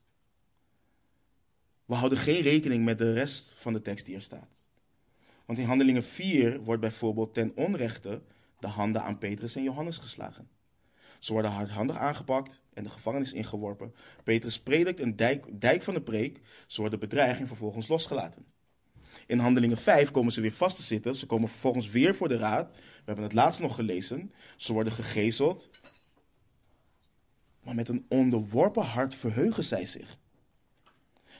We 1.84 1.94
houden 1.94 2.18
geen 2.18 2.42
rekening 2.42 2.84
met 2.84 2.98
de 2.98 3.12
rest 3.12 3.52
van 3.56 3.72
de 3.72 3.82
tekst 3.82 4.06
die 4.06 4.14
er 4.14 4.22
staat. 4.22 4.66
Want 5.44 5.58
in 5.58 5.66
Handelingen 5.66 6.02
4 6.02 6.60
wordt 6.60 6.80
bijvoorbeeld 6.80 7.34
ten 7.34 7.56
onrechte 7.56 8.22
de 8.58 8.66
handen 8.66 9.02
aan 9.02 9.18
Petrus 9.18 9.56
en 9.56 9.62
Johannes 9.62 9.96
geslagen. 9.96 10.48
Ze 11.18 11.32
worden 11.32 11.50
hardhandig 11.50 11.96
aangepakt 11.96 12.62
en 12.72 12.82
de 12.82 12.90
gevangenis 12.90 13.32
ingeworpen. 13.32 13.94
Petrus 14.24 14.60
predikt 14.60 15.00
een 15.00 15.16
dijk, 15.16 15.60
dijk 15.60 15.82
van 15.82 15.94
de 15.94 16.02
preek. 16.02 16.40
Ze 16.66 16.80
worden 16.80 16.98
bedreigd 16.98 17.40
en 17.40 17.46
vervolgens 17.46 17.88
losgelaten. 17.88 18.46
In 19.30 19.38
Handelingen 19.38 19.76
5 19.76 20.10
komen 20.10 20.32
ze 20.32 20.40
weer 20.40 20.52
vast 20.52 20.76
te 20.76 20.82
zitten. 20.82 21.14
Ze 21.14 21.26
komen 21.26 21.48
vervolgens 21.48 21.88
weer 21.88 22.14
voor 22.14 22.28
de 22.28 22.36
raad. 22.36 22.74
We 22.76 23.02
hebben 23.04 23.24
het 23.24 23.32
laatst 23.32 23.60
nog 23.60 23.74
gelezen. 23.74 24.32
Ze 24.56 24.72
worden 24.72 24.92
gegezeld. 24.92 25.70
Maar 27.62 27.74
met 27.74 27.88
een 27.88 28.04
onderworpen 28.08 28.82
hart 28.82 29.14
verheugen 29.14 29.64
zij 29.64 29.86
zich. 29.86 30.18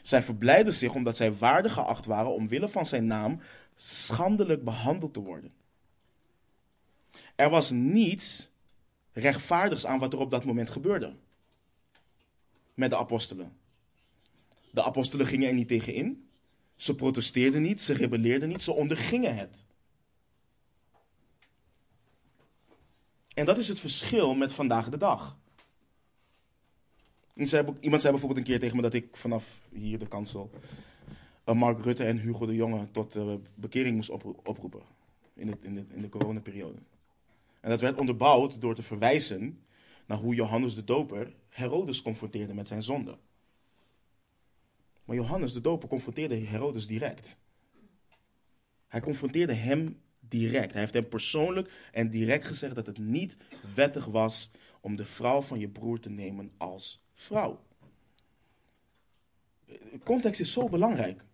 Zij 0.03 0.23
verblijden 0.23 0.73
zich 0.73 0.95
omdat 0.95 1.17
zij 1.17 1.35
waardig 1.35 1.73
geacht 1.73 2.07
waren 2.07 2.35
omwille 2.35 2.69
van 2.69 2.87
zijn 2.87 3.07
naam 3.07 3.41
schandelijk 3.75 4.65
behandeld 4.65 5.15
te 5.15 5.21
worden. 5.21 5.53
Er 7.35 7.51
was 7.51 7.71
niets 7.71 8.51
rechtvaardigs 9.13 9.87
aan 9.87 9.99
wat 9.99 10.13
er 10.13 10.19
op 10.19 10.31
dat 10.31 10.45
moment 10.45 10.71
gebeurde 10.71 11.17
met 12.75 12.91
de 12.91 12.97
apostelen. 12.97 13.53
De 14.71 14.83
apostelen 14.83 15.27
gingen 15.27 15.49
er 15.49 15.55
niet 15.55 15.69
tegen 15.69 15.95
in. 15.95 16.30
Ze 16.81 16.95
protesteerden 16.95 17.63
niet, 17.63 17.81
ze 17.81 17.93
rebelleerden 17.93 18.49
niet, 18.49 18.63
ze 18.63 18.73
ondergingen 18.73 19.37
het. 19.37 19.67
En 23.35 23.45
dat 23.45 23.59
is 23.59 23.69
het 23.69 23.81
verschil 23.81 24.35
met 24.35 24.53
vandaag 24.53 24.89
de 24.89 24.97
dag. 24.97 25.39
iemand 27.35 28.01
zei 28.01 28.11
bijvoorbeeld 28.11 28.37
een 28.37 28.45
keer 28.45 28.61
tegen 28.61 28.77
me 28.77 28.83
dat 28.83 28.95
ik 28.95 29.17
vanaf 29.17 29.61
hier 29.73 29.99
de 29.99 30.09
kansel 30.09 30.51
uh, 31.47 31.55
Mark 31.55 31.85
Rutte 31.85 32.05
en 32.05 32.19
Hugo 32.19 32.47
de 32.47 32.55
Jonge 32.55 32.91
tot 32.91 33.17
uh, 33.17 33.35
bekering 33.55 33.97
moest 33.97 34.11
oproepen 34.43 34.83
in 35.35 35.59
in, 35.63 35.89
in 35.95 36.01
de 36.01 36.09
coronaperiode. 36.09 36.79
En 37.61 37.71
dat 37.71 37.81
werd 37.81 37.99
onderbouwd 37.99 38.61
door 38.61 38.75
te 38.75 38.83
verwijzen 38.83 39.61
naar 40.07 40.19
hoe 40.19 40.35
Johannes 40.35 40.75
de 40.75 40.85
Doper 40.85 41.33
Herodes 41.49 42.03
confronteerde 42.03 42.55
met 42.55 42.69
zijn 42.69 42.83
zonde. 42.83 43.19
Maar 45.11 45.19
Johannes 45.19 45.53
de 45.53 45.61
Doper 45.61 45.89
confronteerde 45.89 46.35
Herodes 46.35 46.87
direct. 46.87 47.37
Hij 48.89 49.01
confronteerde 49.01 49.53
hem 49.53 50.01
direct. 50.21 50.73
Hij 50.73 50.81
heeft 50.81 50.95
hem 50.95 51.09
persoonlijk 51.09 51.71
en 51.93 52.11
direct 52.11 52.47
gezegd 52.47 52.75
dat 52.75 52.87
het 52.87 52.99
niet 52.99 53.37
wettig 53.75 54.05
was 54.05 54.51
om 54.81 54.97
de 54.97 55.05
vrouw 55.05 55.41
van 55.41 55.59
je 55.59 55.69
broer 55.69 56.01
te 56.01 56.11
nemen 56.11 56.53
als 56.57 57.03
vrouw. 57.15 57.65
Context 60.05 60.41
is 60.41 60.53
zo 60.53 60.69
belangrijk. 60.69 61.25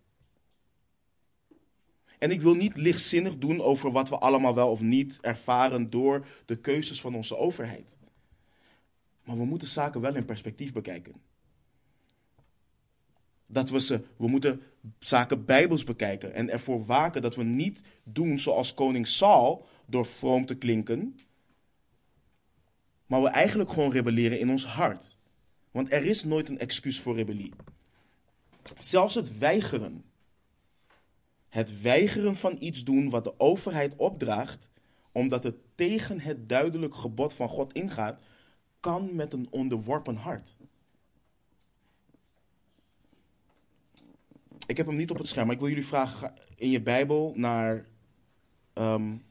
En 2.19 2.31
ik 2.31 2.41
wil 2.41 2.53
niet 2.53 2.77
lichtzinnig 2.77 3.37
doen 3.37 3.61
over 3.61 3.91
wat 3.91 4.09
we 4.09 4.17
allemaal 4.17 4.55
wel 4.55 4.71
of 4.71 4.81
niet 4.81 5.19
ervaren 5.21 5.89
door 5.89 6.27
de 6.45 6.59
keuzes 6.59 7.01
van 7.01 7.15
onze 7.15 7.37
overheid. 7.37 7.97
Maar 9.23 9.37
we 9.37 9.45
moeten 9.45 9.67
zaken 9.67 10.01
wel 10.01 10.15
in 10.15 10.25
perspectief 10.25 10.73
bekijken. 10.73 11.27
Dat 13.47 13.69
we 13.69 13.79
ze, 13.81 14.03
we 14.17 14.27
moeten 14.27 14.61
zaken 14.99 15.45
bijbels 15.45 15.83
bekijken 15.83 16.33
en 16.33 16.49
ervoor 16.49 16.85
waken 16.85 17.21
dat 17.21 17.35
we 17.35 17.43
niet 17.43 17.81
doen 18.03 18.39
zoals 18.39 18.73
koning 18.73 19.07
Saul 19.07 19.67
door 19.85 20.05
vroom 20.05 20.45
te 20.45 20.55
klinken, 20.55 21.19
maar 23.05 23.21
we 23.21 23.27
eigenlijk 23.27 23.69
gewoon 23.69 23.91
rebelleren 23.91 24.39
in 24.39 24.49
ons 24.49 24.65
hart. 24.65 25.15
Want 25.71 25.91
er 25.91 26.05
is 26.05 26.23
nooit 26.23 26.49
een 26.49 26.59
excuus 26.59 26.99
voor 26.99 27.15
rebellie. 27.15 27.53
Zelfs 28.77 29.15
het 29.15 29.37
weigeren. 29.37 30.03
Het 31.49 31.81
weigeren 31.81 32.35
van 32.35 32.55
iets 32.59 32.83
doen 32.83 33.09
wat 33.09 33.23
de 33.23 33.39
overheid 33.39 33.95
opdraagt, 33.95 34.69
omdat 35.11 35.43
het 35.43 35.55
tegen 35.75 36.19
het 36.19 36.49
duidelijk 36.49 36.95
gebod 36.95 37.33
van 37.33 37.49
God 37.49 37.73
ingaat, 37.73 38.19
kan 38.79 39.15
met 39.15 39.33
een 39.33 39.47
onderworpen 39.49 40.15
hart. 40.15 40.55
Ik 44.67 44.77
heb 44.77 44.85
hem 44.85 44.95
niet 44.95 45.11
op 45.11 45.17
het 45.17 45.27
scherm, 45.27 45.45
maar 45.45 45.55
ik 45.55 45.61
wil 45.61 45.69
jullie 45.69 45.85
vragen 45.85 46.33
in 46.55 46.69
je 46.69 46.81
Bijbel 46.81 47.33
naar 47.35 47.85
um, 48.73 49.23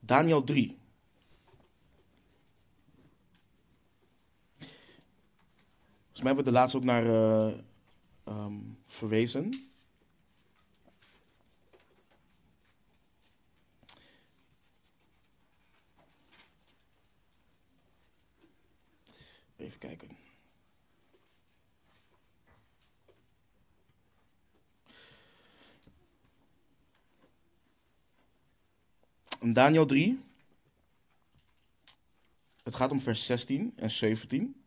Daniel 0.00 0.44
3. 0.44 0.78
Volgens 6.04 6.20
mij 6.20 6.26
hebben 6.26 6.44
we 6.44 6.50
de 6.50 6.56
laatst 6.56 6.74
ook 6.74 6.84
naar 6.84 7.04
uh, 7.04 7.58
um, 8.28 8.78
verwezen. 8.86 9.70
Even 19.56 19.78
kijken. 19.78 20.17
Daniel 29.40 29.86
3. 29.86 30.20
Het 32.62 32.74
gaat 32.74 32.90
om 32.90 33.00
vers 33.00 33.26
16 33.26 33.72
en 33.76 33.90
17. 33.90 34.62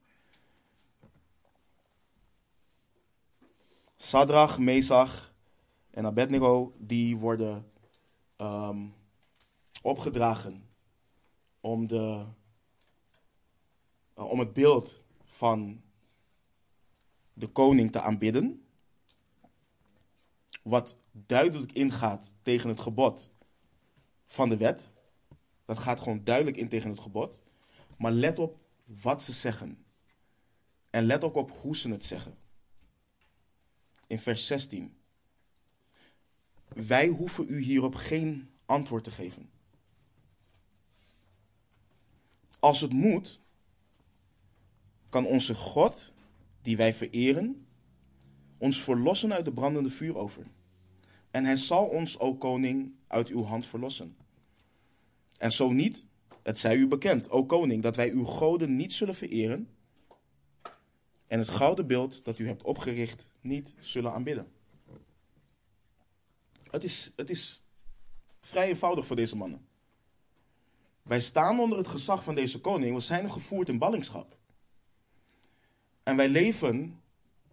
Sadrach, 3.97 4.59
Mesach 4.59 5.33
en 5.89 6.05
Abednego, 6.05 6.73
die 6.77 7.17
worden 7.17 7.71
ehm, 8.35 8.87
opgedragen 9.81 10.69
om, 11.59 11.87
de, 11.87 12.25
om 14.13 14.39
het 14.39 14.53
beeld 14.53 15.01
van 15.25 15.81
de 17.33 17.47
koning 17.47 17.91
te 17.91 18.01
aanbidden. 18.01 18.65
Wat 20.61 20.97
duidelijk 21.11 21.71
ingaat 21.71 22.35
tegen 22.41 22.69
het 22.69 22.79
gebod 22.79 23.30
van 24.31 24.49
de 24.49 24.57
wet. 24.57 24.91
Dat 25.65 25.79
gaat 25.79 25.99
gewoon 25.99 26.23
duidelijk 26.23 26.57
in 26.57 26.69
tegen 26.69 26.89
het 26.89 26.99
gebod. 26.99 27.41
Maar 27.97 28.11
let 28.11 28.39
op 28.39 28.59
wat 28.85 29.23
ze 29.23 29.31
zeggen. 29.31 29.85
En 30.89 31.05
let 31.05 31.23
ook 31.23 31.35
op 31.35 31.51
hoe 31.51 31.75
ze 31.75 31.91
het 31.91 32.05
zeggen. 32.05 32.37
In 34.07 34.19
vers 34.19 34.47
16. 34.47 34.97
Wij 36.67 37.07
hoeven 37.07 37.45
u 37.49 37.61
hierop 37.61 37.95
geen 37.95 38.49
antwoord 38.65 39.03
te 39.03 39.11
geven. 39.11 39.49
Als 42.59 42.81
het 42.81 42.93
moet, 42.93 43.39
kan 45.09 45.25
onze 45.25 45.55
God, 45.55 46.13
die 46.61 46.77
wij 46.77 46.93
vereren, 46.93 47.67
ons 48.57 48.81
verlossen 48.81 49.33
uit 49.33 49.45
de 49.45 49.53
brandende 49.53 49.89
vuurover. 49.89 50.45
En 51.31 51.45
hij 51.45 51.55
zal 51.55 51.85
ons, 51.85 52.19
o 52.19 52.35
koning, 52.35 52.93
uit 53.07 53.29
uw 53.29 53.43
hand 53.43 53.65
verlossen. 53.65 54.15
En 55.37 55.51
zo 55.51 55.71
niet, 55.71 56.05
het 56.43 56.59
zij 56.59 56.75
u 56.75 56.87
bekend, 56.87 57.29
o 57.29 57.45
koning, 57.45 57.83
dat 57.83 57.95
wij 57.95 58.11
uw 58.11 58.23
goden 58.23 58.75
niet 58.75 58.93
zullen 58.93 59.15
vereren 59.15 59.69
en 61.31 61.39
het 61.39 61.49
gouden 61.49 61.87
beeld 61.87 62.23
dat 62.23 62.39
u 62.39 62.47
hebt 62.47 62.63
opgericht 62.63 63.27
niet 63.41 63.73
zullen 63.79 64.13
aanbidden. 64.13 64.51
Het 66.69 66.83
is, 66.83 67.11
het 67.15 67.29
is 67.29 67.63
vrij 68.39 68.67
eenvoudig 68.67 69.05
voor 69.05 69.15
deze 69.15 69.37
mannen. 69.37 69.67
Wij 71.03 71.21
staan 71.21 71.59
onder 71.59 71.77
het 71.77 71.87
gezag 71.87 72.23
van 72.23 72.35
deze 72.35 72.59
koning, 72.59 72.95
we 72.95 73.01
zijn 73.01 73.31
gevoerd 73.31 73.69
in 73.69 73.77
ballingschap. 73.77 74.37
En 76.03 76.15
wij 76.15 76.29
leven 76.29 77.01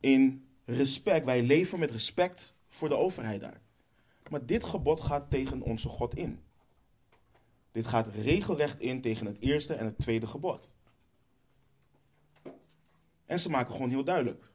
in 0.01 0.49
respect, 0.65 1.25
wij 1.25 1.43
leven 1.43 1.79
met 1.79 1.91
respect 1.91 2.55
voor 2.67 2.89
de 2.89 2.97
overheid 2.97 3.41
daar. 3.41 3.61
Maar 4.31 4.47
dit 4.47 4.65
gebod 4.65 5.01
gaat 5.01 5.31
tegen 5.31 5.63
onze 5.63 5.89
God 5.89 6.15
in. 6.15 6.43
Dit 7.71 7.87
gaat 7.87 8.09
regelrecht 8.09 8.81
in 8.81 9.01
tegen 9.01 9.27
het 9.27 9.41
eerste 9.41 9.75
en 9.75 9.85
het 9.85 9.99
tweede 9.99 10.27
gebod. 10.27 10.77
En 13.27 13.41
ze 13.41 13.51
maken 13.51 13.73
gewoon 13.73 13.91
heel 13.91 14.05
duidelijk. 14.05 14.53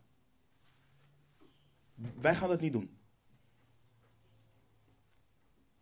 Wij 2.20 2.36
gaan 2.36 2.50
dat 2.50 2.62
niet 2.62 2.74
doen. 2.74 2.98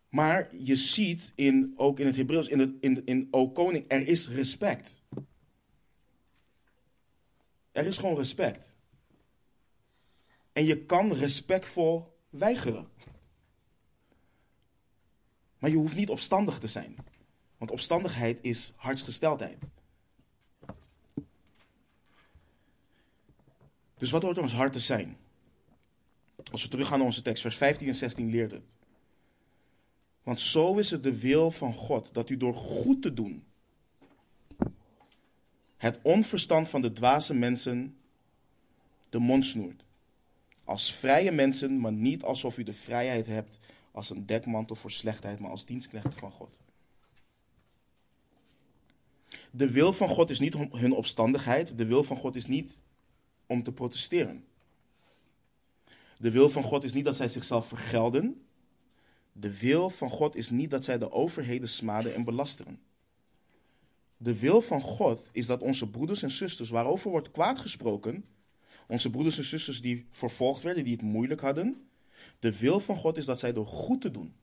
Maar 0.08 0.56
je 0.56 0.76
ziet 0.76 1.32
in, 1.34 1.74
ook 1.76 1.98
in 1.98 2.06
het 2.06 2.16
Hebreeuws, 2.16 2.48
in, 2.48 2.78
in, 2.80 3.06
in 3.06 3.28
O 3.30 3.50
koning, 3.50 3.84
er 3.88 4.08
is 4.08 4.28
respect. 4.28 5.02
Er 7.70 7.86
is 7.86 7.96
gewoon 7.96 8.16
respect. 8.16 8.76
En 10.52 10.64
je 10.64 10.84
kan 10.84 11.12
respectvol 11.12 12.18
weigeren. 12.30 12.91
Maar 15.62 15.70
je 15.70 15.76
hoeft 15.76 15.96
niet 15.96 16.08
opstandig 16.08 16.58
te 16.58 16.66
zijn. 16.66 16.96
Want 17.58 17.70
opstandigheid 17.70 18.38
is 18.40 18.72
hartsgesteldheid. 18.76 19.58
Dus 23.98 24.10
wat 24.10 24.22
hoort 24.22 24.38
ons 24.38 24.52
hart 24.52 24.72
te 24.72 24.80
zijn? 24.80 25.16
Als 26.50 26.62
we 26.62 26.68
teruggaan 26.68 26.98
naar 26.98 27.06
onze 27.06 27.22
tekst, 27.22 27.42
vers 27.42 27.56
15 27.56 27.88
en 27.88 27.94
16 27.94 28.30
leert 28.30 28.50
het. 28.50 28.76
Want 30.22 30.40
zo 30.40 30.78
is 30.78 30.90
het 30.90 31.02
de 31.02 31.18
wil 31.18 31.50
van 31.50 31.74
God 31.74 32.14
dat 32.14 32.30
u 32.30 32.36
door 32.36 32.54
goed 32.54 33.02
te 33.02 33.14
doen 33.14 33.44
het 35.76 35.98
onverstand 36.02 36.68
van 36.68 36.82
de 36.82 36.92
dwaze 36.92 37.34
mensen 37.34 37.96
de 39.10 39.18
mond 39.18 39.44
snoert. 39.44 39.84
Als 40.64 40.92
vrije 40.92 41.32
mensen, 41.32 41.80
maar 41.80 41.92
niet 41.92 42.22
alsof 42.22 42.58
u 42.58 42.62
de 42.62 42.72
vrijheid 42.72 43.26
hebt 43.26 43.58
als 43.92 44.10
een 44.10 44.26
dekmantel 44.26 44.76
voor 44.76 44.90
slechtheid, 44.90 45.38
maar 45.38 45.50
als 45.50 45.64
dienstknechten 45.64 46.12
van 46.12 46.30
God. 46.30 46.56
De 49.50 49.70
wil 49.70 49.92
van 49.92 50.08
God 50.08 50.30
is 50.30 50.38
niet 50.38 50.54
hun 50.54 50.92
opstandigheid. 50.92 51.78
De 51.78 51.86
wil 51.86 52.04
van 52.04 52.16
God 52.16 52.36
is 52.36 52.46
niet 52.46 52.82
om 53.46 53.62
te 53.62 53.72
protesteren. 53.72 54.44
De 56.18 56.30
wil 56.30 56.50
van 56.50 56.62
God 56.62 56.84
is 56.84 56.92
niet 56.92 57.04
dat 57.04 57.16
zij 57.16 57.28
zichzelf 57.28 57.66
vergelden. 57.66 58.46
De 59.32 59.58
wil 59.58 59.90
van 59.90 60.10
God 60.10 60.36
is 60.36 60.50
niet 60.50 60.70
dat 60.70 60.84
zij 60.84 60.98
de 60.98 61.12
overheden 61.12 61.68
smaden 61.68 62.14
en 62.14 62.24
belasteren. 62.24 62.80
De 64.16 64.38
wil 64.38 64.60
van 64.60 64.80
God 64.80 65.28
is 65.32 65.46
dat 65.46 65.60
onze 65.60 65.90
broeders 65.90 66.22
en 66.22 66.30
zusters, 66.30 66.70
waarover 66.70 67.10
wordt 67.10 67.30
kwaad 67.30 67.58
gesproken, 67.58 68.24
onze 68.86 69.10
broeders 69.10 69.38
en 69.38 69.44
zusters 69.44 69.82
die 69.82 70.06
vervolgd 70.10 70.62
werden, 70.62 70.84
die 70.84 70.92
het 70.92 71.02
moeilijk 71.02 71.40
hadden, 71.40 71.86
de 72.42 72.58
wil 72.58 72.80
van 72.80 72.96
God 72.96 73.16
is 73.16 73.24
dat 73.24 73.38
zij 73.38 73.52
door 73.52 73.66
goed 73.66 74.00
te 74.00 74.10
doen, 74.10 74.34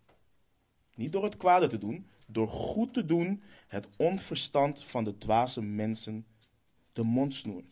niet 0.95 1.11
door 1.11 1.23
het 1.23 1.37
kwade 1.37 1.67
te 1.67 1.77
doen, 1.77 2.07
door 2.27 2.47
goed 2.47 2.93
te 2.93 3.05
doen, 3.05 3.43
het 3.67 3.87
onverstand 3.97 4.83
van 4.83 5.03
de 5.03 5.17
dwaze 5.17 5.61
mensen 5.61 6.25
de 6.93 7.03
mond 7.03 7.35
snoert. 7.35 7.65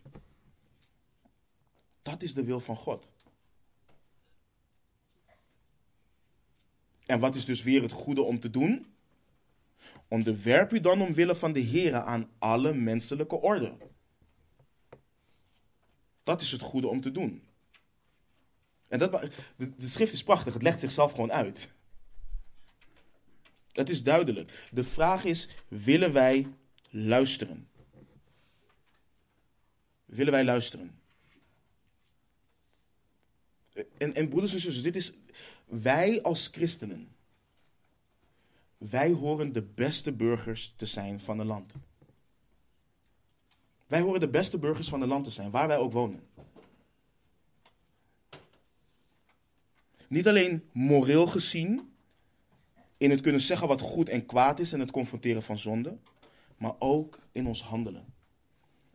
Dat 2.01 2.21
is 2.21 2.34
de 2.34 2.43
wil 2.43 2.59
van 2.59 2.75
God. 2.75 3.11
En 7.05 7.19
wat 7.19 7.36
is 7.36 7.45
dus 7.45 7.63
weer 7.63 7.82
het 7.82 7.91
goede 7.91 8.21
om 8.21 8.39
te 8.39 8.49
doen? 8.49 8.86
Onderwerp 10.07 10.71
u 10.71 10.80
dan 10.80 11.01
omwille 11.01 11.36
van 11.36 11.53
de 11.53 11.59
Heer 11.59 11.95
aan 11.95 12.30
alle 12.38 12.73
menselijke 12.73 13.36
orde. 13.36 13.78
Dat 16.23 16.41
is 16.41 16.51
het 16.51 16.61
goede 16.61 16.88
om 16.88 17.01
te 17.01 17.11
doen. 17.11 17.47
En 18.88 19.00
dat, 19.00 19.12
de, 19.56 19.76
de 19.76 19.88
schrift 19.88 20.14
is 20.14 20.24
prachtig, 20.24 20.54
het 20.54 20.62
legt 20.62 20.80
zichzelf 20.80 21.12
gewoon 21.12 21.32
uit. 21.32 21.70
Het 23.72 23.90
is 23.90 24.04
duidelijk. 24.04 24.68
De 24.72 24.84
vraag 24.84 25.24
is: 25.24 25.50
willen 25.68 26.14
wij 26.14 26.48
luisteren? 26.90 27.68
Willen 30.06 30.32
wij 30.32 30.46
luisteren? 30.46 31.00
En, 33.98 34.16
en 34.16 34.28
broeders 34.28 34.54
en 34.54 34.60
zusters, 34.60 34.84
dit 34.84 34.96
is. 34.96 35.14
Wij 35.66 36.22
als 36.22 36.48
christenen. 36.52 37.16
Wij 38.78 39.12
horen 39.12 39.54
de 39.54 39.62
beste 39.62 40.12
burgers 40.12 40.74
te 40.76 40.86
zijn 40.86 41.22
van 41.22 41.40
het 41.40 41.48
land. 41.48 41.74
Wij 43.88 44.02
horen 44.02 44.20
de 44.20 44.30
beste 44.30 44.58
burgers 44.58 44.90
van 44.90 45.02
het 45.02 45.10
land 45.10 45.24
te 45.24 45.30
zijn, 45.30 45.50
waar 45.50 45.68
wij 45.68 45.78
ook 45.78 45.92
wonen. 45.92 46.28
Niet 50.08 50.28
alleen 50.28 50.64
moreel 50.72 51.28
gezien, 51.28 51.93
in 52.97 53.10
het 53.10 53.22
kunnen 53.22 53.41
zeggen 53.41 53.68
wat 53.68 53.82
goed 53.82 54.10
en 54.10 54.26
kwaad 54.26 54.60
is 54.60 54.74
en 54.74 54.80
het 54.80 54.91
confronteren 54.91 55.43
van 55.43 55.60
zonde, 55.60 55.97
maar 56.58 56.74
ook 56.80 57.20
in 57.32 57.47
ons 57.47 57.64
handelen. 57.64 58.14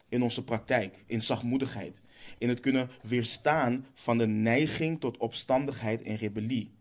In 0.09 0.23
onze 0.23 0.45
praktijk, 0.45 1.05
in 1.07 1.23
zachtmoedigheid, 1.23 2.01
in 2.39 2.49
het 2.49 2.61
kunnen 2.61 2.91
weerstaan 3.03 3.87
van 3.95 4.19
de 4.19 4.27
neiging 4.27 5.01
tot 5.01 5.17
opstandigheid 5.17 6.03
en 6.03 6.17
rebellie, 6.17 6.75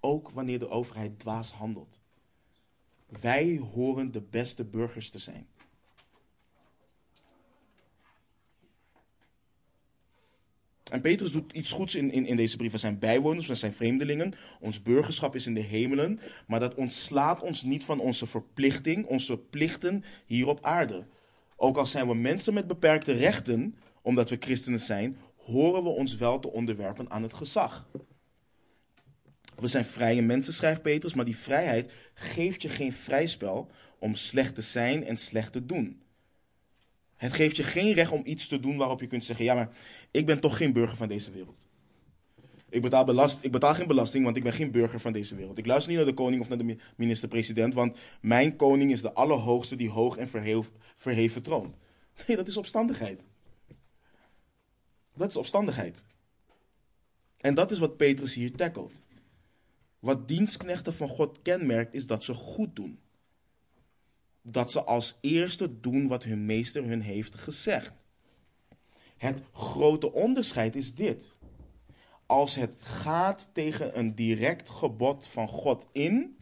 ook 0.00 0.30
wanneer 0.30 0.58
de 0.58 0.68
overheid 0.68 1.18
dwaas 1.18 1.52
handelt. 1.52 2.00
Wij 3.20 3.56
horen 3.72 4.12
de 4.12 4.20
beste 4.20 4.64
burgers 4.64 5.10
te 5.10 5.18
zijn. 5.18 5.46
En 10.90 11.00
Petrus 11.00 11.32
doet 11.32 11.52
iets 11.52 11.72
goeds 11.72 11.94
in, 11.94 12.10
in, 12.10 12.26
in 12.26 12.36
deze 12.36 12.56
brief. 12.56 12.72
We 12.72 12.78
zijn 12.78 12.98
bijwoners, 12.98 13.46
we 13.46 13.54
zijn 13.54 13.74
vreemdelingen. 13.74 14.34
Ons 14.60 14.82
burgerschap 14.82 15.34
is 15.34 15.46
in 15.46 15.54
de 15.54 15.60
hemelen. 15.60 16.20
Maar 16.46 16.60
dat 16.60 16.74
ontslaat 16.74 17.40
ons 17.40 17.62
niet 17.62 17.84
van 17.84 18.00
onze 18.00 18.26
verplichting, 18.26 19.06
onze 19.06 19.38
plichten 19.38 20.04
hier 20.26 20.46
op 20.46 20.64
aarde. 20.64 21.06
Ook 21.56 21.76
al 21.76 21.86
zijn 21.86 22.06
we 22.06 22.14
mensen 22.14 22.54
met 22.54 22.66
beperkte 22.66 23.12
rechten, 23.12 23.76
omdat 24.02 24.30
we 24.30 24.36
christenen 24.40 24.80
zijn, 24.80 25.16
horen 25.36 25.82
we 25.82 25.88
ons 25.88 26.16
wel 26.16 26.38
te 26.38 26.52
onderwerpen 26.52 27.10
aan 27.10 27.22
het 27.22 27.34
gezag. 27.34 27.88
We 29.56 29.66
zijn 29.66 29.84
vrije 29.84 30.22
mensen, 30.22 30.52
schrijft 30.52 30.82
Petrus, 30.82 31.14
maar 31.14 31.24
die 31.24 31.36
vrijheid 31.36 31.92
geeft 32.14 32.62
je 32.62 32.68
geen 32.68 32.92
vrij 32.92 33.26
spel 33.26 33.70
om 33.98 34.14
slecht 34.14 34.54
te 34.54 34.62
zijn 34.62 35.04
en 35.04 35.16
slecht 35.16 35.52
te 35.52 35.66
doen. 35.66 36.02
Het 37.18 37.32
geeft 37.32 37.56
je 37.56 37.62
geen 37.62 37.92
recht 37.92 38.12
om 38.12 38.22
iets 38.24 38.48
te 38.48 38.60
doen 38.60 38.76
waarop 38.76 39.00
je 39.00 39.06
kunt 39.06 39.24
zeggen: 39.24 39.44
ja, 39.44 39.54
maar 39.54 39.70
ik 40.10 40.26
ben 40.26 40.40
toch 40.40 40.56
geen 40.56 40.72
burger 40.72 40.96
van 40.96 41.08
deze 41.08 41.30
wereld. 41.30 41.66
Ik 42.70 42.82
betaal, 42.82 43.04
belast, 43.04 43.44
ik 43.44 43.52
betaal 43.52 43.74
geen 43.74 43.86
belasting, 43.86 44.24
want 44.24 44.36
ik 44.36 44.42
ben 44.42 44.52
geen 44.52 44.70
burger 44.70 45.00
van 45.00 45.12
deze 45.12 45.36
wereld. 45.36 45.58
Ik 45.58 45.66
luister 45.66 45.88
niet 45.88 45.98
naar 45.98 46.08
de 46.08 46.14
koning 46.14 46.40
of 46.40 46.48
naar 46.48 46.58
de 46.58 46.76
minister-president, 46.96 47.74
want 47.74 47.98
mijn 48.20 48.56
koning 48.56 48.90
is 48.90 49.00
de 49.00 49.12
allerhoogste 49.12 49.76
die 49.76 49.90
hoog 49.90 50.16
en 50.16 50.28
verheven 50.96 51.42
troont. 51.42 51.76
Nee, 52.26 52.36
dat 52.36 52.48
is 52.48 52.56
opstandigheid. 52.56 53.26
Dat 55.14 55.28
is 55.28 55.36
opstandigheid. 55.36 56.02
En 57.40 57.54
dat 57.54 57.70
is 57.70 57.78
wat 57.78 57.96
Petrus 57.96 58.34
hier 58.34 58.52
tackelt. 58.52 59.02
Wat 59.98 60.28
dienstknechten 60.28 60.94
van 60.94 61.08
God 61.08 61.42
kenmerkt, 61.42 61.94
is 61.94 62.06
dat 62.06 62.24
ze 62.24 62.34
goed 62.34 62.76
doen. 62.76 62.98
Dat 64.50 64.72
ze 64.72 64.84
als 64.84 65.18
eerste 65.20 65.80
doen 65.80 66.08
wat 66.08 66.24
hun 66.24 66.46
meester 66.46 66.84
hun 66.84 67.00
heeft 67.00 67.34
gezegd. 67.34 68.06
Het 69.16 69.42
grote 69.52 70.12
onderscheid 70.12 70.76
is 70.76 70.94
dit. 70.94 71.36
Als 72.26 72.54
het 72.54 72.82
gaat 72.82 73.50
tegen 73.52 73.98
een 73.98 74.14
direct 74.14 74.68
gebod 74.68 75.28
van 75.28 75.48
God 75.48 75.86
in, 75.92 76.36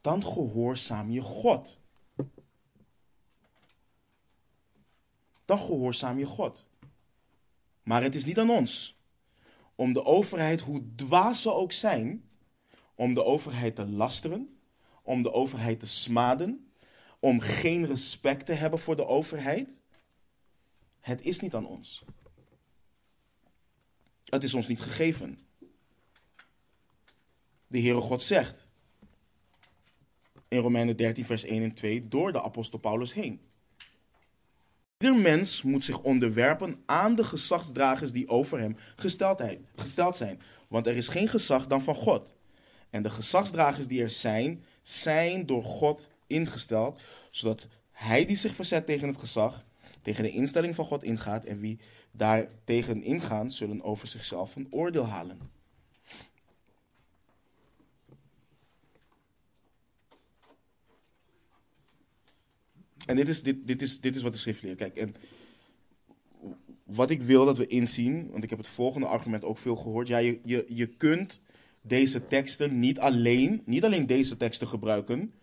dan 0.00 0.24
gehoorzaam 0.24 1.10
je 1.10 1.20
God. 1.20 1.78
Dan 5.44 5.58
gehoorzaam 5.58 6.18
je 6.18 6.26
God. 6.26 6.68
Maar 7.82 8.02
het 8.02 8.14
is 8.14 8.24
niet 8.24 8.38
aan 8.38 8.50
ons 8.50 8.96
om 9.74 9.92
de 9.92 10.04
overheid, 10.04 10.60
hoe 10.60 10.94
dwaas 10.94 11.42
ze 11.42 11.52
ook 11.52 11.72
zijn, 11.72 12.24
om 12.94 13.14
de 13.14 13.24
overheid 13.24 13.74
te 13.74 13.86
lasteren, 13.86 14.56
om 15.02 15.22
de 15.22 15.32
overheid 15.32 15.80
te 15.80 15.86
smaden, 15.86 16.72
om 17.20 17.40
geen 17.40 17.86
respect 17.86 18.46
te 18.46 18.52
hebben 18.52 18.78
voor 18.78 18.96
de 18.96 19.06
overheid. 19.06 19.80
Het 21.00 21.24
is 21.24 21.40
niet 21.40 21.54
aan 21.54 21.66
ons. 21.66 22.04
Het 24.24 24.42
is 24.42 24.54
ons 24.54 24.66
niet 24.66 24.80
gegeven. 24.80 25.38
De 27.66 27.80
Heere 27.80 28.00
God 28.00 28.22
zegt 28.22 28.66
in 30.48 30.58
Romeinen 30.58 30.96
13, 30.96 31.24
vers 31.24 31.44
1 31.44 31.62
en 31.62 31.74
2 31.74 32.08
door 32.08 32.32
de 32.32 32.42
apostel 32.42 32.78
Paulus 32.78 33.12
heen. 33.12 33.40
Ieder 34.98 35.16
mens 35.16 35.62
moet 35.62 35.84
zich 35.84 36.02
onderwerpen 36.02 36.82
aan 36.86 37.14
de 37.14 37.24
gezagsdragers 37.24 38.12
die 38.12 38.28
over 38.28 38.58
hem 38.58 38.76
gesteld 39.74 40.16
zijn. 40.16 40.42
Want 40.68 40.86
er 40.86 40.96
is 40.96 41.08
geen 41.08 41.28
gezag 41.28 41.66
dan 41.66 41.82
van 41.82 41.94
God. 41.94 42.34
En 42.90 43.02
de 43.02 43.10
gezagsdragers 43.10 43.86
die 43.86 44.02
er 44.02 44.10
zijn, 44.10 44.64
zijn 44.82 45.46
door 45.46 45.62
God 45.62 46.10
ingesteld, 46.26 47.00
zodat 47.30 47.68
hij 47.90 48.24
die 48.24 48.36
zich 48.36 48.54
verzet 48.54 48.86
tegen 48.86 49.08
het 49.08 49.18
gezag, 49.18 49.64
tegen 50.02 50.22
de 50.22 50.30
instelling 50.30 50.74
van 50.74 50.84
God 50.84 51.02
ingaat 51.02 51.44
en 51.44 51.60
wie 51.60 51.78
daar 52.10 52.48
tegen 52.64 53.02
ingaan, 53.02 53.50
zullen 53.50 53.82
over 53.82 54.08
zichzelf 54.08 54.56
een 54.56 54.66
oordeel 54.70 55.06
halen. 55.06 55.50
En 63.06 63.16
dit 63.16 63.28
is, 63.28 63.42
dit, 63.42 63.66
dit, 63.66 63.82
is, 63.82 64.00
dit 64.00 64.16
is 64.16 64.22
wat 64.22 64.32
de 64.32 64.38
schrift 64.38 64.62
leert. 64.62 64.78
Kijk, 64.78 64.96
en 64.96 65.14
wat 66.84 67.10
ik 67.10 67.22
wil 67.22 67.44
dat 67.44 67.58
we 67.58 67.66
inzien, 67.66 68.30
want 68.30 68.44
ik 68.44 68.50
heb 68.50 68.58
het 68.58 68.68
volgende 68.68 69.06
argument 69.06 69.44
ook 69.44 69.58
veel 69.58 69.76
gehoord. 69.76 70.08
Ja, 70.08 70.18
je, 70.18 70.40
je, 70.44 70.64
je 70.68 70.86
kunt 70.86 71.40
deze 71.82 72.26
teksten 72.26 72.78
niet 72.78 72.98
alleen, 72.98 73.62
niet 73.64 73.84
alleen 73.84 74.06
deze 74.06 74.36
teksten 74.36 74.68
gebruiken 74.68 75.34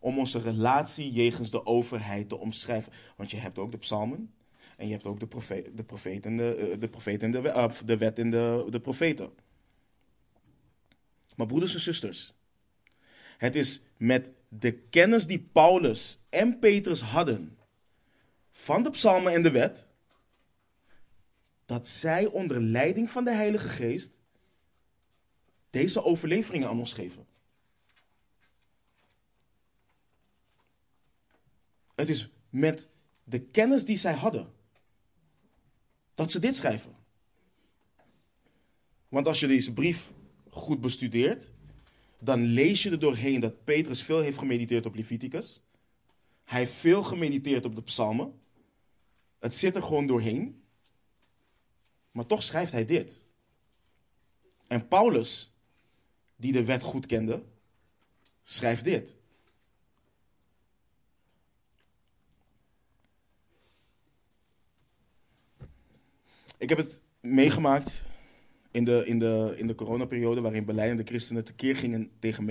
om 0.00 0.18
onze 0.18 0.40
relatie 0.40 1.12
jegens 1.12 1.50
de 1.50 1.66
overheid 1.66 2.28
te 2.28 2.38
omschrijven. 2.38 2.92
Want 3.16 3.30
je 3.30 3.36
hebt 3.36 3.58
ook 3.58 3.70
de 3.70 3.78
psalmen 3.78 4.32
en 4.76 4.86
je 4.86 4.92
hebt 4.92 5.06
ook 5.06 5.20
de 5.20 5.26
profeet, 5.26 5.76
de 5.76 5.84
profeet 5.84 6.26
en 6.26 6.36
de, 6.36 6.54
eh, 6.54 6.80
de, 6.80 7.18
en 7.18 7.30
de, 7.30 7.38
uh, 7.38 7.68
de 7.84 7.96
wet 7.96 8.18
en 8.18 8.30
de, 8.30 8.66
de 8.70 8.80
profeten. 8.80 9.30
Maar 11.36 11.46
broeders 11.46 11.74
en 11.74 11.80
zusters, 11.80 12.34
het 13.38 13.54
is 13.54 13.82
met 13.96 14.32
de 14.48 14.72
kennis 14.72 15.26
die 15.26 15.48
Paulus 15.52 16.20
en 16.28 16.58
Petrus 16.58 17.00
hadden 17.00 17.58
van 18.50 18.82
de 18.82 18.90
psalmen 18.90 19.32
en 19.32 19.42
de 19.42 19.50
wet, 19.50 19.86
dat 21.66 21.88
zij 21.88 22.26
onder 22.26 22.62
leiding 22.62 23.10
van 23.10 23.24
de 23.24 23.30
Heilige 23.30 23.68
Geest 23.68 24.12
deze 25.70 26.04
overleveringen 26.04 26.68
aan 26.68 26.78
ons 26.78 26.92
geven. 26.92 27.26
Het 31.94 32.08
is 32.08 32.28
met 32.50 32.88
de 33.24 33.40
kennis 33.40 33.84
die 33.84 33.96
zij 33.96 34.14
hadden 34.14 34.52
dat 36.14 36.30
ze 36.30 36.40
dit 36.40 36.56
schrijven. 36.56 36.96
Want 39.08 39.26
als 39.26 39.40
je 39.40 39.46
deze 39.46 39.72
brief 39.72 40.10
goed 40.50 40.80
bestudeert, 40.80 41.50
dan 42.18 42.42
lees 42.42 42.82
je 42.82 42.90
er 42.90 42.98
doorheen 42.98 43.40
dat 43.40 43.64
Petrus 43.64 44.02
veel 44.02 44.20
heeft 44.20 44.38
gemediteerd 44.38 44.86
op 44.86 44.94
Leviticus. 44.94 45.60
Hij 46.44 46.58
heeft 46.58 46.72
veel 46.72 47.02
gemediteerd 47.02 47.64
op 47.64 47.74
de 47.74 47.82
psalmen. 47.82 48.40
Het 49.38 49.54
zit 49.54 49.74
er 49.74 49.82
gewoon 49.82 50.06
doorheen. 50.06 50.62
Maar 52.10 52.26
toch 52.26 52.42
schrijft 52.42 52.72
hij 52.72 52.84
dit. 52.84 53.22
En 54.66 54.88
Paulus, 54.88 55.52
die 56.38 56.52
de 56.52 56.64
wet 56.64 56.82
goed 56.82 57.06
kende, 57.06 57.42
schrijft 58.42 58.84
dit. 58.84 59.16
Ik 66.58 66.68
heb 66.68 66.78
het 66.78 67.02
meegemaakt 67.20 68.02
in 68.70 68.84
de, 68.84 69.02
in 69.06 69.18
de, 69.18 69.54
in 69.56 69.66
de 69.66 69.74
coronaperiode 69.74 70.40
waarin 70.40 70.64
beleidende 70.64 71.02
christenen 71.02 71.44
tekeer 71.44 71.76
gingen 71.76 72.10
tegen 72.18 72.46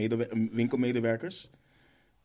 winkelmedewerkers. 0.52 1.50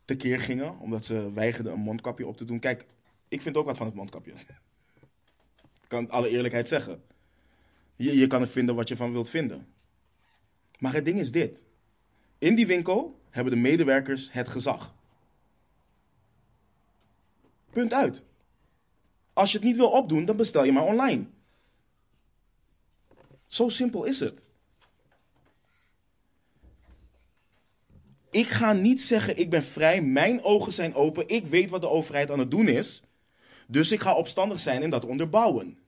Tekeer 0.05 0.41
gingen 0.41 0.79
omdat 0.79 1.05
ze 1.05 1.33
weigerden 1.33 1.73
een 1.73 1.81
mondkapje 1.81 2.27
op 2.27 2.37
te 2.37 2.45
doen. 2.45 2.59
Kijk, 2.59 2.87
ik 3.29 3.41
vind 3.41 3.57
ook 3.57 3.67
wat 3.67 3.77
van 3.77 3.87
het 3.87 3.95
mondkapje. 3.95 4.33
ik 5.83 5.89
kan 5.89 6.03
het 6.03 6.13
alle 6.13 6.29
eerlijkheid 6.29 6.69
zeggen. 6.69 7.03
Je, 7.97 8.17
je 8.17 8.27
kan 8.27 8.41
er 8.41 8.49
vinden 8.49 8.75
wat 8.75 8.89
je 8.89 8.97
van 8.97 9.13
wilt 9.13 9.29
vinden. 9.29 9.67
Maar 10.83 10.93
het 10.93 11.05
ding 11.05 11.19
is 11.19 11.33
dit. 11.33 11.65
In 12.39 12.55
die 12.55 12.67
winkel 12.67 13.21
hebben 13.31 13.53
de 13.53 13.59
medewerkers 13.59 14.33
het 14.33 14.49
gezag. 14.49 14.95
Punt 17.71 17.93
uit. 17.93 18.25
Als 19.33 19.53
je 19.53 19.59
het 19.59 19.67
niet 19.67 19.77
wil 19.77 19.91
opdoen, 19.91 20.25
dan 20.25 20.37
bestel 20.37 20.65
je 20.65 20.73
maar 20.73 20.85
online. 20.85 21.25
Zo 23.47 23.69
simpel 23.69 24.05
is 24.05 24.21
het. 24.21 24.49
Ik 28.31 28.49
ga 28.49 28.73
niet 28.73 29.03
zeggen, 29.03 29.39
ik 29.39 29.51
ben 29.51 29.63
vrij, 29.63 30.03
mijn 30.03 30.43
ogen 30.43 30.73
zijn 30.73 30.95
open, 30.95 31.29
ik 31.29 31.47
weet 31.47 31.71
wat 31.71 31.81
de 31.81 31.89
overheid 31.89 32.31
aan 32.31 32.39
het 32.39 32.51
doen 32.51 32.69
is, 32.69 33.03
dus 33.67 33.93
ik 33.93 34.01
ga 34.01 34.15
opstandig 34.15 34.61
zijn 34.61 34.83
en 34.83 34.91
dat 34.91 35.05
onderbouwen. 35.05 35.79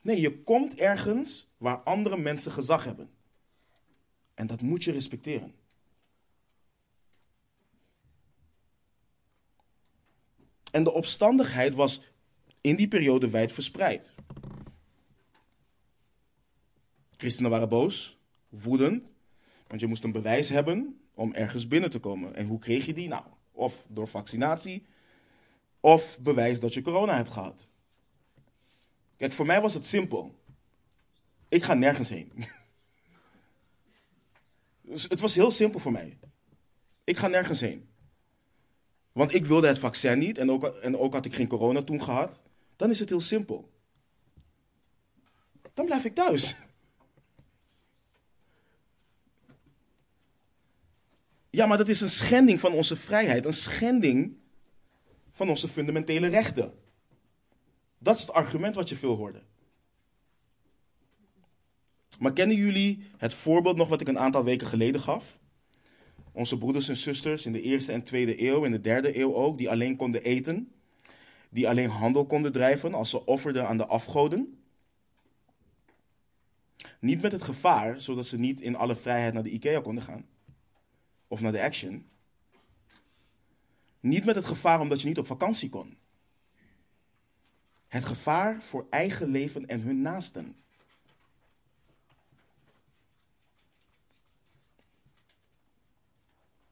Nee, 0.00 0.20
je 0.20 0.42
komt 0.42 0.80
ergens 0.80 1.48
waar 1.56 1.76
andere 1.76 2.16
mensen 2.16 2.52
gezag 2.52 2.84
hebben. 2.84 3.16
En 4.38 4.46
dat 4.46 4.60
moet 4.60 4.84
je 4.84 4.92
respecteren. 4.92 5.54
En 10.70 10.84
de 10.84 10.92
opstandigheid 10.92 11.74
was 11.74 12.02
in 12.60 12.76
die 12.76 12.88
periode 12.88 13.30
wijd 13.30 13.52
verspreid. 13.52 14.14
Christenen 17.16 17.50
waren 17.50 17.68
boos, 17.68 18.18
woedend, 18.48 19.10
want 19.66 19.80
je 19.80 19.86
moest 19.86 20.04
een 20.04 20.12
bewijs 20.12 20.48
hebben 20.48 21.00
om 21.14 21.34
ergens 21.34 21.68
binnen 21.68 21.90
te 21.90 21.98
komen. 21.98 22.34
En 22.34 22.46
hoe 22.46 22.58
kreeg 22.58 22.86
je 22.86 22.94
die? 22.94 23.08
Nou, 23.08 23.24
of 23.52 23.86
door 23.88 24.08
vaccinatie, 24.08 24.86
of 25.80 26.18
bewijs 26.20 26.60
dat 26.60 26.74
je 26.74 26.82
corona 26.82 27.16
hebt 27.16 27.30
gehad. 27.30 27.68
Kijk, 29.16 29.32
voor 29.32 29.46
mij 29.46 29.60
was 29.60 29.74
het 29.74 29.86
simpel. 29.86 30.34
Ik 31.48 31.62
ga 31.62 31.74
nergens 31.74 32.08
heen. 32.08 32.32
Dus 34.88 35.08
het 35.08 35.20
was 35.20 35.34
heel 35.34 35.50
simpel 35.50 35.80
voor 35.80 35.92
mij. 35.92 36.18
Ik 37.04 37.16
ga 37.16 37.26
nergens 37.26 37.60
heen. 37.60 37.88
Want 39.12 39.34
ik 39.34 39.46
wilde 39.46 39.66
het 39.66 39.78
vaccin 39.78 40.18
niet 40.18 40.38
en 40.38 40.50
ook, 40.50 40.64
en 40.64 40.96
ook 40.96 41.12
had 41.12 41.24
ik 41.24 41.34
geen 41.34 41.48
corona 41.48 41.82
toen 41.82 42.02
gehad. 42.02 42.42
Dan 42.76 42.90
is 42.90 42.98
het 42.98 43.08
heel 43.08 43.20
simpel. 43.20 43.72
Dan 45.74 45.86
blijf 45.86 46.04
ik 46.04 46.14
thuis. 46.14 46.56
Ja, 51.50 51.66
maar 51.66 51.78
dat 51.78 51.88
is 51.88 52.00
een 52.00 52.10
schending 52.10 52.60
van 52.60 52.72
onze 52.72 52.96
vrijheid, 52.96 53.44
een 53.44 53.52
schending 53.52 54.36
van 55.32 55.48
onze 55.48 55.68
fundamentele 55.68 56.26
rechten. 56.26 56.72
Dat 57.98 58.16
is 58.16 58.22
het 58.22 58.32
argument 58.32 58.74
wat 58.74 58.88
je 58.88 58.96
veel 58.96 59.16
hoorde. 59.16 59.42
Maar 62.18 62.32
kennen 62.32 62.56
jullie 62.56 63.02
het 63.16 63.34
voorbeeld 63.34 63.76
nog 63.76 63.88
wat 63.88 64.00
ik 64.00 64.08
een 64.08 64.18
aantal 64.18 64.44
weken 64.44 64.66
geleden 64.66 65.00
gaf? 65.00 65.38
Onze 66.32 66.58
broeders 66.58 66.88
en 66.88 66.96
zusters 66.96 67.46
in 67.46 67.52
de 67.52 67.62
eerste 67.62 67.92
en 67.92 68.02
tweede 68.02 68.42
eeuw, 68.42 68.64
in 68.64 68.70
de 68.70 68.80
derde 68.80 69.18
eeuw 69.18 69.34
ook, 69.34 69.58
die 69.58 69.70
alleen 69.70 69.96
konden 69.96 70.22
eten. 70.22 70.72
die 71.50 71.68
alleen 71.68 71.88
handel 71.88 72.26
konden 72.26 72.52
drijven 72.52 72.94
als 72.94 73.10
ze 73.10 73.26
offerden 73.26 73.68
aan 73.68 73.76
de 73.76 73.86
afgoden. 73.86 74.62
Niet 77.00 77.22
met 77.22 77.32
het 77.32 77.42
gevaar, 77.42 78.00
zodat 78.00 78.26
ze 78.26 78.38
niet 78.38 78.60
in 78.60 78.76
alle 78.76 78.96
vrijheid 78.96 79.34
naar 79.34 79.42
de 79.42 79.50
IKEA 79.50 79.80
konden 79.80 80.02
gaan. 80.04 80.26
Of 81.28 81.40
naar 81.40 81.52
de 81.52 81.62
Action. 81.62 82.06
Niet 84.00 84.24
met 84.24 84.34
het 84.34 84.44
gevaar 84.44 84.80
omdat 84.80 85.00
je 85.00 85.08
niet 85.08 85.18
op 85.18 85.26
vakantie 85.26 85.68
kon. 85.68 85.96
Het 87.88 88.04
gevaar 88.04 88.62
voor 88.62 88.86
eigen 88.90 89.28
leven 89.28 89.66
en 89.66 89.80
hun 89.80 90.02
naasten. 90.02 90.56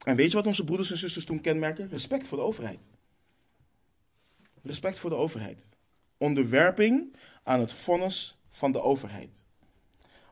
En 0.07 0.15
weet 0.15 0.29
je 0.29 0.37
wat 0.37 0.47
onze 0.47 0.63
broeders 0.63 0.91
en 0.91 0.97
zusters 0.97 1.25
toen 1.25 1.41
kenmerken? 1.41 1.89
Respect 1.89 2.27
voor 2.27 2.37
de 2.37 2.43
overheid. 2.43 2.89
Respect 4.61 4.99
voor 4.99 5.09
de 5.09 5.15
overheid. 5.15 5.69
Onderwerping 6.17 7.15
aan 7.43 7.59
het 7.59 7.73
vonnis 7.73 8.37
van 8.49 8.71
de 8.71 8.81
overheid. 8.81 9.43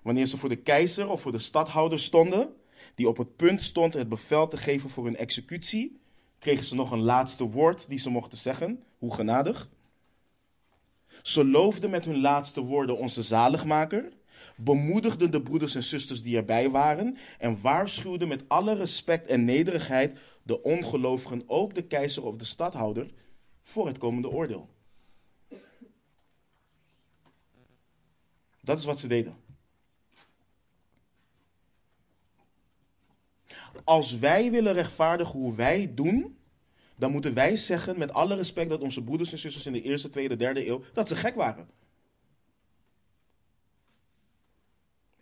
Wanneer 0.03 0.25
ze 0.25 0.37
voor 0.37 0.49
de 0.49 0.55
keizer 0.55 1.09
of 1.09 1.21
voor 1.21 1.31
de 1.31 1.39
stadhouder 1.39 1.99
stonden, 1.99 2.55
die 2.95 3.07
op 3.07 3.17
het 3.17 3.35
punt 3.35 3.63
stond 3.63 3.93
het 3.93 4.09
bevel 4.09 4.47
te 4.47 4.57
geven 4.57 4.89
voor 4.89 5.05
hun 5.05 5.15
executie, 5.15 5.99
kregen 6.39 6.65
ze 6.65 6.75
nog 6.75 6.91
een 6.91 7.03
laatste 7.03 7.43
woord 7.43 7.89
die 7.89 7.99
ze 7.99 8.09
mochten 8.09 8.37
zeggen. 8.37 8.83
Hoe 8.97 9.13
genadig. 9.13 9.69
Ze 11.21 11.45
loofden 11.45 11.89
met 11.89 12.05
hun 12.05 12.21
laatste 12.21 12.61
woorden 12.61 12.97
onze 12.97 13.23
zaligmaker, 13.23 14.11
bemoedigden 14.55 15.31
de 15.31 15.41
broeders 15.41 15.75
en 15.75 15.83
zusters 15.83 16.21
die 16.21 16.37
erbij 16.37 16.69
waren 16.69 17.17
en 17.37 17.61
waarschuwden 17.61 18.27
met 18.27 18.43
alle 18.47 18.75
respect 18.75 19.27
en 19.27 19.45
nederigheid 19.45 20.19
de 20.43 20.61
ongelovigen, 20.61 21.43
ook 21.47 21.75
de 21.75 21.83
keizer 21.83 22.23
of 22.23 22.35
de 22.35 22.45
stadhouder, 22.45 23.11
voor 23.61 23.87
het 23.87 23.97
komende 23.97 24.29
oordeel. 24.29 24.69
Dat 28.61 28.79
is 28.79 28.85
wat 28.85 28.99
ze 28.99 29.07
deden. 29.07 29.35
Als 33.83 34.19
wij 34.19 34.51
willen 34.51 34.73
rechtvaardigen 34.73 35.39
hoe 35.39 35.55
wij 35.55 35.91
doen, 35.93 36.37
dan 36.95 37.11
moeten 37.11 37.33
wij 37.33 37.55
zeggen 37.55 37.97
met 37.97 38.13
alle 38.13 38.35
respect 38.35 38.69
dat 38.69 38.81
onze 38.81 39.03
broeders 39.03 39.31
en 39.31 39.37
zusters 39.37 39.65
in 39.65 39.73
de 39.73 39.81
eerste, 39.81 40.09
tweede, 40.09 40.35
derde 40.35 40.67
eeuw, 40.67 40.81
dat 40.93 41.07
ze 41.07 41.15
gek 41.15 41.35
waren. 41.35 41.69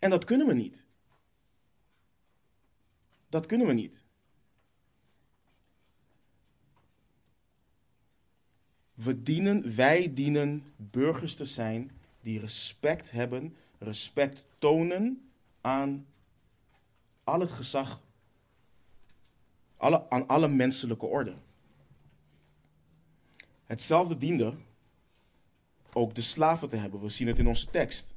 En 0.04 0.10
dat 0.10 0.24
kunnen 0.24 0.46
we 0.46 0.54
niet. 0.54 0.84
Dat 3.28 3.46
kunnen 3.46 3.66
we 3.66 3.72
niet. 3.72 4.02
We 8.94 9.22
dienen, 9.22 9.76
wij 9.76 10.14
dienen 10.14 10.72
burgers 10.76 11.36
te 11.36 11.44
zijn 11.44 11.90
die 12.20 12.40
respect 12.40 13.10
hebben, 13.10 13.56
respect 13.78 14.44
tonen 14.58 15.30
aan 15.60 16.06
al 17.24 17.40
het 17.40 17.50
gezag, 17.50 18.02
alle, 19.76 20.10
aan 20.10 20.26
alle 20.26 20.48
menselijke 20.48 21.06
orde. 21.06 21.34
Hetzelfde 23.64 24.18
diende 24.18 24.54
ook 25.92 26.14
de 26.14 26.22
slaven 26.22 26.68
te 26.68 26.76
hebben. 26.76 27.00
We 27.00 27.08
zien 27.08 27.28
het 27.28 27.38
in 27.38 27.46
onze 27.46 27.66
tekst. 27.66 28.13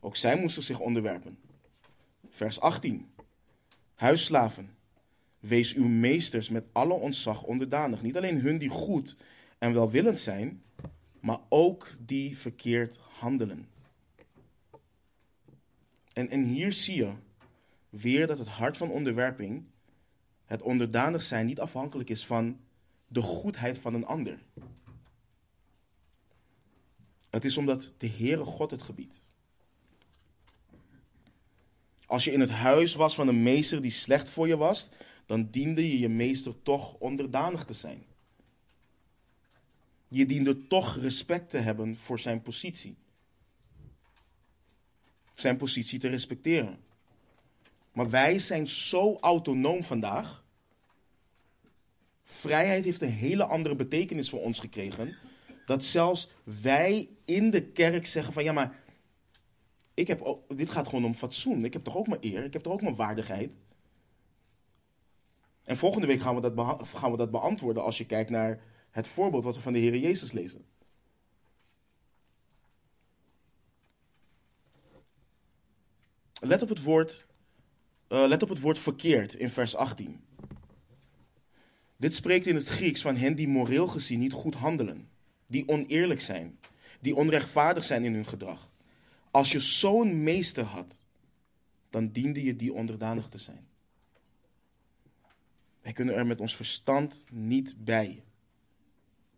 Ook 0.00 0.16
zij 0.16 0.40
moesten 0.40 0.62
zich 0.62 0.78
onderwerpen. 0.78 1.38
Vers 2.28 2.60
18. 2.60 3.10
Huisslaven, 3.94 4.76
wees 5.38 5.74
uw 5.74 5.86
meesters 5.86 6.48
met 6.48 6.64
alle 6.72 6.94
ontzag 6.94 7.42
onderdanig. 7.42 8.02
Niet 8.02 8.16
alleen 8.16 8.40
hun 8.40 8.58
die 8.58 8.68
goed 8.68 9.16
en 9.58 9.74
welwillend 9.74 10.20
zijn, 10.20 10.62
maar 11.20 11.38
ook 11.48 11.90
die 11.98 12.38
verkeerd 12.38 12.96
handelen. 12.96 13.68
En, 16.12 16.28
en 16.28 16.42
hier 16.42 16.72
zie 16.72 16.96
je 16.96 17.12
weer 17.88 18.26
dat 18.26 18.38
het 18.38 18.48
hart 18.48 18.76
van 18.76 18.90
onderwerping, 18.90 19.64
het 20.44 20.62
onderdanig 20.62 21.22
zijn, 21.22 21.46
niet 21.46 21.60
afhankelijk 21.60 22.08
is 22.10 22.26
van 22.26 22.60
de 23.08 23.22
goedheid 23.22 23.78
van 23.78 23.94
een 23.94 24.06
ander. 24.06 24.38
Het 27.30 27.44
is 27.44 27.56
omdat 27.56 27.92
de 27.96 28.08
Heere 28.08 28.44
God 28.44 28.70
het 28.70 28.82
gebiedt. 28.82 29.22
Als 32.10 32.24
je 32.24 32.32
in 32.32 32.40
het 32.40 32.50
huis 32.50 32.94
was 32.94 33.14
van 33.14 33.28
een 33.28 33.42
meester 33.42 33.82
die 33.82 33.90
slecht 33.90 34.30
voor 34.30 34.48
je 34.48 34.56
was, 34.56 34.88
dan 35.26 35.48
diende 35.50 35.88
je 35.88 35.98
je 35.98 36.08
meester 36.08 36.62
toch 36.62 36.94
onderdanig 36.94 37.64
te 37.64 37.72
zijn. 37.72 38.04
Je 40.08 40.26
diende 40.26 40.66
toch 40.66 40.96
respect 40.96 41.50
te 41.50 41.56
hebben 41.56 41.96
voor 41.96 42.18
zijn 42.18 42.42
positie. 42.42 42.96
Zijn 45.34 45.56
positie 45.56 45.98
te 45.98 46.08
respecteren. 46.08 46.78
Maar 47.92 48.10
wij 48.10 48.38
zijn 48.38 48.66
zo 48.66 49.18
autonoom 49.20 49.84
vandaag. 49.84 50.44
Vrijheid 52.24 52.84
heeft 52.84 53.02
een 53.02 53.08
hele 53.08 53.44
andere 53.44 53.76
betekenis 53.76 54.30
voor 54.30 54.40
ons 54.40 54.58
gekregen. 54.58 55.16
Dat 55.66 55.84
zelfs 55.84 56.28
wij 56.44 57.08
in 57.24 57.50
de 57.50 57.62
kerk 57.62 58.06
zeggen 58.06 58.32
van 58.32 58.44
ja, 58.44 58.52
maar 58.52 58.78
ik 60.00 60.06
heb 60.06 60.36
dit 60.48 60.70
gaat 60.70 60.88
gewoon 60.88 61.04
om 61.04 61.14
fatsoen. 61.14 61.64
Ik 61.64 61.72
heb 61.72 61.84
toch 61.84 61.96
ook 61.96 62.08
mijn 62.08 62.24
eer, 62.24 62.44
ik 62.44 62.52
heb 62.52 62.62
toch 62.62 62.72
ook 62.72 62.82
mijn 62.82 62.94
waardigheid. 62.94 63.58
En 65.64 65.76
volgende 65.76 66.06
week 66.06 66.20
gaan 66.20 66.34
we 66.34 66.40
dat, 66.40 66.88
gaan 66.88 67.10
we 67.10 67.16
dat 67.16 67.30
beantwoorden 67.30 67.82
als 67.82 67.98
je 67.98 68.06
kijkt 68.06 68.30
naar 68.30 68.62
het 68.90 69.08
voorbeeld 69.08 69.44
wat 69.44 69.54
we 69.54 69.60
van 69.60 69.72
de 69.72 69.78
Heer 69.78 69.96
Jezus 69.96 70.32
lezen. 70.32 70.64
Let 76.40 76.62
op 76.62 76.68
het 76.68 76.82
woord, 76.82 77.26
uh, 78.08 78.24
let 78.26 78.42
op 78.42 78.48
het 78.48 78.60
woord 78.60 78.78
verkeerd 78.78 79.34
in 79.34 79.50
vers 79.50 79.76
18. 79.76 80.20
Dit 81.96 82.14
spreekt 82.14 82.46
in 82.46 82.54
het 82.54 82.68
Grieks 82.68 83.02
van 83.02 83.16
hen 83.16 83.34
die 83.34 83.48
moreel 83.48 83.86
gezien 83.86 84.18
niet 84.18 84.32
goed 84.32 84.54
handelen, 84.54 85.08
die 85.46 85.68
oneerlijk 85.68 86.20
zijn, 86.20 86.58
die 87.00 87.16
onrechtvaardig 87.16 87.84
zijn 87.84 88.04
in 88.04 88.14
hun 88.14 88.26
gedrag. 88.26 88.69
Als 89.30 89.52
je 89.52 89.60
zo'n 89.60 90.22
meester 90.22 90.64
had, 90.64 91.04
dan 91.90 92.08
diende 92.08 92.42
je 92.42 92.56
die 92.56 92.72
onderdanig 92.72 93.28
te 93.28 93.38
zijn. 93.38 93.68
Wij 95.82 95.92
kunnen 95.92 96.14
er 96.14 96.26
met 96.26 96.40
ons 96.40 96.56
verstand 96.56 97.24
niet 97.30 97.84
bij 97.84 98.22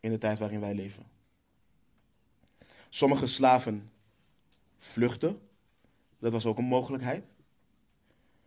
in 0.00 0.10
de 0.10 0.18
tijd 0.18 0.38
waarin 0.38 0.60
wij 0.60 0.74
leven. 0.74 1.06
Sommige 2.88 3.26
slaven 3.26 3.90
vluchten, 4.78 5.40
dat 6.18 6.32
was 6.32 6.46
ook 6.46 6.58
een 6.58 6.64
mogelijkheid. 6.64 7.32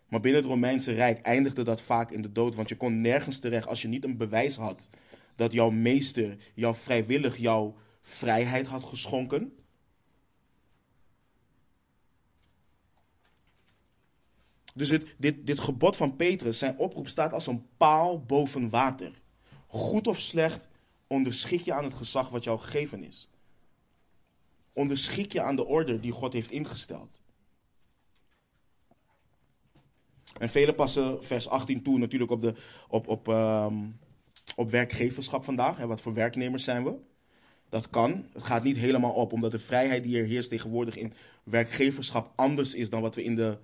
Maar 0.07 0.19
binnen 0.19 0.41
het 0.41 0.49
Romeinse 0.49 0.93
Rijk 0.93 1.21
eindigde 1.21 1.63
dat 1.63 1.81
vaak 1.81 2.11
in 2.11 2.21
de 2.21 2.31
dood, 2.31 2.55
want 2.55 2.69
je 2.69 2.77
kon 2.77 3.01
nergens 3.01 3.39
terecht 3.39 3.67
als 3.67 3.81
je 3.81 3.87
niet 3.87 4.03
een 4.03 4.17
bewijs 4.17 4.55
had 4.55 4.89
dat 5.35 5.51
jouw 5.51 5.69
meester 5.69 6.37
jou 6.53 6.75
vrijwillig 6.75 7.37
jouw 7.37 7.75
vrijheid 8.01 8.67
had 8.67 8.83
geschonken. 8.83 9.55
Dus 14.75 14.89
dit, 15.17 15.47
dit, 15.47 15.59
gebod 15.59 15.95
van 15.95 16.15
Petrus, 16.15 16.57
zijn 16.57 16.77
oproep 16.77 17.07
staat 17.07 17.33
als 17.33 17.47
een 17.47 17.65
paal 17.77 18.23
boven 18.23 18.69
water. 18.69 19.21
Goed 19.67 20.07
of 20.07 20.19
slecht, 20.19 20.69
onderschik 21.07 21.61
je 21.61 21.73
aan 21.73 21.83
het 21.83 21.93
gezag 21.93 22.29
wat 22.29 22.43
jou 22.43 22.59
gegeven 22.59 23.03
is. 23.03 23.29
Onderschik 24.73 25.31
je 25.31 25.41
aan 25.41 25.55
de 25.55 25.65
orde 25.65 25.99
die 25.99 26.11
God 26.11 26.33
heeft 26.33 26.51
ingesteld. 26.51 27.19
En 30.37 30.49
velen 30.49 30.75
passen 30.75 31.23
vers 31.23 31.47
18 31.47 31.81
toe 31.81 31.97
natuurlijk 31.97 32.31
op, 32.31 32.41
de, 32.41 32.53
op, 32.87 33.07
op, 33.07 33.27
ehm, 33.27 33.75
op 34.55 34.71
werkgeverschap 34.71 35.43
vandaag. 35.43 35.77
Hè, 35.77 35.87
wat 35.87 36.01
voor 36.01 36.13
werknemers 36.13 36.63
zijn 36.63 36.83
we? 36.83 36.95
Dat 37.69 37.89
kan. 37.89 38.25
Het 38.33 38.43
gaat 38.43 38.63
niet 38.63 38.77
helemaal 38.77 39.13
op, 39.13 39.33
omdat 39.33 39.51
de 39.51 39.59
vrijheid 39.59 40.03
die 40.03 40.17
er 40.17 40.25
heerst 40.25 40.49
tegenwoordig 40.49 40.97
in 40.97 41.13
werkgeverschap 41.43 42.31
anders 42.35 42.73
is 42.73 42.89
dan 42.89 43.01
wat 43.01 43.15
we 43.15 43.23
in, 43.23 43.35
de, 43.35 43.57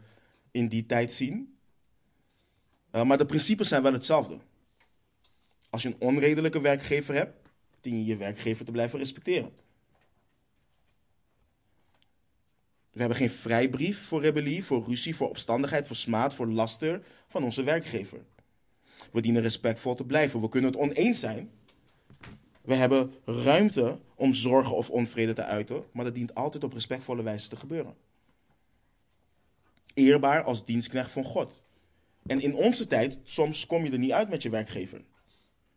in 0.51 0.67
die 0.67 0.85
tijd 0.85 1.11
zien. 1.11 1.55
Uh, 2.91 3.03
maar 3.03 3.17
de 3.17 3.25
principes 3.25 3.67
zijn 3.67 3.83
wel 3.83 3.93
hetzelfde. 3.93 4.37
Als 5.69 5.81
je 5.81 5.87
een 5.87 5.99
onredelijke 5.99 6.61
werkgever 6.61 7.13
hebt, 7.13 7.49
dien 7.81 7.97
je 7.97 8.05
je 8.05 8.17
werkgever 8.17 8.65
te 8.65 8.71
blijven 8.71 8.99
respecteren. 8.99 9.51
We 12.91 12.99
hebben 12.99 13.17
geen 13.17 13.29
vrijbrief 13.29 14.05
voor 14.05 14.21
rebellie, 14.21 14.63
voor 14.63 14.85
ruzie, 14.85 15.15
voor 15.15 15.29
opstandigheid, 15.29 15.87
voor 15.87 15.95
smaad, 15.95 16.33
voor 16.33 16.47
laster 16.47 17.01
van 17.27 17.43
onze 17.43 17.63
werkgever. 17.63 18.19
We 19.11 19.21
dienen 19.21 19.41
respectvol 19.41 19.95
te 19.95 20.05
blijven. 20.05 20.41
We 20.41 20.49
kunnen 20.49 20.71
het 20.71 20.79
oneens 20.79 21.19
zijn. 21.19 21.51
We 22.61 22.75
hebben 22.75 23.13
ruimte 23.25 23.99
om 24.15 24.33
zorgen 24.33 24.75
of 24.75 24.89
onvrede 24.89 25.33
te 25.33 25.43
uiten, 25.43 25.83
maar 25.91 26.05
dat 26.05 26.15
dient 26.15 26.35
altijd 26.35 26.63
op 26.63 26.73
respectvolle 26.73 27.23
wijze 27.23 27.49
te 27.49 27.55
gebeuren. 27.55 27.95
Eerbaar 29.93 30.43
als 30.43 30.65
dienstknecht 30.65 31.11
van 31.11 31.23
God. 31.23 31.61
En 32.25 32.41
in 32.41 32.55
onze 32.55 32.87
tijd, 32.87 33.19
soms 33.23 33.65
kom 33.65 33.85
je 33.85 33.91
er 33.91 33.97
niet 33.97 34.11
uit 34.11 34.29
met 34.29 34.43
je 34.43 34.49
werkgever. 34.49 35.03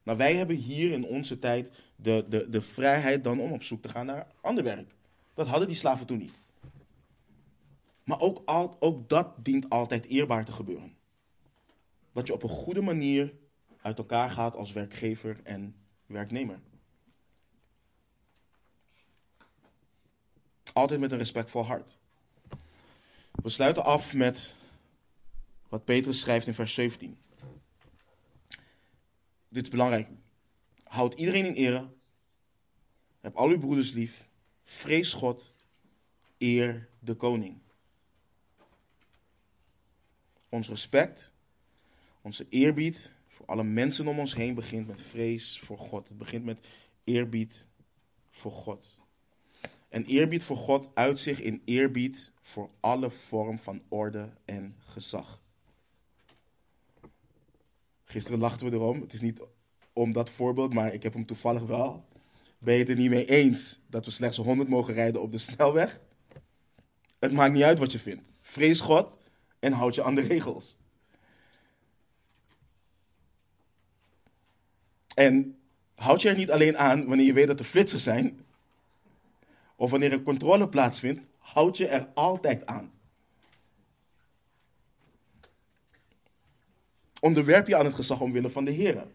Nou, 0.03 0.19
wij 0.19 0.35
hebben 0.35 0.57
hier 0.57 0.93
in 0.93 1.05
onze 1.05 1.39
tijd 1.39 1.71
de, 1.97 2.25
de, 2.29 2.49
de 2.49 2.63
vrijheid 2.63 3.25
dan 3.25 3.41
om 3.41 3.53
op 3.53 3.63
zoek 3.63 3.83
te 3.83 3.89
gaan 3.89 4.07
naar 4.07 4.27
ander 4.41 4.65
werk. 4.65 4.95
Dat 5.35 5.47
hadden 5.47 5.69
die 5.69 5.77
slaven 5.77 6.07
toen 6.07 6.19
niet. 6.19 6.43
Maar 8.05 8.21
ook, 8.21 8.43
al, 8.45 8.77
ook 8.81 9.09
dat 9.09 9.45
dient 9.45 9.71
altijd 9.71 10.07
eerbaar 10.07 10.45
te 10.45 10.53
gebeuren. 10.53 10.97
Dat 12.13 12.27
je 12.27 12.33
op 12.33 12.43
een 12.43 12.49
goede 12.49 12.81
manier 12.81 13.35
uit 13.81 13.99
elkaar 13.99 14.31
gaat 14.31 14.57
als 14.57 14.73
werkgever 14.73 15.41
en 15.43 15.77
werknemer. 16.07 16.61
Altijd 20.73 21.01
met 21.01 21.13
een 21.13 21.19
respectvol 21.19 21.65
hart. 21.65 21.99
We 23.43 23.49
sluiten 23.49 23.85
af 23.85 24.15
met 24.15 24.55
wat 25.69 25.85
Petrus 25.85 26.21
schrijft 26.21 26.47
in 26.47 26.55
vers 26.55 26.75
17. 26.75 27.19
Dit 29.49 29.65
is 29.65 29.71
belangrijk. 29.71 30.09
Houd 30.85 31.15
iedereen 31.15 31.45
in 31.45 31.55
ere. 31.55 31.89
Heb 33.21 33.35
al 33.35 33.49
uw 33.49 33.59
broeders 33.59 33.93
lief. 33.93 34.29
Vrees 34.63 35.13
God. 35.13 35.55
Eer 36.39 36.89
de 36.99 37.15
koning. 37.15 37.59
Ons 40.49 40.69
respect, 40.69 41.33
onze 42.21 42.47
eerbied 42.49 43.11
voor 43.29 43.47
alle 43.47 43.65
mensen 43.65 44.07
om 44.07 44.19
ons 44.19 44.35
heen 44.35 44.55
begint 44.55 44.87
met 44.87 45.01
vrees 45.01 45.59
voor 45.59 45.79
God. 45.79 46.09
Het 46.09 46.19
begint 46.19 46.45
met 46.45 46.67
eerbied 47.05 47.67
voor 48.31 48.53
God. 48.53 49.01
En 49.95 50.05
eerbied 50.05 50.45
voor 50.45 50.57
God 50.57 50.91
uit 50.95 51.21
zich 51.21 51.41
in 51.41 51.63
eerbied 51.65 52.33
voor 52.41 52.71
alle 52.81 53.11
vorm 53.11 53.59
van 53.59 53.83
orde 53.89 54.31
en 54.45 54.77
gezag. 54.79 55.41
Gisteren 58.05 58.39
lachten 58.39 58.71
we 58.71 58.77
erom. 58.77 59.01
Het 59.01 59.13
is 59.13 59.21
niet 59.21 59.41
om 59.93 60.13
dat 60.13 60.31
voorbeeld, 60.31 60.73
maar 60.73 60.93
ik 60.93 61.03
heb 61.03 61.13
hem 61.13 61.27
toevallig 61.27 61.63
wel. 61.63 62.05
Ben 62.59 62.75
je 62.75 62.81
het 62.81 62.89
er 62.89 62.97
niet 62.97 63.11
mee 63.11 63.27
eens 63.27 63.81
dat 63.87 64.05
we 64.05 64.11
slechts 64.11 64.37
100 64.37 64.69
mogen 64.69 64.95
rijden 64.95 65.23
op 65.23 65.33
de 65.33 65.39
snelweg? 65.39 66.01
Het 67.19 67.33
maakt 67.33 67.53
niet 67.53 67.63
uit 67.63 67.79
wat 67.79 67.93
je 67.93 67.99
vindt. 67.99 68.33
Vrees 68.41 68.81
God 68.81 69.19
en 69.59 69.73
houd 69.73 69.95
je 69.95 70.03
aan 70.03 70.15
de 70.15 70.21
regels. 70.21 70.77
En 75.15 75.59
houd 75.95 76.23
je 76.23 76.29
er 76.29 76.37
niet 76.37 76.51
alleen 76.51 76.79
aan 76.79 77.07
wanneer 77.07 77.27
je 77.27 77.33
weet 77.33 77.47
dat 77.47 77.59
er 77.59 77.65
flitsers 77.65 78.03
zijn, 78.03 78.44
of 79.85 79.91
wanneer 79.91 80.13
een 80.13 80.23
controle 80.23 80.69
plaatsvindt, 80.69 81.27
houd 81.39 81.77
je 81.77 81.87
er 81.87 82.09
altijd 82.15 82.67
aan. 82.67 82.93
Onderwerp 87.21 87.67
je 87.69 87.77
aan 87.77 87.85
het 87.85 87.95
gezag 87.95 88.21
omwille 88.21 88.51
van 88.51 88.65
de 88.65 88.71
Heer. 88.71 89.07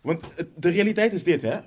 Want 0.00 0.34
de 0.56 0.68
realiteit 0.68 1.12
is 1.12 1.24
dit, 1.24 1.42
hè. 1.42 1.60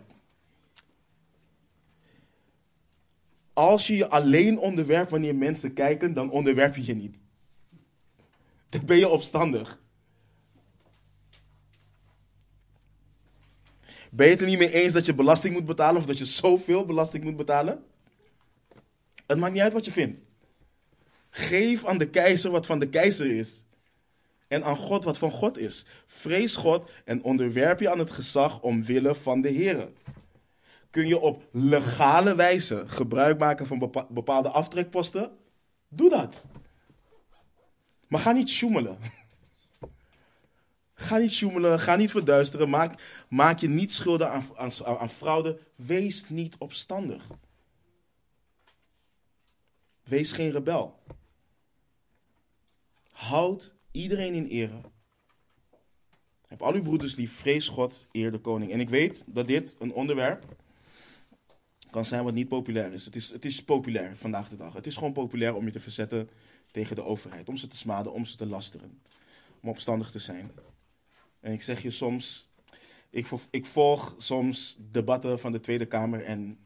Als 3.54 3.88
je 3.88 3.96
je 3.96 4.10
alleen 4.10 4.60
onderwerpt 4.60 5.10
wanneer 5.10 5.36
mensen 5.36 5.74
kijken, 5.74 6.14
dan 6.14 6.32
onderwerp 6.32 6.76
je 6.76 6.86
je 6.86 6.96
niet. 6.96 7.18
Dan 8.70 8.86
ben 8.86 8.98
je 8.98 9.10
opstandig. 9.10 9.82
Ben 14.14 14.26
je 14.26 14.32
het 14.32 14.42
er 14.42 14.48
niet 14.48 14.58
mee 14.58 14.72
eens 14.74 14.94
dat 14.94 15.06
je 15.06 15.14
belasting 15.14 15.54
moet 15.54 15.66
betalen 15.66 16.02
of 16.02 16.08
dat 16.08 16.18
je 16.18 16.26
zoveel 16.26 16.86
belasting 16.86 17.24
moet 17.24 17.36
betalen? 17.36 17.84
Het 19.28 19.38
maakt 19.38 19.54
niet 19.54 19.62
uit 19.62 19.74
wat 19.74 19.86
je 19.86 19.92
vindt. 19.92 20.20
Geef 21.30 21.86
aan 21.86 21.98
de 21.98 22.10
keizer 22.10 22.52
wat 22.52 22.66
van 22.66 22.80
de 22.80 22.90
keizer 22.90 23.38
is. 23.38 23.66
En 24.48 24.64
aan 24.64 24.78
God 24.78 25.04
wat 25.04 25.18
van 25.18 25.32
God 25.32 25.58
is. 25.58 25.86
Vrees 26.08 26.56
God 26.56 26.90
en 27.06 27.24
onderwerp 27.24 27.80
je 27.80 27.90
aan 27.90 28.00
het 28.00 28.12
gezag 28.12 28.62
omwille 28.62 29.16
van 29.16 29.42
de 29.42 29.50
Heer. 29.50 29.90
Kun 30.90 31.08
je 31.08 31.20
op 31.20 31.44
legale 31.52 32.36
wijze 32.36 32.84
gebruik 32.88 33.40
maken 33.40 33.68
van 33.68 33.92
bepaalde 34.10 34.50
aftrekposten? 34.50 35.32
Doe 35.88 36.10
dat. 36.10 36.46
Maar 38.08 38.20
ga 38.20 38.32
niet 38.32 38.50
sjoemelen. 38.50 38.98
Ga 41.02 41.18
niet 41.18 41.32
sjoemelen, 41.32 41.80
ga 41.80 41.96
niet 41.96 42.12
verduisteren, 42.12 42.70
maak, 42.70 43.24
maak 43.30 43.60
je 43.60 43.70
niet 43.70 43.92
schuldig 43.92 44.28
aan, 44.28 44.44
aan, 44.56 44.72
aan 44.86 45.10
fraude. 45.10 45.60
Wees 45.76 46.30
niet 46.30 46.56
opstandig. 46.58 47.28
Wees 50.04 50.32
geen 50.32 50.52
rebel. 50.52 51.00
Houd 53.12 53.76
iedereen 53.92 54.34
in 54.34 54.46
ere. 54.46 54.82
Heb 56.48 56.62
al 56.62 56.74
uw 56.74 56.82
broeders 56.82 57.16
lief, 57.16 57.34
vrees 57.34 57.68
God, 57.68 58.08
eer 58.12 58.32
de 58.32 58.40
koning. 58.40 58.72
En 58.72 58.80
ik 58.80 58.90
weet 58.90 59.24
dat 59.26 59.48
dit 59.48 59.76
een 59.80 59.94
onderwerp 59.94 60.46
kan 61.90 62.06
zijn 62.06 62.24
wat 62.24 62.34
niet 62.34 62.48
populair 62.48 62.94
is. 62.94 63.06
Het 63.06 63.16
is, 63.16 63.32
het 63.32 63.46
is 63.46 63.64
populair 63.64 64.16
vandaag 64.16 64.50
de 64.50 64.56
dag. 64.56 64.74
Het 64.74 64.88
is 64.88 64.96
gewoon 64.96 65.14
populair 65.14 65.56
om 65.56 65.66
je 65.66 65.72
te 65.72 65.80
verzetten 65.80 66.30
tegen 66.72 66.96
de 66.96 67.04
overheid. 67.04 67.50
Om 67.50 67.58
ze 67.58 67.68
te 67.68 67.78
smaden, 67.78 68.14
om 68.14 68.26
ze 68.26 68.38
te 68.38 68.46
lasteren. 68.46 69.02
Om 69.62 69.70
opstandig 69.70 70.12
te 70.12 70.20
zijn. 70.20 70.52
En 71.42 71.52
ik 71.52 71.62
zeg 71.62 71.82
je 71.82 71.92
soms, 71.92 72.50
ik, 73.50 73.66
volg 73.66 74.16
soms 74.18 74.78
debatten 74.92 75.40
van 75.40 75.52
de 75.52 75.60
Tweede 75.60 75.86
Kamer 75.86 76.24
en 76.24 76.60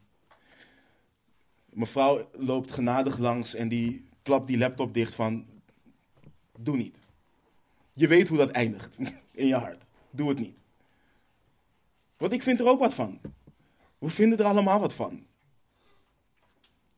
mevrouw 1.64 2.28
loopt 2.32 2.72
genadig 2.72 3.18
langs 3.18 3.54
en 3.54 3.68
die 3.68 4.04
klapt 4.22 4.46
die 4.46 4.58
laptop 4.58 4.94
dicht 4.94 5.14
van, 5.14 5.46
doe 6.58 6.76
niet. 6.76 7.00
Je 7.92 8.08
weet 8.08 8.28
hoe 8.28 8.38
dat 8.38 8.50
eindigt 8.50 8.98
in 9.32 9.46
je 9.46 9.54
hart. 9.54 9.84
Doe 10.10 10.28
het 10.28 10.38
niet. 10.38 10.64
Want 12.16 12.32
ik 12.32 12.42
vind 12.42 12.60
er 12.60 12.66
ook 12.66 12.78
wat 12.78 12.94
van. 12.94 13.20
We 13.98 14.08
vinden 14.08 14.38
er 14.38 14.44
allemaal 14.44 14.80
wat 14.80 14.94
van. 14.94 15.26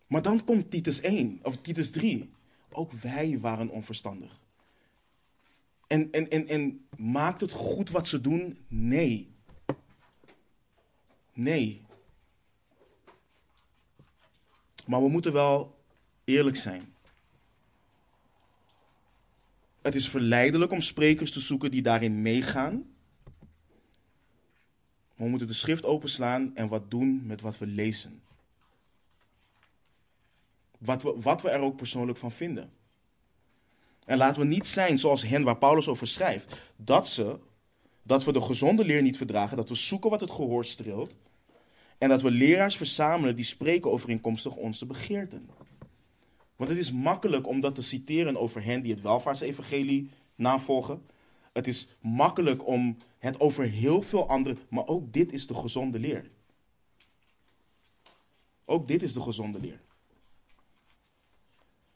Maar 0.07 0.23
dan 0.23 0.45
komt 0.45 0.71
Titus 0.71 1.01
1, 1.01 1.41
of 1.43 1.57
Titus 1.57 1.91
3. 1.91 2.31
Ook 2.71 2.93
wij 2.93 3.39
waren 3.41 3.69
onverstandig. 3.69 4.41
En, 5.89 6.13
en, 6.13 6.31
en, 6.31 6.49
en 6.49 6.87
maakt 6.97 7.41
het 7.41 7.53
goed 7.53 7.91
wat 7.91 8.09
ze 8.09 8.21
doen? 8.21 8.59
Nee. 8.69 9.35
Nee. 11.33 11.83
Maar 14.87 15.03
we 15.03 15.09
moeten 15.09 15.33
wel 15.33 15.79
eerlijk 16.25 16.57
zijn. 16.57 16.95
Het 19.83 19.95
is 19.95 20.09
verleidelijk 20.09 20.73
om 20.73 20.81
sprekers 20.81 21.33
te 21.33 21.41
zoeken 21.41 21.71
die 21.71 21.83
daarin 21.83 22.23
meegaan. 22.23 22.75
Maar 25.15 25.27
we 25.27 25.29
moeten 25.29 25.49
de 25.49 25.53
schrift 25.53 25.85
openslaan 25.85 26.57
en 26.57 26.69
wat 26.69 26.91
doen 26.91 27.27
met 27.27 27.41
wat 27.41 27.59
we 27.59 27.67
lezen. 27.67 28.23
Wat 30.79 31.03
we, 31.03 31.15
wat 31.17 31.43
we 31.43 31.51
er 31.51 31.61
ook 31.61 31.77
persoonlijk 31.77 32.19
van 32.19 32.33
vinden. 32.33 32.73
En 34.09 34.19
laten 34.19 34.41
we 34.41 34.47
niet 34.47 34.67
zijn 34.67 34.99
zoals 34.99 35.23
hen 35.23 35.43
waar 35.43 35.57
Paulus 35.57 35.89
over 35.89 36.07
schrijft. 36.07 36.55
Dat, 36.77 37.09
ze, 37.09 37.39
dat 38.03 38.25
we 38.25 38.33
de 38.33 38.41
gezonde 38.41 38.85
leer 38.85 39.03
niet 39.03 39.17
verdragen, 39.17 39.57
dat 39.57 39.69
we 39.69 39.75
zoeken 39.75 40.11
wat 40.11 40.21
het 40.21 40.31
gehoor 40.31 40.65
streelt. 40.65 41.17
En 41.99 42.09
dat 42.09 42.23
we 42.23 42.31
leraars 42.31 42.77
verzamelen 42.77 43.37
die 43.37 43.45
spreken 43.45 43.91
overeenkomstig 43.91 44.57
onze 44.57 44.87
begeerten. 44.87 45.51
Want 46.57 46.71
het 46.71 46.79
is 46.79 46.93
makkelijk 46.93 47.47
om 47.47 47.61
dat 47.61 47.75
te 47.75 47.83
citeren 47.83 48.37
over 48.37 48.65
hen 48.65 48.83
die 48.83 48.93
het 48.93 49.03
welvaartsevangelie 49.03 50.11
navolgen. 50.35 51.03
Het 51.53 51.67
is 51.67 51.89
makkelijk 52.01 52.67
om 52.67 52.97
het 53.19 53.41
over 53.41 53.65
heel 53.65 54.03
veel 54.03 54.29
anderen, 54.29 54.59
maar 54.69 54.87
ook 54.87 55.13
dit 55.13 55.33
is 55.33 55.47
de 55.47 55.55
gezonde 55.55 55.99
leer. 55.99 56.31
Ook 58.65 58.89
dit 58.89 59.03
is 59.03 59.13
de 59.13 59.23
gezonde 59.23 59.61
leer. 59.61 59.81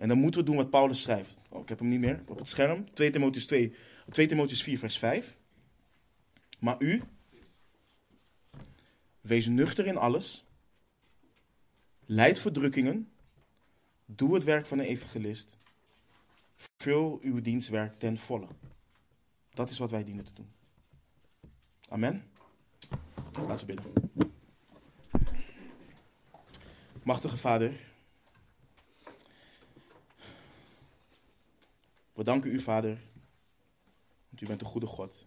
En 0.02 0.08
dan 0.08 0.18
moeten 0.18 0.40
we 0.40 0.46
doen 0.46 0.56
wat 0.56 0.70
Paulus 0.70 1.02
schrijft. 1.02 1.40
Oh, 1.48 1.60
ik 1.60 1.68
heb 1.68 1.78
hem 1.78 1.88
niet 1.88 2.00
meer 2.00 2.22
op 2.26 2.38
het 2.38 2.48
scherm. 2.48 2.92
2 2.94 3.10
Timotheus, 3.10 3.46
2, 3.46 3.74
2 4.10 4.26
Timotheus 4.26 4.62
4, 4.62 4.78
vers 4.78 4.98
5. 4.98 5.36
Maar 6.58 6.76
u, 6.78 7.02
wees 9.20 9.46
nuchter 9.46 9.86
in 9.86 9.96
alles. 9.96 10.44
Leid 12.06 12.38
verdrukkingen. 12.38 13.12
Doe 14.04 14.34
het 14.34 14.44
werk 14.44 14.66
van 14.66 14.78
een 14.78 14.84
evangelist. 14.84 15.56
Vul 16.76 17.18
uw 17.22 17.40
dienstwerk 17.40 17.98
ten 17.98 18.18
volle. 18.18 18.48
Dat 19.54 19.70
is 19.70 19.78
wat 19.78 19.90
wij 19.90 20.04
dienen 20.04 20.24
te 20.24 20.34
doen. 20.34 20.52
Amen. 21.88 22.30
Laten 23.46 23.66
we 23.66 23.74
bidden. 23.74 23.92
Machtige 27.02 27.36
Vader. 27.36 27.91
We 32.12 32.24
danken 32.24 32.52
u, 32.52 32.60
Vader, 32.60 33.00
want 34.28 34.40
u 34.40 34.46
bent 34.46 34.60
een 34.60 34.66
goede 34.66 34.86
God. 34.86 35.26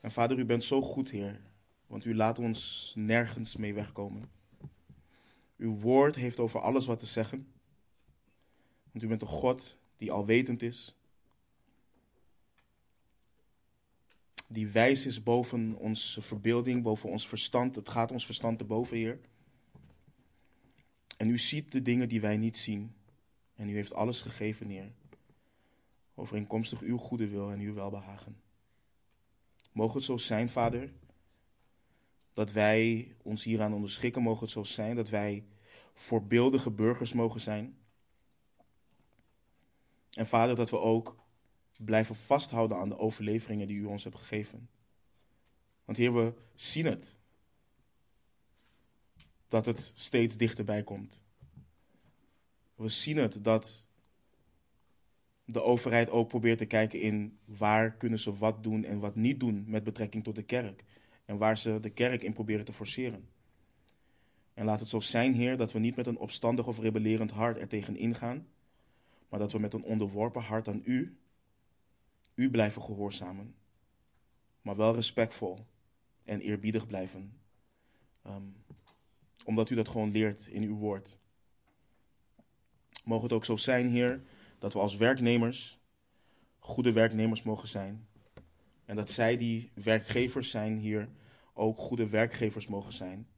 En 0.00 0.10
Vader, 0.10 0.38
u 0.38 0.44
bent 0.44 0.64
zo 0.64 0.82
goed, 0.82 1.10
Heer, 1.10 1.40
want 1.86 2.04
u 2.04 2.14
laat 2.14 2.38
ons 2.38 2.92
nergens 2.96 3.56
mee 3.56 3.74
wegkomen. 3.74 4.30
Uw 5.56 5.78
woord 5.78 6.16
heeft 6.16 6.40
over 6.40 6.60
alles 6.60 6.86
wat 6.86 7.00
te 7.00 7.06
zeggen. 7.06 7.52
Want 8.92 9.04
u 9.04 9.08
bent 9.08 9.22
een 9.22 9.28
God 9.28 9.76
die 9.96 10.12
alwetend 10.12 10.62
is. 10.62 10.96
die 14.48 14.68
wijs 14.68 15.06
is 15.06 15.22
boven 15.22 15.76
onze 15.76 16.22
verbeelding, 16.22 16.82
boven 16.82 17.10
ons 17.10 17.28
verstand. 17.28 17.74
Het 17.74 17.88
gaat 17.88 18.12
ons 18.12 18.26
verstand 18.26 18.58
te 18.58 18.64
boven, 18.64 18.96
Heer. 18.96 19.20
En 21.16 21.30
u 21.30 21.38
ziet 21.38 21.72
de 21.72 21.82
dingen 21.82 22.08
die 22.08 22.20
wij 22.20 22.36
niet 22.36 22.56
zien. 22.56 22.94
En 23.54 23.68
u 23.68 23.74
heeft 23.74 23.94
alles 23.94 24.22
gegeven, 24.22 24.68
Heer. 24.68 24.92
Overeenkomstig 26.18 26.80
uw 26.80 26.96
goede 26.96 27.28
wil 27.28 27.50
en 27.50 27.60
uw 27.60 27.74
welbehagen. 27.74 28.40
Mogen 29.72 29.94
het 29.94 30.04
zo 30.04 30.16
zijn, 30.16 30.48
Vader, 30.48 30.92
dat 32.32 32.52
wij 32.52 33.14
ons 33.22 33.44
hieraan 33.44 33.74
onderschikken. 33.74 34.22
Mogen 34.22 34.42
het 34.42 34.50
zo 34.50 34.64
zijn 34.64 34.96
dat 34.96 35.08
wij 35.08 35.44
voorbeeldige 35.94 36.70
burgers 36.70 37.12
mogen 37.12 37.40
zijn. 37.40 37.78
En 40.12 40.26
Vader, 40.26 40.56
dat 40.56 40.70
we 40.70 40.78
ook 40.78 41.16
blijven 41.78 42.16
vasthouden 42.16 42.76
aan 42.76 42.88
de 42.88 42.98
overleveringen 42.98 43.66
die 43.66 43.76
u 43.76 43.84
ons 43.84 44.04
hebt 44.04 44.16
gegeven. 44.16 44.68
Want 45.84 45.98
Heer, 45.98 46.14
we 46.14 46.34
zien 46.54 46.86
het. 46.86 47.14
Dat 49.48 49.66
het 49.66 49.92
steeds 49.94 50.36
dichterbij 50.36 50.82
komt. 50.82 51.22
We 52.74 52.88
zien 52.88 53.16
het 53.16 53.44
dat 53.44 53.85
de 55.46 55.62
overheid 55.62 56.10
ook 56.10 56.28
probeert 56.28 56.58
te 56.58 56.66
kijken 56.66 57.00
in 57.00 57.38
waar 57.44 57.96
kunnen 57.96 58.18
ze 58.18 58.36
wat 58.36 58.62
doen 58.62 58.84
en 58.84 58.98
wat 58.98 59.14
niet 59.14 59.40
doen 59.40 59.64
met 59.66 59.84
betrekking 59.84 60.24
tot 60.24 60.36
de 60.36 60.42
kerk. 60.42 60.84
En 61.24 61.38
waar 61.38 61.58
ze 61.58 61.80
de 61.80 61.90
kerk 61.90 62.22
in 62.22 62.32
proberen 62.32 62.64
te 62.64 62.72
forceren. 62.72 63.28
En 64.54 64.64
laat 64.64 64.80
het 64.80 64.88
zo 64.88 65.00
zijn, 65.00 65.34
Heer, 65.34 65.56
dat 65.56 65.72
we 65.72 65.78
niet 65.78 65.96
met 65.96 66.06
een 66.06 66.18
opstandig 66.18 66.66
of 66.66 66.78
rebellerend 66.78 67.30
hart 67.30 67.60
er 67.60 67.68
tegen 67.68 67.96
ingaan, 67.96 68.46
maar 69.28 69.38
dat 69.38 69.52
we 69.52 69.58
met 69.58 69.74
een 69.74 69.82
onderworpen 69.82 70.42
hart 70.42 70.68
aan 70.68 70.82
U, 70.84 71.18
U 72.34 72.50
blijven 72.50 72.82
gehoorzamen. 72.82 73.54
Maar 74.62 74.76
wel 74.76 74.94
respectvol 74.94 75.66
en 76.24 76.40
eerbiedig 76.40 76.86
blijven. 76.86 77.40
Ehm, 78.22 78.42
omdat 79.44 79.70
U 79.70 79.74
dat 79.74 79.88
gewoon 79.88 80.10
leert 80.10 80.46
in 80.46 80.62
Uw 80.62 80.76
woord. 80.76 81.18
Mogen 83.04 83.24
het 83.24 83.32
ook 83.32 83.44
zo 83.44 83.56
zijn, 83.56 83.88
Heer, 83.88 84.22
dat 84.66 84.74
we 84.74 84.80
als 84.80 84.96
werknemers 84.96 85.78
goede 86.58 86.92
werknemers 86.92 87.42
mogen 87.42 87.68
zijn. 87.68 88.08
En 88.84 88.96
dat 88.96 89.10
zij 89.10 89.36
die 89.36 89.70
werkgevers 89.74 90.50
zijn 90.50 90.78
hier 90.78 91.08
ook 91.52 91.78
goede 91.78 92.08
werkgevers 92.08 92.66
mogen 92.66 92.92
zijn 92.92 93.28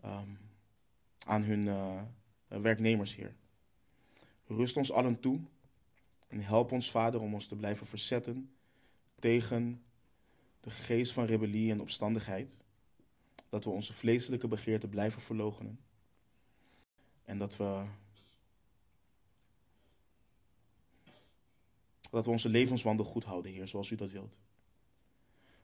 ehm, 0.00 0.28
aan 1.18 1.42
hun 1.42 1.66
uh, 1.66 2.02
werknemers 2.46 3.14
hier. 3.14 3.34
Rust 4.46 4.76
ons 4.76 4.92
allen 4.92 5.20
toe 5.20 5.40
en 6.28 6.40
help 6.40 6.72
ons, 6.72 6.90
Vader, 6.90 7.20
om 7.20 7.34
ons 7.34 7.46
te 7.46 7.56
blijven 7.56 7.86
verzetten 7.86 8.50
tegen 9.18 9.82
de 10.60 10.70
geest 10.70 11.12
van 11.12 11.24
rebellie 11.24 11.70
en 11.70 11.80
opstandigheid. 11.80 12.58
Dat 13.48 13.64
we 13.64 13.70
onze 13.70 13.92
vleeselijke 13.92 14.48
begeerten 14.48 14.88
blijven 14.88 15.20
verloochenen. 15.22 15.80
En 17.24 17.38
dat 17.38 17.56
we 17.56 17.84
dat 22.10 22.24
we 22.24 22.30
onze 22.30 22.48
levenswandel 22.48 23.04
goed 23.04 23.24
houden, 23.24 23.52
Heer, 23.52 23.68
zoals 23.68 23.90
u 23.90 23.96
dat 23.96 24.10
wilt. 24.10 24.38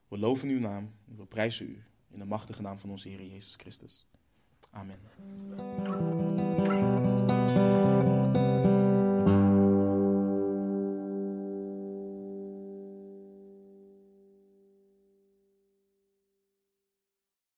We 0.07 0.17
loven 0.17 0.49
uw 0.49 0.59
naam 0.59 0.93
en 1.07 1.15
we 1.17 1.25
prijzen 1.25 1.69
u 1.69 1.83
in 2.09 2.19
de 2.19 2.25
machtige 2.25 2.61
naam 2.61 2.79
van 2.79 2.89
onze 2.89 3.09
Heer 3.09 3.23
Jezus 3.23 3.55
Christus. 3.55 4.07
Amen. 4.69 4.99